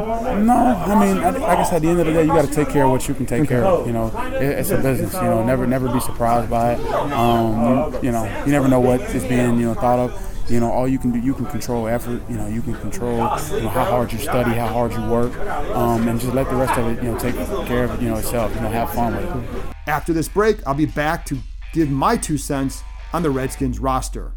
No, 0.46 0.54
I 0.56 1.00
mean, 1.06 1.18
I- 1.24 1.30
like 1.30 1.60
I 1.60 1.64
said, 1.64 1.76
at 1.78 1.82
the 1.84 1.90
end 1.90 2.00
of 2.00 2.08
the 2.08 2.14
day, 2.14 2.24
you 2.24 2.30
got 2.30 2.46
to 2.48 2.52
take 2.52 2.70
care 2.70 2.86
of 2.86 2.92
what 2.98 3.08
you 3.08 3.14
can 3.14 3.26
take 3.26 3.48
care 3.48 3.64
of. 3.64 3.86
You 3.86 3.94
know, 3.94 4.08
it, 4.34 4.42
it's 4.42 4.72
a 4.72 4.78
business. 4.78 5.14
You 5.14 5.22
know, 5.22 5.44
never 5.44 5.68
never 5.68 5.92
be 5.92 6.00
surprised 6.00 6.50
by 6.50 6.74
it. 6.74 6.80
Um, 7.14 7.94
you, 7.94 8.08
you 8.08 8.12
know, 8.12 8.26
you 8.46 8.52
never 8.52 8.68
know 8.68 8.80
what 8.80 9.02
is 9.02 9.24
being 9.24 9.60
you 9.60 9.68
know 9.68 9.74
thought 9.74 10.00
of. 10.00 10.24
You 10.50 10.62
know, 10.62 10.72
all 10.72 10.88
you 10.88 10.98
can 10.98 11.12
do, 11.12 11.20
you 11.20 11.34
can 11.34 11.46
control 11.46 11.88
effort. 11.88 12.22
You 12.30 12.38
know, 12.38 12.48
you 12.48 12.62
can 12.62 12.74
control 12.76 13.18
you 13.52 13.62
know 13.64 13.70
how 13.70 13.84
hard 13.86 14.12
you 14.14 14.20
study, 14.20 14.52
how 14.52 14.68
hard 14.68 14.94
you 14.94 15.02
work, 15.08 15.38
um, 15.76 16.08
and 16.08 16.20
just 16.20 16.34
let 16.34 16.50
the 16.50 16.56
rest 16.56 16.80
of 16.80 16.88
it 16.88 17.04
you 17.04 17.12
know 17.12 17.20
take 17.20 17.36
care 17.68 17.84
of 17.84 18.02
you 18.02 18.10
know 18.10 18.18
itself. 18.18 18.54
You 18.56 18.62
know, 18.62 18.70
have 18.70 18.92
fun 18.94 19.16
with 19.16 19.26
it. 19.26 19.66
After 19.88 20.14
this 20.14 20.28
break, 20.28 20.66
I'll 20.66 20.74
be 20.74 20.86
back 20.86 21.26
to 21.28 21.38
give 21.74 21.90
my 21.90 22.18
two 22.18 22.38
cents 22.38 22.84
on 23.14 23.24
the 23.24 23.30
Redskins 23.30 23.80
roster. 23.80 24.34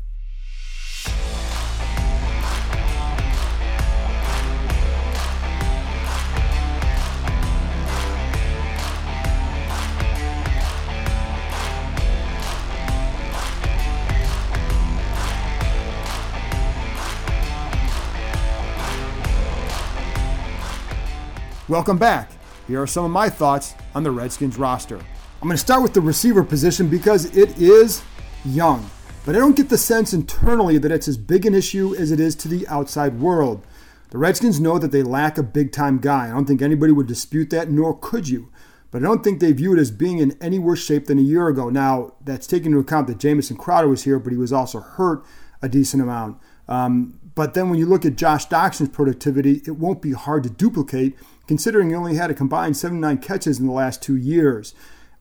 Welcome 21.70 21.98
back. 21.98 22.32
Here 22.66 22.82
are 22.82 22.86
some 22.88 23.04
of 23.04 23.12
my 23.12 23.30
thoughts 23.30 23.76
on 23.94 24.02
the 24.02 24.10
Redskins 24.10 24.58
roster. 24.58 24.96
I'm 24.96 25.46
going 25.46 25.52
to 25.52 25.56
start 25.56 25.84
with 25.84 25.94
the 25.94 26.00
receiver 26.00 26.42
position 26.42 26.88
because 26.88 27.26
it 27.36 27.56
is 27.58 28.02
young, 28.44 28.90
but 29.24 29.36
I 29.36 29.38
don't 29.38 29.54
get 29.54 29.68
the 29.68 29.78
sense 29.78 30.12
internally 30.12 30.78
that 30.78 30.90
it's 30.90 31.06
as 31.06 31.16
big 31.16 31.46
an 31.46 31.54
issue 31.54 31.94
as 31.94 32.10
it 32.10 32.18
is 32.18 32.34
to 32.36 32.48
the 32.48 32.66
outside 32.66 33.20
world. 33.20 33.64
The 34.10 34.18
Redskins 34.18 34.58
know 34.58 34.80
that 34.80 34.90
they 34.90 35.04
lack 35.04 35.38
a 35.38 35.44
big 35.44 35.70
time 35.70 35.98
guy. 35.98 36.26
I 36.26 36.32
don't 36.32 36.44
think 36.44 36.60
anybody 36.60 36.90
would 36.90 37.06
dispute 37.06 37.50
that, 37.50 37.70
nor 37.70 37.96
could 37.96 38.28
you. 38.28 38.50
But 38.90 39.02
I 39.02 39.04
don't 39.04 39.22
think 39.22 39.38
they 39.38 39.52
view 39.52 39.72
it 39.72 39.78
as 39.78 39.92
being 39.92 40.18
in 40.18 40.36
any 40.40 40.58
worse 40.58 40.84
shape 40.84 41.06
than 41.06 41.20
a 41.20 41.22
year 41.22 41.46
ago. 41.46 41.70
Now, 41.70 42.14
that's 42.24 42.48
taking 42.48 42.72
into 42.72 42.80
account 42.80 43.06
that 43.06 43.18
Jamison 43.18 43.56
Crowder 43.56 43.86
was 43.86 44.02
here, 44.02 44.18
but 44.18 44.32
he 44.32 44.38
was 44.38 44.52
also 44.52 44.80
hurt 44.80 45.24
a 45.62 45.68
decent 45.68 46.02
amount. 46.02 46.36
Um, 46.66 47.20
but 47.36 47.54
then 47.54 47.70
when 47.70 47.78
you 47.78 47.86
look 47.86 48.04
at 48.04 48.16
Josh 48.16 48.46
Doctson's 48.46 48.88
productivity, 48.88 49.62
it 49.66 49.76
won't 49.76 50.02
be 50.02 50.12
hard 50.12 50.42
to 50.42 50.50
duplicate, 50.50 51.16
considering 51.50 51.90
he 51.90 51.96
only 51.96 52.14
had 52.14 52.30
a 52.30 52.34
combined 52.34 52.76
79 52.76 53.18
catches 53.18 53.58
in 53.58 53.66
the 53.66 53.72
last 53.72 54.00
two 54.00 54.14
years. 54.14 54.72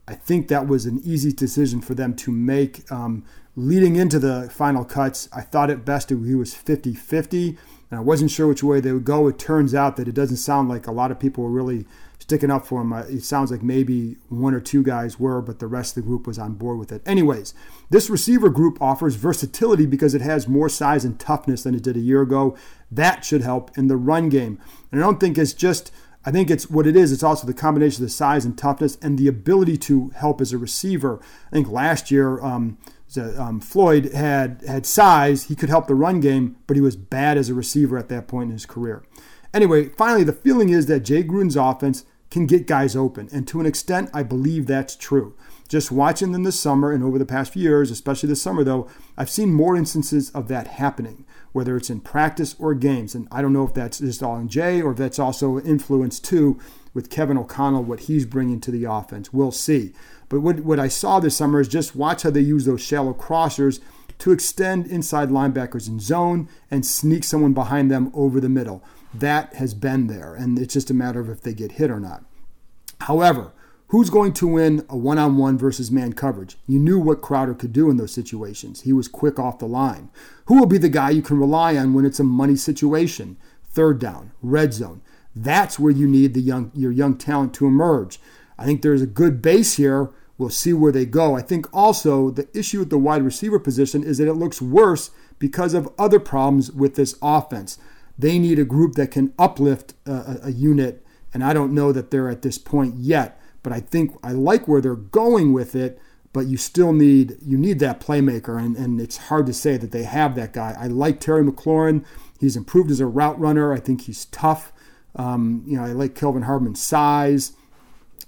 I 0.08 0.14
think 0.14 0.48
that 0.48 0.68
was 0.68 0.86
an 0.86 1.02
easy 1.04 1.32
decision 1.32 1.82
for 1.82 1.96
them 1.96 2.16
to 2.18 2.32
make. 2.32 2.84
Um, 2.92 3.26
leading 3.56 3.96
into 3.96 4.20
the 4.20 4.48
final 4.52 4.86
cuts, 4.86 5.28
I 5.34 5.42
thought 5.42 5.72
at 5.72 5.86
best 5.86 6.12
he 6.12 6.36
was 6.36 6.54
50 6.54 6.94
50, 6.94 7.58
and 7.90 8.00
I 8.00 8.04
wasn't 8.04 8.30
sure 8.30 8.48
which 8.48 8.62
way 8.62 8.80
they 8.80 8.92
would 8.92 9.06
go. 9.06 9.28
It 9.28 9.40
turns 9.40 9.74
out 9.74 9.96
that 9.96 10.08
it 10.08 10.14
doesn't 10.14 10.38
sound 10.38 10.70
like 10.70 10.86
a 10.86 10.92
lot 10.92 11.10
of 11.10 11.20
people 11.20 11.44
were 11.44 11.50
really 11.50 11.88
sticking 12.20 12.52
up 12.52 12.68
for 12.68 12.82
him. 12.82 12.94
Uh, 12.94 13.06
It 13.10 13.24
sounds 13.24 13.50
like 13.50 13.64
maybe 13.64 14.18
one 14.28 14.54
or 14.54 14.60
two 14.60 14.84
guys 14.84 15.20
were, 15.20 15.42
but 15.42 15.58
the 15.58 15.66
rest 15.66 15.98
of 15.98 16.04
the 16.04 16.08
group 16.08 16.28
was 16.28 16.38
on 16.38 16.54
board 16.54 16.78
with 16.78 16.92
it. 16.92 17.02
Anyways, 17.08 17.56
this 17.90 18.08
receiver 18.08 18.50
group 18.50 18.80
offers 18.80 19.16
versatility 19.16 19.88
because 19.88 20.14
it 20.14 20.22
has 20.22 20.48
more 20.48 20.70
size 20.70 21.04
and 21.04 21.20
toughness 21.20 21.64
than 21.64 21.74
it 21.74 21.82
did 21.82 21.98
a 21.98 22.02
year 22.02 22.22
ago. 22.22 22.56
That 22.92 23.26
should 23.26 23.42
help 23.42 23.76
in 23.76 23.88
the 23.88 23.98
run 23.98 24.30
game. 24.30 24.60
And 24.92 25.02
I 25.02 25.04
don't 25.04 25.20
think 25.20 25.40
it's 25.40 25.54
just 25.54 25.92
I 26.30 26.32
think 26.32 26.52
it's 26.52 26.70
what 26.70 26.86
it 26.86 26.96
is. 26.96 27.12
It's 27.12 27.24
also 27.24 27.48
the 27.48 27.56
combination 27.56 28.04
of 28.04 28.08
the 28.08 28.14
size 28.14 28.46
and 28.46 28.56
toughness 28.56 29.00
and 29.02 29.18
the 29.18 29.28
ability 29.28 29.78
to 29.78 30.10
help 30.10 30.42
as 30.42 30.54
a 30.54 30.60
receiver. 30.60 31.20
I 31.48 31.56
think 31.56 31.72
last 31.72 32.12
year, 32.12 32.40
um, 32.42 32.78
um, 33.18 33.60
Floyd 33.60 34.14
had 34.14 34.62
had 34.68 34.86
size. 34.86 35.46
He 35.46 35.56
could 35.56 35.70
help 35.70 35.88
the 35.88 35.96
run 35.96 36.20
game, 36.20 36.58
but 36.68 36.78
he 36.78 36.82
was 36.82 36.96
bad 36.96 37.40
as 37.40 37.50
a 37.50 37.56
receiver 37.56 37.98
at 37.98 38.10
that 38.10 38.28
point 38.28 38.50
in 38.50 38.52
his 38.52 38.68
career. 38.68 39.04
Anyway, 39.56 39.90
finally, 39.90 40.24
the 40.24 40.32
feeling 40.32 40.70
is 40.70 40.86
that 40.86 41.00
Jay 41.00 41.24
Gruden's 41.24 41.56
offense 41.56 42.06
can 42.30 42.46
get 42.46 42.68
guys 42.68 42.96
open, 42.96 43.28
and 43.34 43.48
to 43.48 43.60
an 43.60 43.66
extent, 43.66 44.12
I 44.14 44.22
believe 44.22 44.68
that's 44.68 44.96
true. 44.96 45.36
Just 45.68 45.92
watching 45.92 46.32
them 46.32 46.44
this 46.44 46.60
summer 46.60 46.92
and 46.92 47.04
over 47.04 47.18
the 47.18 47.26
past 47.26 47.54
few 47.54 47.64
years, 47.64 47.90
especially 47.90 48.30
this 48.30 48.42
summer 48.42 48.64
though, 48.64 48.88
I've 49.18 49.32
seen 49.32 49.52
more 49.52 49.76
instances 49.76 50.30
of 50.30 50.48
that 50.50 50.68
happening, 50.68 51.26
whether 51.52 51.76
it's 51.76 51.90
in 51.90 52.02
practice 52.02 52.56
or 52.60 52.74
games. 52.74 53.16
And 53.16 53.28
I 53.32 53.42
don't 53.42 53.54
know 53.54 53.66
if 53.66 53.74
that's 53.74 54.00
just 54.00 54.24
all 54.24 54.38
in 54.38 54.50
Jay 54.50 54.82
or 54.82 54.92
if 54.92 54.98
that's 54.98 55.20
also 55.20 55.60
influence 55.60 56.20
too 56.20 56.60
with 56.94 57.10
Kevin 57.10 57.38
O'Connell, 57.38 57.84
what 57.84 58.02
he's 58.02 58.26
bringing 58.26 58.60
to 58.62 58.72
the 58.72 58.86
offense. 58.86 59.32
We'll 59.32 59.52
see. 59.52 59.94
But 60.28 60.42
what, 60.42 60.62
what 60.62 60.80
I 60.80 60.88
saw 60.88 61.20
this 61.20 61.38
summer 61.38 61.60
is 61.60 61.68
just 61.68 61.96
watch 61.96 62.24
how 62.24 62.30
they 62.30 62.40
use 62.40 62.66
those 62.66 62.82
shallow 62.82 63.14
crossers 63.14 63.80
to 64.20 64.32
extend 64.32 64.86
inside 64.88 65.30
linebackers 65.30 65.88
in 65.88 66.00
zone 66.00 66.50
and 66.70 66.86
sneak 66.86 67.24
someone 67.24 67.54
behind 67.54 67.90
them 67.90 68.12
over 68.14 68.40
the 68.40 68.50
middle. 68.50 68.84
That 69.14 69.56
has 69.56 69.74
been 69.74 70.08
there, 70.08 70.36
and 70.36 70.60
it's 70.60 70.74
just 70.74 70.92
a 70.92 70.94
matter 70.94 71.20
of 71.20 71.30
if 71.30 71.42
they 71.42 71.54
get 71.54 71.74
hit 71.74 71.90
or 71.90 72.00
not. 72.00 72.24
However, 73.02 73.54
who's 73.90 74.10
going 74.10 74.34
to 74.34 74.48
win 74.48 74.86
a 74.90 74.98
one 74.98 75.18
on 75.18 75.38
one 75.38 75.58
versus 75.58 75.92
man 75.92 76.14
coverage? 76.14 76.58
You 76.68 76.80
knew 76.80 77.00
what 77.00 77.22
Crowder 77.22 77.54
could 77.54 77.74
do 77.74 77.90
in 77.90 77.98
those 77.98 78.14
situations. 78.14 78.82
He 78.82 78.94
was 78.94 79.08
quick 79.08 79.38
off 79.38 79.60
the 79.60 79.68
line. 79.68 80.10
Who 80.46 80.60
will 80.60 80.66
be 80.66 80.78
the 80.78 80.90
guy 80.90 81.12
you 81.12 81.22
can 81.22 81.40
rely 81.40 81.76
on 81.76 81.94
when 81.94 82.06
it's 82.06 82.20
a 82.20 82.24
money 82.24 82.56
situation? 82.56 83.38
Third 83.64 84.00
down, 84.00 84.32
red 84.42 84.74
zone. 84.74 85.02
That's 85.36 85.78
where 85.78 85.92
you 85.92 86.08
need 86.08 86.34
the 86.34 86.42
young 86.42 86.72
your 86.74 86.92
young 86.92 87.18
talent 87.18 87.54
to 87.56 87.68
emerge. 87.68 88.20
I 88.58 88.66
think 88.66 88.82
there's 88.82 89.02
a 89.02 89.08
good 89.08 89.42
base 89.42 89.76
here. 89.76 90.10
We'll 90.38 90.50
see 90.50 90.74
where 90.74 90.92
they 90.92 91.06
go. 91.06 91.36
I 91.36 91.42
think 91.42 91.68
also 91.74 92.30
the 92.30 92.48
issue 92.58 92.80
with 92.80 92.90
the 92.90 92.98
wide 92.98 93.24
receiver 93.24 93.60
position 93.60 94.04
is 94.04 94.18
that 94.18 94.28
it 94.28 94.34
looks 94.34 94.62
worse 94.62 95.12
because 95.38 95.74
of 95.74 95.90
other 95.98 96.20
problems 96.20 96.72
with 96.72 96.96
this 96.96 97.16
offense. 97.22 97.78
They 98.18 98.38
need 98.40 98.60
a 98.60 98.66
group 98.66 98.96
that 98.96 99.12
can 99.12 99.34
uplift 99.40 99.94
a, 100.06 100.40
a 100.44 100.52
unit, 100.52 101.06
and 101.34 101.44
I 101.44 101.54
don't 101.54 101.74
know 101.74 101.92
that 101.92 102.12
they're 102.12 102.30
at 102.30 102.42
this 102.42 102.58
point 102.58 102.96
yet. 102.98 103.40
But 103.64 103.74
I 103.74 103.80
think 103.80 104.16
I 104.24 104.32
like 104.32 104.68
where 104.68 104.82
they're 104.82 104.96
going 104.96 105.54
with 105.54 105.76
it. 105.76 106.00
But 106.32 106.46
you 106.46 106.58
still 106.58 106.94
need 106.94 107.38
you 107.42 107.58
need 107.58 107.80
that 107.80 108.00
playmaker, 108.00 108.64
and, 108.64 108.78
and 108.78 109.02
it's 109.02 109.18
hard 109.18 109.48
to 109.48 109.54
say 109.54 109.78
that 109.78 109.92
they 109.92 110.04
have 110.04 110.36
that 110.36 110.54
guy. 110.54 110.76
I 110.78 110.86
like 110.86 111.20
Terry 111.20 111.44
McLaurin. 111.44 112.06
He's 112.40 112.56
improved 112.56 112.92
as 112.92 113.00
a 113.00 113.08
route 113.08 113.40
runner. 113.40 113.74
I 113.74 113.80
think 113.80 114.02
he's 114.02 114.26
tough. 114.26 114.72
Um, 115.16 115.64
you 115.66 115.76
know, 115.76 115.84
I 115.84 115.88
like 115.88 116.14
Kelvin 116.14 116.44
Harmon's 116.44 116.82
size. 116.82 117.54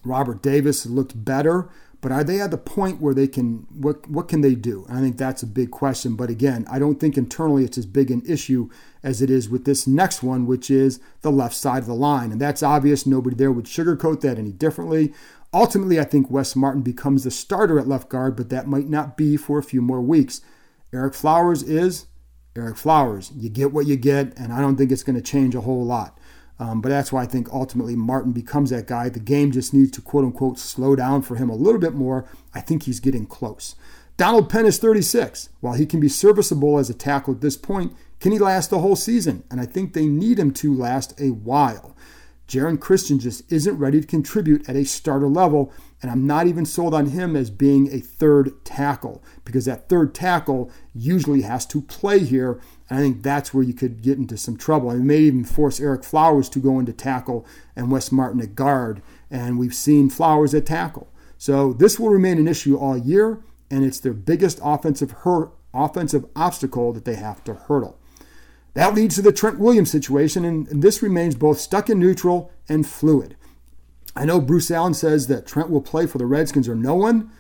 Robert 0.04 0.42
Davis 0.42 0.86
looked 0.86 1.24
better, 1.24 1.70
but 2.02 2.12
are 2.12 2.24
they 2.24 2.42
at 2.42 2.50
the 2.50 2.58
point 2.58 3.00
where 3.00 3.14
they 3.14 3.28
can 3.28 3.68
what 3.70 4.10
what 4.10 4.28
can 4.28 4.42
they 4.42 4.56
do? 4.56 4.86
And 4.90 4.98
I 4.98 5.02
think 5.02 5.18
that's 5.18 5.44
a 5.44 5.48
big 5.48 5.70
question. 5.70 6.16
But 6.16 6.32
again, 6.32 6.66
I 6.70 6.80
don't 6.80 7.00
think 7.00 7.16
internally 7.16 7.64
it's 7.64 7.78
as 7.78 7.86
big 7.86 8.10
an 8.10 8.24
issue 8.28 8.70
as 9.04 9.22
it 9.22 9.30
is 9.30 9.50
with 9.50 9.66
this 9.66 9.86
next 9.86 10.24
one, 10.24 10.48
which 10.48 10.72
is 10.72 11.00
the 11.22 11.32
left 11.32 11.56
side 11.56 11.80
of 11.80 11.86
the 11.86 11.94
line. 11.94 12.32
And 12.32 12.42
that's 12.42 12.64
obvious. 12.64 13.06
Nobody 13.06 13.36
there 13.36 13.52
would 13.52 13.66
sugarcoat 13.66 14.22
that 14.22 14.40
any 14.40 14.52
differently. 14.52 15.14
Ultimately, 15.54 16.00
I 16.00 16.06
think 16.06 16.32
Wes 16.32 16.56
Martin 16.56 16.82
becomes 16.82 17.24
the 17.24 17.32
starter 17.32 17.78
at 17.78 17.88
left 17.88 18.10
guard, 18.10 18.36
but 18.36 18.50
that 18.50 18.68
might 18.68 18.90
not 18.90 19.16
be 19.16 19.38
for 19.38 19.60
a 19.60 19.64
few 19.64 19.82
more 19.82 20.02
weeks. 20.02 20.42
Ereck 20.94 21.14
Flowers 21.14 21.62
is 21.62 22.08
Ereck 22.56 22.78
Flowers. 22.78 23.32
You 23.36 23.50
get 23.50 23.74
what 23.74 23.86
you 23.86 23.96
get, 23.96 24.38
and 24.38 24.54
I 24.54 24.62
don't 24.62 24.78
think 24.78 24.92
it's 24.92 25.04
going 25.04 25.18
to 25.18 25.22
change 25.22 25.54
a 25.54 25.62
whole 25.62 25.86
lot. 25.86 26.18
Um, 26.62 26.80
but 26.80 26.90
that's 26.90 27.12
why 27.12 27.24
I 27.24 27.26
think 27.26 27.50
ultimately 27.52 27.96
Martin 27.96 28.34
becomes 28.34 28.70
that 28.70 28.86
guy. 28.86 29.10
The 29.10 29.20
game 29.20 29.52
just 29.52 29.74
needs 29.74 29.90
to 29.94 30.02
quote 30.02 30.24
unquote 30.24 30.60
slow 30.60 30.96
down 30.96 31.24
for 31.24 31.36
him 31.36 31.50
a 31.50 31.56
little 31.56 31.82
bit 31.82 31.96
more. 31.96 32.30
I 32.54 32.62
think 32.62 32.84
he's 32.84 33.00
getting 33.00 33.26
close. 33.26 33.74
Donald 34.16 34.48
Penn 34.48 34.68
is 34.68 34.78
36. 34.78 35.50
While 35.60 35.74
he 35.74 35.88
can 35.88 36.00
be 36.00 36.08
serviceable 36.08 36.78
as 36.78 36.88
a 36.88 36.94
tackle 36.94 37.34
at 37.34 37.42
this 37.42 37.58
point, 37.58 37.96
can 38.20 38.32
he 38.32 38.38
last 38.38 38.70
the 38.70 38.78
whole 38.78 38.96
season? 38.96 39.44
And 39.50 39.60
I 39.60 39.66
think 39.66 39.94
they 39.94 40.06
need 40.06 40.38
him 40.38 40.54
to 40.54 40.72
last 40.72 41.20
a 41.20 41.32
while. 41.32 41.96
Geron 42.48 42.80
Christian 42.80 43.18
just 43.18 43.50
isn't 43.52 43.78
ready 43.78 44.02
to 44.02 44.08
contribute 44.08 44.68
at 44.68 44.76
a 44.76 44.84
starter 44.84 45.28
level, 45.28 45.72
and 46.02 46.12
I'm 46.12 46.28
not 46.28 46.48
even 46.48 46.66
sold 46.66 46.94
on 46.94 47.08
him 47.08 47.36
as 47.36 47.50
being 47.50 47.94
a 47.94 48.00
third 48.00 48.66
tackle 48.66 49.24
because 49.46 49.66
that 49.66 49.88
third 49.88 50.14
tackle 50.14 50.70
usually 50.94 51.44
has 51.44 51.66
to 51.68 51.82
play 51.82 52.20
here, 52.20 52.60
and 52.90 53.00
I 53.00 53.02
think 53.02 53.24
that's 53.24 53.54
where 53.54 53.64
you 53.64 53.74
could 53.74 54.02
get 54.02 54.18
into 54.18 54.36
some 54.36 54.58
trouble. 54.58 54.90
And 54.90 55.06
may 55.06 55.20
even 55.20 55.46
force 55.46 55.80
Ereck 55.80 56.04
Flowers 56.04 56.50
to 56.50 56.60
go 56.60 56.78
into 56.78 56.92
tackle 56.92 57.46
and 57.74 57.90
Wes 57.90 58.12
Martin 58.12 58.42
at 58.42 58.54
guard. 58.54 59.02
And 59.30 59.58
we've 59.58 59.74
seen 59.74 60.10
Flowers 60.10 60.54
at 60.54 60.66
tackle. 60.66 61.08
So 61.38 61.72
this 61.72 61.98
will 61.98 62.10
remain 62.10 62.38
an 62.38 62.50
issue 62.50 62.76
all 62.76 62.98
year, 62.98 63.40
and 63.70 63.86
it's 63.86 64.02
their 64.02 64.12
biggest 64.12 64.60
offensive 64.62 65.12
hurt, 65.12 65.52
offensive 65.74 66.26
obstacle 66.36 66.92
that 66.92 67.06
they 67.06 67.16
have 67.16 67.46
to 67.46 67.54
hurdle. 67.54 67.98
That 68.74 68.94
leads 68.94 69.16
to 69.16 69.22
the 69.22 69.34
Trent 69.34 69.60
Williams 69.60 69.92
situation, 69.92 70.46
and, 70.46 70.68
this 70.82 71.04
remains 71.04 71.36
both 71.36 71.60
stuck 71.60 71.90
in 71.90 72.00
neutral 72.00 72.52
and 72.70 72.88
fluid. 72.88 73.36
I 74.16 74.26
know 74.26 74.40
Bruce 74.40 74.72
Allen 74.72 74.94
says 74.94 75.28
that 75.28 75.46
Trent 75.46 75.70
will 75.70 75.82
play 75.82 76.06
for 76.06 76.18
the 76.18 76.26
Redskins 76.26 76.68
or 76.68 76.76
no 76.76 76.96
one. 76.96 77.32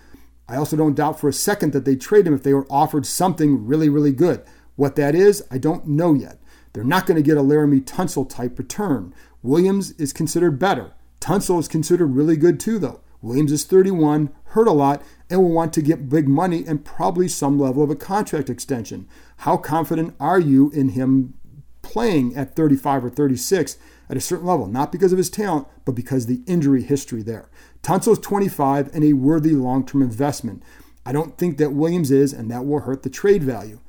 I 0.47 0.57
also 0.57 0.75
don't 0.75 0.95
doubt 0.95 1.19
for 1.19 1.29
a 1.29 1.33
second 1.33 1.73
that 1.73 1.85
they'd 1.85 2.01
trade 2.01 2.27
him 2.27 2.33
if 2.33 2.43
they 2.43 2.53
were 2.53 2.67
offered 2.69 3.05
something 3.05 3.65
really, 3.65 3.89
really 3.89 4.11
good. 4.11 4.43
What 4.75 4.95
that 4.97 5.15
is, 5.15 5.43
I 5.49 5.57
don't 5.57 5.87
know 5.87 6.13
yet. 6.13 6.39
They're 6.73 6.83
not 6.83 7.05
going 7.05 7.17
to 7.17 7.21
get 7.21 7.37
a 7.37 7.41
Laremy 7.41 7.83
Tunsil 7.83 8.29
type 8.29 8.57
return. 8.57 9.13
Williams 9.43 9.91
is 9.91 10.13
considered 10.13 10.59
better. 10.59 10.93
Tunsil 11.19 11.59
is 11.59 11.67
considered 11.67 12.07
really 12.07 12.37
good 12.37 12.59
too, 12.59 12.79
though. 12.79 13.01
Williams 13.21 13.51
is 13.51 13.63
31, 13.63 14.31
hurt 14.45 14.67
a 14.67 14.71
lot, 14.71 15.03
and 15.29 15.41
will 15.41 15.51
want 15.51 15.73
to 15.73 15.81
get 15.81 16.09
big 16.09 16.27
money 16.27 16.65
and 16.67 16.83
probably 16.83 17.27
some 17.27 17.59
level 17.59 17.83
of 17.83 17.89
a 17.89 17.95
contract 17.95 18.49
extension. 18.49 19.07
How 19.37 19.57
confident 19.57 20.15
are 20.19 20.39
you 20.39 20.71
in 20.71 20.89
him 20.89 21.35
playing 21.81 22.35
at 22.35 22.55
35 22.55 23.05
or 23.05 23.09
36 23.09 23.77
at 24.09 24.17
a 24.17 24.21
certain 24.21 24.47
level? 24.47 24.67
Not 24.67 24.91
because 24.91 25.11
of 25.11 25.17
his 25.17 25.29
talent, 25.29 25.67
but 25.85 25.93
because 25.93 26.25
the 26.25 26.41
injury 26.47 26.81
history 26.81 27.21
there. 27.21 27.49
Tunsil 27.83 28.13
is 28.13 28.19
25 28.19 28.93
and 28.93 29.03
a 29.03 29.13
worthy 29.13 29.51
long 29.51 29.85
term 29.85 30.01
investment. 30.01 30.63
I 31.05 31.11
don't 31.11 31.37
think 31.37 31.57
that 31.57 31.73
Williams 31.73 32.11
is, 32.11 32.33
and 32.33 32.49
that 32.51 32.65
will 32.65 32.81
hurt 32.81 33.03
the 33.03 33.09
trade 33.09 33.43
value. 33.43 33.79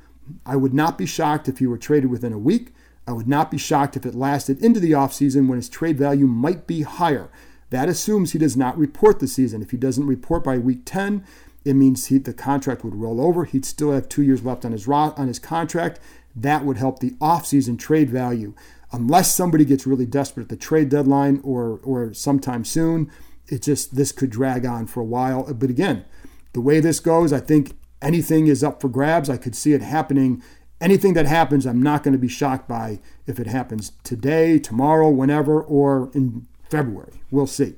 I 0.46 0.56
would 0.56 0.72
not 0.72 0.96
be 0.96 1.06
shocked 1.06 1.48
if 1.48 1.58
he 1.58 1.66
were 1.66 1.78
traded 1.78 2.10
within 2.10 2.32
a 2.32 2.38
week. 2.38 2.72
I 3.06 3.12
would 3.12 3.28
not 3.28 3.50
be 3.50 3.58
shocked 3.58 3.96
if 3.96 4.06
it 4.06 4.14
lasted 4.14 4.62
into 4.62 4.80
the 4.80 4.92
offseason 4.92 5.48
when 5.48 5.56
his 5.56 5.68
trade 5.68 5.98
value 5.98 6.26
might 6.26 6.66
be 6.66 6.82
higher. 6.82 7.30
That 7.72 7.88
assumes 7.88 8.32
he 8.32 8.38
does 8.38 8.54
not 8.54 8.76
report 8.76 9.18
the 9.18 9.26
season. 9.26 9.62
If 9.62 9.70
he 9.70 9.78
doesn't 9.78 10.06
report 10.06 10.44
by 10.44 10.58
week 10.58 10.82
10, 10.84 11.24
it 11.64 11.72
means 11.72 12.08
he, 12.08 12.18
the 12.18 12.34
contract 12.34 12.84
would 12.84 12.94
roll 12.94 13.18
over. 13.18 13.46
He'd 13.46 13.64
still 13.64 13.92
have 13.92 14.10
two 14.10 14.22
years 14.22 14.44
left 14.44 14.66
on 14.66 14.72
his 14.72 14.86
on 14.86 15.26
his 15.26 15.38
contract. 15.38 15.98
That 16.36 16.66
would 16.66 16.76
help 16.76 16.98
the 16.98 17.12
offseason 17.12 17.78
trade 17.78 18.10
value. 18.10 18.52
Unless 18.92 19.34
somebody 19.34 19.64
gets 19.64 19.86
really 19.86 20.04
desperate 20.04 20.42
at 20.42 20.48
the 20.50 20.56
trade 20.56 20.90
deadline 20.90 21.40
or 21.42 21.80
or 21.82 22.12
sometime 22.12 22.66
soon, 22.66 23.10
it 23.48 23.62
just 23.62 23.96
this 23.96 24.12
could 24.12 24.28
drag 24.28 24.66
on 24.66 24.86
for 24.86 25.00
a 25.00 25.04
while. 25.04 25.50
But 25.54 25.70
again, 25.70 26.04
the 26.52 26.60
way 26.60 26.78
this 26.78 27.00
goes, 27.00 27.32
I 27.32 27.40
think 27.40 27.72
anything 28.02 28.48
is 28.48 28.62
up 28.62 28.82
for 28.82 28.90
grabs. 28.90 29.30
I 29.30 29.38
could 29.38 29.56
see 29.56 29.72
it 29.72 29.80
happening. 29.80 30.42
Anything 30.78 31.14
that 31.14 31.24
happens, 31.24 31.64
I'm 31.64 31.82
not 31.82 32.02
going 32.02 32.12
to 32.12 32.18
be 32.18 32.28
shocked 32.28 32.68
by 32.68 33.00
if 33.26 33.40
it 33.40 33.46
happens 33.46 33.92
today, 34.04 34.58
tomorrow, 34.58 35.08
whenever, 35.08 35.62
or 35.62 36.10
in 36.12 36.46
February. 36.72 37.20
We'll 37.30 37.46
see. 37.46 37.74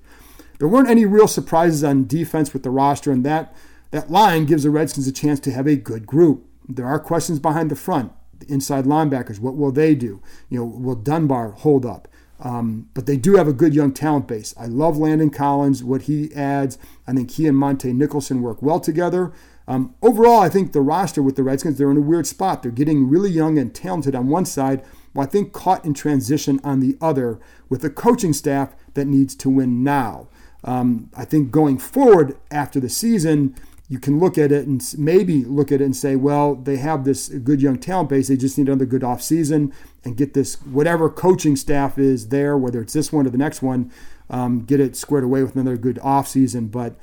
There 0.58 0.68
weren't 0.68 0.88
any 0.88 1.04
real 1.04 1.28
surprises 1.28 1.82
on 1.82 2.06
defense 2.06 2.52
with 2.52 2.62
the 2.62 2.70
roster, 2.70 3.10
and 3.10 3.26
that, 3.26 3.54
that 3.90 4.10
line 4.10 4.46
gives 4.46 4.62
the 4.62 4.70
Redskins 4.70 5.08
a 5.08 5.12
chance 5.12 5.40
to 5.40 5.50
have 5.50 5.66
a 5.66 5.76
good 5.76 6.06
group. 6.06 6.46
There 6.68 6.86
are 6.86 7.00
questions 7.00 7.40
behind 7.40 7.70
the 7.70 7.76
front. 7.76 8.12
The 8.38 8.50
inside 8.52 8.84
linebackers, 8.84 9.40
what 9.40 9.56
will 9.56 9.72
they 9.72 9.94
do? 9.94 10.22
You 10.48 10.60
know, 10.60 10.64
will 10.64 10.94
Dunbar 10.94 11.50
hold 11.50 11.84
up? 11.84 12.08
Um, 12.40 12.88
but 12.94 13.06
they 13.06 13.16
do 13.16 13.34
have 13.34 13.48
a 13.48 13.52
good 13.52 13.74
young 13.74 13.92
talent 13.92 14.28
base. 14.28 14.54
I 14.56 14.66
love 14.66 14.96
Landon 14.96 15.30
Collins, 15.30 15.82
what 15.82 16.02
he 16.02 16.32
adds. 16.34 16.78
I 17.06 17.12
think 17.12 17.32
he 17.32 17.46
and 17.46 17.56
Montae 17.56 17.94
Nicholson 17.94 18.42
work 18.42 18.62
well 18.62 18.80
together. 18.80 19.32
Um, 19.66 19.94
overall, 20.02 20.40
I 20.40 20.48
think 20.48 20.72
the 20.72 20.80
roster 20.80 21.22
with 21.22 21.36
the 21.36 21.42
Redskins, 21.42 21.78
they're 21.78 21.90
in 21.90 21.96
a 21.96 22.02
weird 22.02 22.26
spot. 22.26 22.62
They're 22.62 22.72
getting 22.72 23.08
really 23.08 23.30
young 23.30 23.58
and 23.58 23.74
talented 23.74 24.14
on 24.14 24.28
one 24.28 24.44
side, 24.44 24.84
while 25.12 25.26
I 25.26 25.30
think 25.30 25.52
caught 25.52 25.84
in 25.84 25.94
transition 25.94 26.60
on 26.62 26.80
the 26.80 26.96
other 27.00 27.40
with 27.68 27.80
the 27.80 27.90
coaching 27.90 28.32
staff 28.32 28.74
that 28.94 29.06
needs 29.06 29.34
to 29.36 29.50
win 29.50 29.84
now. 29.84 30.28
Um, 30.64 31.10
I 31.16 31.24
think 31.24 31.50
going 31.50 31.78
forward 31.78 32.36
after 32.50 32.80
the 32.80 32.88
season, 32.88 33.54
you 33.88 33.98
can 33.98 34.18
look 34.18 34.38
at 34.38 34.50
it 34.50 34.66
and 34.66 34.82
maybe 34.96 35.44
look 35.44 35.70
at 35.70 35.80
it 35.80 35.84
and 35.84 35.94
say, 35.94 36.16
well, 36.16 36.54
they 36.54 36.76
have 36.78 37.04
this 37.04 37.28
good 37.28 37.60
young 37.60 37.76
talent 37.78 38.08
base. 38.08 38.28
They 38.28 38.36
just 38.36 38.56
need 38.56 38.68
another 38.68 38.86
good 38.86 39.04
off 39.04 39.20
season 39.20 39.74
and 40.04 40.16
get 40.16 40.32
this 40.32 40.54
whatever 40.62 41.10
coaching 41.10 41.54
staff 41.54 41.98
is 41.98 42.28
there, 42.28 42.56
whether 42.56 42.80
it's 42.80 42.94
this 42.94 43.12
one 43.12 43.26
or 43.26 43.30
the 43.30 43.38
next 43.38 43.60
one, 43.60 43.92
um, 44.30 44.64
get 44.64 44.80
it 44.80 44.96
squared 44.96 45.24
away 45.24 45.42
with 45.42 45.54
another 45.54 45.76
good 45.76 45.98
off 45.98 46.28
season. 46.28 46.68
But 46.68 46.96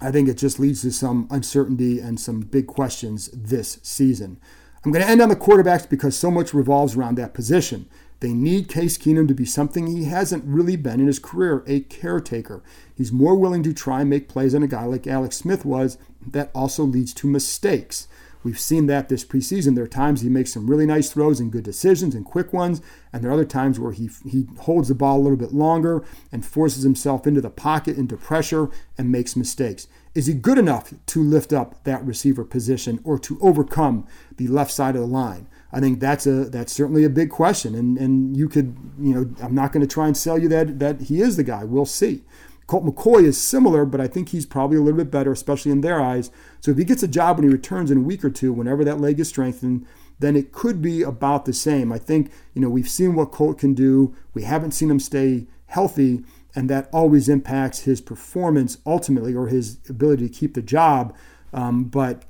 I 0.00 0.10
think 0.10 0.28
it 0.28 0.36
just 0.36 0.58
leads 0.58 0.82
to 0.82 0.90
some 0.90 1.28
uncertainty 1.30 2.00
and 2.00 2.18
some 2.18 2.40
big 2.40 2.66
questions 2.66 3.28
this 3.32 3.78
season. 3.82 4.40
I'm 4.84 4.92
going 4.92 5.04
to 5.04 5.10
end 5.10 5.22
on 5.22 5.28
the 5.28 5.36
quarterbacks 5.36 5.88
because 5.88 6.16
so 6.16 6.30
much 6.30 6.52
revolves 6.52 6.96
around 6.96 7.14
that 7.14 7.34
position. 7.34 7.88
They 8.24 8.32
need 8.32 8.70
Case 8.70 8.96
Keenum 8.96 9.28
to 9.28 9.34
be 9.34 9.44
something 9.44 9.86
he 9.86 10.04
hasn't 10.04 10.46
really 10.46 10.76
been 10.76 10.98
in 10.98 11.08
his 11.08 11.18
career 11.18 11.62
a 11.66 11.80
caretaker. 11.80 12.62
He's 12.94 13.12
more 13.12 13.36
willing 13.36 13.62
to 13.64 13.74
try 13.74 14.00
and 14.00 14.08
make 14.08 14.30
plays 14.30 14.52
than 14.52 14.62
a 14.62 14.66
guy 14.66 14.86
like 14.86 15.06
Alex 15.06 15.36
Smith 15.36 15.66
was. 15.66 15.98
That 16.26 16.50
also 16.54 16.84
leads 16.84 17.12
to 17.12 17.26
mistakes. 17.26 18.08
We've 18.42 18.58
seen 18.58 18.86
that 18.86 19.10
this 19.10 19.26
preseason. 19.26 19.74
There 19.74 19.84
are 19.84 19.86
times 19.86 20.22
he 20.22 20.30
makes 20.30 20.54
some 20.54 20.70
really 20.70 20.86
nice 20.86 21.12
throws 21.12 21.38
and 21.38 21.52
good 21.52 21.64
decisions 21.64 22.14
and 22.14 22.24
quick 22.24 22.54
ones, 22.54 22.80
and 23.12 23.22
there 23.22 23.30
are 23.30 23.34
other 23.34 23.44
times 23.44 23.78
where 23.78 23.92
he 23.92 24.08
he 24.24 24.46
holds 24.60 24.88
the 24.88 24.94
ball 24.94 25.18
a 25.18 25.20
little 25.20 25.36
bit 25.36 25.52
longer 25.52 26.02
and 26.32 26.46
forces 26.46 26.82
himself 26.82 27.26
into 27.26 27.42
the 27.42 27.50
pocket, 27.50 27.98
into 27.98 28.16
pressure, 28.16 28.70
and 28.96 29.12
makes 29.12 29.36
mistakes. 29.36 29.86
Is 30.14 30.28
he 30.28 30.32
good 30.32 30.56
enough 30.56 30.94
to 31.04 31.22
lift 31.22 31.52
up 31.52 31.84
that 31.84 32.02
receiver 32.06 32.44
position 32.44 33.00
or 33.04 33.18
to 33.18 33.38
overcome 33.42 34.06
the 34.38 34.48
left 34.48 34.70
side 34.70 34.94
of 34.94 35.02
the 35.02 35.06
line? 35.06 35.46
I 35.74 35.80
think 35.80 35.98
that's 35.98 36.24
a 36.24 36.44
that's 36.44 36.72
certainly 36.72 37.02
a 37.02 37.10
big 37.10 37.30
question, 37.30 37.74
and 37.74 37.98
and 37.98 38.36
you 38.36 38.48
could 38.48 38.76
you 38.98 39.12
know 39.12 39.34
I'm 39.42 39.54
not 39.54 39.72
going 39.72 39.86
to 39.86 39.92
try 39.92 40.06
and 40.06 40.16
sell 40.16 40.38
you 40.38 40.48
that 40.48 40.78
that 40.78 41.02
he 41.02 41.20
is 41.20 41.36
the 41.36 41.42
guy. 41.42 41.64
We'll 41.64 41.84
see. 41.84 42.22
Colt 42.66 42.86
McCoy 42.86 43.24
is 43.24 43.42
similar, 43.42 43.84
but 43.84 44.00
I 44.00 44.06
think 44.06 44.30
he's 44.30 44.46
probably 44.46 44.78
a 44.78 44.80
little 44.80 44.96
bit 44.96 45.10
better, 45.10 45.32
especially 45.32 45.72
in 45.72 45.80
their 45.80 46.00
eyes. 46.00 46.30
So 46.60 46.70
if 46.70 46.78
he 46.78 46.84
gets 46.84 47.02
a 47.02 47.08
job 47.08 47.36
when 47.36 47.46
he 47.46 47.52
returns 47.52 47.90
in 47.90 47.98
a 47.98 48.02
week 48.02 48.24
or 48.24 48.30
two, 48.30 48.52
whenever 48.52 48.84
that 48.84 49.00
leg 49.00 49.20
is 49.20 49.28
strengthened, 49.28 49.84
then 50.18 50.36
it 50.36 50.52
could 50.52 50.80
be 50.80 51.02
about 51.02 51.44
the 51.44 51.52
same. 51.52 51.92
I 51.92 51.98
think, 51.98 52.30
you 52.54 52.62
know, 52.62 52.70
we've 52.70 52.88
seen 52.88 53.14
what 53.14 53.32
Colt 53.32 53.58
can 53.58 53.74
do. 53.74 54.16
We 54.32 54.44
haven't 54.44 54.72
seen 54.72 54.90
him 54.90 55.00
stay 55.00 55.46
healthy, 55.66 56.24
and 56.54 56.70
that 56.70 56.88
always 56.90 57.28
impacts 57.28 57.80
his 57.80 58.00
performance 58.00 58.78
ultimately 58.86 59.34
or 59.34 59.48
his 59.48 59.78
ability 59.90 60.28
to 60.28 60.34
keep 60.34 60.54
the 60.54 60.62
job. 60.62 61.14
Um, 61.52 61.84
but 61.84 62.24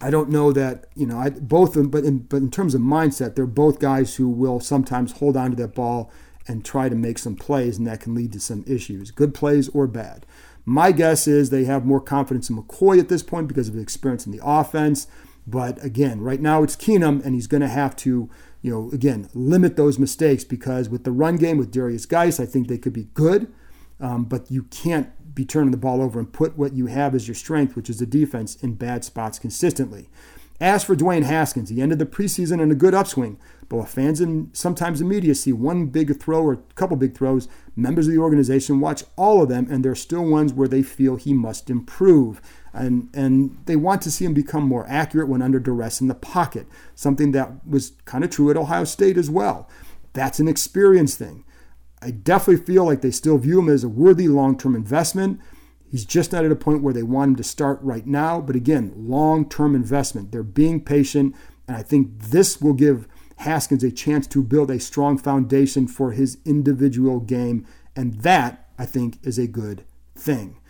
I 0.00 0.10
don't 0.10 0.28
know 0.28 0.52
that, 0.52 0.86
you 0.94 1.06
know, 1.06 1.18
I, 1.18 1.30
both 1.30 1.70
of 1.70 1.74
them, 1.74 1.90
but 1.90 2.04
in, 2.04 2.18
but 2.18 2.38
in 2.38 2.50
terms 2.50 2.74
of 2.74 2.82
mindset, 2.82 3.34
they're 3.34 3.46
both 3.46 3.78
guys 3.78 4.16
who 4.16 4.28
will 4.28 4.60
sometimes 4.60 5.12
hold 5.12 5.36
on 5.36 5.50
to 5.50 5.56
that 5.56 5.74
ball 5.74 6.10
and 6.46 6.64
try 6.64 6.88
to 6.88 6.94
make 6.94 7.18
some 7.18 7.34
plays, 7.34 7.78
and 7.78 7.86
that 7.86 8.00
can 8.00 8.14
lead 8.14 8.32
to 8.32 8.40
some 8.40 8.64
issues, 8.66 9.10
good 9.10 9.34
plays 9.34 9.68
or 9.70 9.86
bad. 9.86 10.26
My 10.64 10.92
guess 10.92 11.26
is 11.26 11.50
they 11.50 11.64
have 11.64 11.86
more 11.86 12.00
confidence 12.00 12.50
in 12.50 12.56
McCoy 12.56 12.98
at 12.98 13.08
this 13.08 13.22
point 13.22 13.48
because 13.48 13.68
of 13.68 13.74
his 13.74 13.82
experience 13.82 14.26
in 14.26 14.32
the 14.32 14.44
offense. 14.44 15.06
But 15.46 15.82
again, 15.82 16.20
right 16.20 16.40
now 16.40 16.62
it's 16.62 16.76
Keenum, 16.76 17.24
and 17.24 17.34
he's 17.34 17.46
going 17.46 17.60
to 17.60 17.68
have 17.68 17.96
to, 17.96 18.28
you 18.62 18.70
know, 18.70 18.90
again, 18.92 19.28
limit 19.32 19.76
those 19.76 19.98
mistakes 19.98 20.42
because 20.44 20.88
with 20.88 21.04
the 21.04 21.12
run 21.12 21.36
game 21.36 21.56
with 21.56 21.72
Derrius 21.72 22.08
Guice, 22.08 22.40
I 22.40 22.46
think 22.46 22.66
they 22.68 22.78
could 22.78 22.92
be 22.92 23.08
good. 23.14 23.52
Um, 23.98 24.24
but 24.24 24.50
you 24.50 24.64
can't 24.64 25.08
be 25.36 25.44
turning 25.44 25.70
the 25.70 25.76
ball 25.76 26.02
over 26.02 26.18
and 26.18 26.32
put 26.32 26.58
what 26.58 26.72
you 26.72 26.86
have 26.86 27.14
as 27.14 27.28
your 27.28 27.36
strength, 27.36 27.76
which 27.76 27.88
is 27.88 28.00
the 28.00 28.06
defense, 28.06 28.56
in 28.56 28.74
bad 28.74 29.04
spots 29.04 29.38
consistently. 29.38 30.08
As 30.60 30.82
for 30.82 30.96
Dwayne 30.96 31.24
Haskins, 31.24 31.68
he 31.68 31.82
ended 31.82 31.98
the 31.98 32.06
preseason 32.06 32.62
in 32.62 32.72
a 32.72 32.74
good 32.74 32.94
upswing, 32.94 33.38
but 33.68 33.76
while 33.76 33.86
fans 33.86 34.22
and 34.22 34.48
sometimes 34.56 34.98
the 34.98 35.04
media 35.04 35.34
see 35.34 35.52
one 35.52 35.86
big 35.86 36.18
throw 36.18 36.42
or 36.42 36.54
a 36.54 36.74
couple 36.74 36.96
big 36.96 37.14
throws, 37.14 37.46
members 37.76 38.06
of 38.06 38.14
the 38.14 38.18
organization 38.18 38.80
watch 38.80 39.04
all 39.16 39.42
of 39.42 39.50
them, 39.50 39.66
and 39.70 39.84
there 39.84 39.92
are 39.92 39.96
still 39.96 40.24
ones 40.24 40.54
where 40.54 40.68
they 40.68 40.82
feel 40.82 41.16
he 41.16 41.34
must 41.34 41.68
improve. 41.68 42.40
And, 42.72 43.10
and 43.12 43.58
they 43.66 43.76
want 43.76 44.00
to 44.02 44.10
see 44.10 44.24
him 44.24 44.32
become 44.32 44.64
more 44.64 44.86
accurate 44.88 45.28
when 45.28 45.42
under 45.42 45.60
duress 45.60 46.00
in 46.00 46.08
the 46.08 46.14
pocket, 46.14 46.66
something 46.94 47.32
that 47.32 47.66
was 47.66 47.92
kind 48.06 48.24
of 48.24 48.30
true 48.30 48.50
at 48.50 48.56
Ohio 48.56 48.84
State 48.84 49.18
as 49.18 49.28
well. 49.28 49.68
That's 50.14 50.40
an 50.40 50.48
experience 50.48 51.16
thing. 51.16 51.44
I 52.06 52.12
definitely 52.12 52.64
feel 52.64 52.84
like 52.84 53.00
they 53.00 53.10
still 53.10 53.36
view 53.36 53.58
him 53.58 53.68
as 53.68 53.82
a 53.82 53.88
worthy 53.88 54.28
long 54.28 54.56
term 54.56 54.76
investment. 54.76 55.40
He's 55.90 56.04
just 56.04 56.30
not 56.30 56.44
at 56.44 56.52
a 56.52 56.56
point 56.56 56.80
where 56.80 56.94
they 56.94 57.02
want 57.02 57.30
him 57.30 57.36
to 57.36 57.42
start 57.42 57.80
right 57.82 58.06
now. 58.06 58.40
But 58.40 58.54
again, 58.54 58.92
long 58.96 59.48
term 59.48 59.74
investment. 59.74 60.30
They're 60.30 60.44
being 60.44 60.84
patient. 60.84 61.34
And 61.66 61.76
I 61.76 61.82
think 61.82 62.16
this 62.16 62.60
will 62.60 62.74
give 62.74 63.08
Haskins 63.38 63.82
a 63.82 63.90
chance 63.90 64.28
to 64.28 64.44
build 64.44 64.70
a 64.70 64.78
strong 64.78 65.18
foundation 65.18 65.88
for 65.88 66.12
his 66.12 66.38
individual 66.44 67.18
game. 67.18 67.66
And 67.96 68.20
that, 68.20 68.68
I 68.78 68.86
think, 68.86 69.18
is 69.24 69.36
a 69.36 69.48
good 69.48 69.84
thing. 70.14 70.60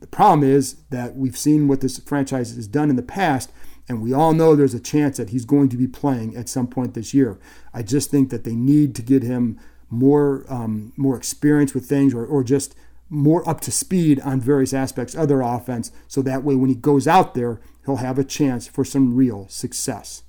The 0.00 0.06
problem 0.06 0.48
is 0.48 0.76
that 0.88 1.14
we've 1.14 1.36
seen 1.36 1.68
what 1.68 1.82
this 1.82 1.98
franchise 1.98 2.56
has 2.56 2.66
done 2.66 2.88
in 2.88 2.96
the 2.96 3.02
past, 3.02 3.52
and 3.86 4.00
we 4.00 4.14
all 4.14 4.32
know 4.32 4.56
there's 4.56 4.72
a 4.72 4.80
chance 4.80 5.18
that 5.18 5.28
he's 5.28 5.44
going 5.44 5.68
to 5.68 5.76
be 5.76 5.86
playing 5.86 6.34
at 6.36 6.48
some 6.48 6.66
point 6.66 6.94
this 6.94 7.12
year. 7.12 7.38
I 7.74 7.82
just 7.82 8.10
think 8.10 8.30
that 8.30 8.44
they 8.44 8.54
need 8.54 8.94
to 8.94 9.02
get 9.02 9.22
him 9.22 9.60
more 9.94 10.44
um, 10.48 10.92
more 10.96 11.16
experience 11.16 11.74
with 11.74 11.86
things, 11.86 12.14
or, 12.14 12.24
or 12.26 12.44
just 12.44 12.74
more 13.10 13.48
up 13.48 13.60
to 13.62 13.70
speed 13.70 14.20
on 14.20 14.40
various 14.40 14.72
aspects 14.72 15.14
of 15.14 15.28
their 15.28 15.42
offense 15.42 15.92
so 16.08 16.22
that 16.22 16.42
way 16.42 16.54
when 16.54 16.68
he 16.68 16.74
goes 16.74 17.06
out 17.06 17.34
there, 17.34 17.60
he'll 17.84 17.96
have 17.96 18.18
a 18.18 18.24
chance 18.24 18.66
for 18.66 18.84
some 18.84 19.14
real 19.14 19.46
success. 19.48 20.22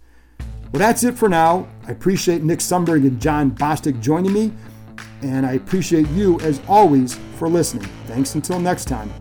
Well, 0.72 0.80
that's 0.80 1.04
it 1.04 1.16
for 1.16 1.30
now. 1.30 1.68
I 1.88 1.92
appreciate 1.92 2.44
Nick 2.44 2.60
Sundberg 2.60 3.08
and 3.08 3.22
Jon 3.22 3.52
Bostic 3.52 4.02
joining 4.02 4.34
me, 4.34 4.54
and 5.22 5.46
I 5.46 5.54
appreciate 5.54 6.08
you, 6.10 6.40
as 6.42 6.62
always, 6.68 7.18
for 7.38 7.48
listening. 7.48 7.88
Thanks 8.08 8.36
until 8.36 8.60
next 8.60 8.86
time. 8.86 9.12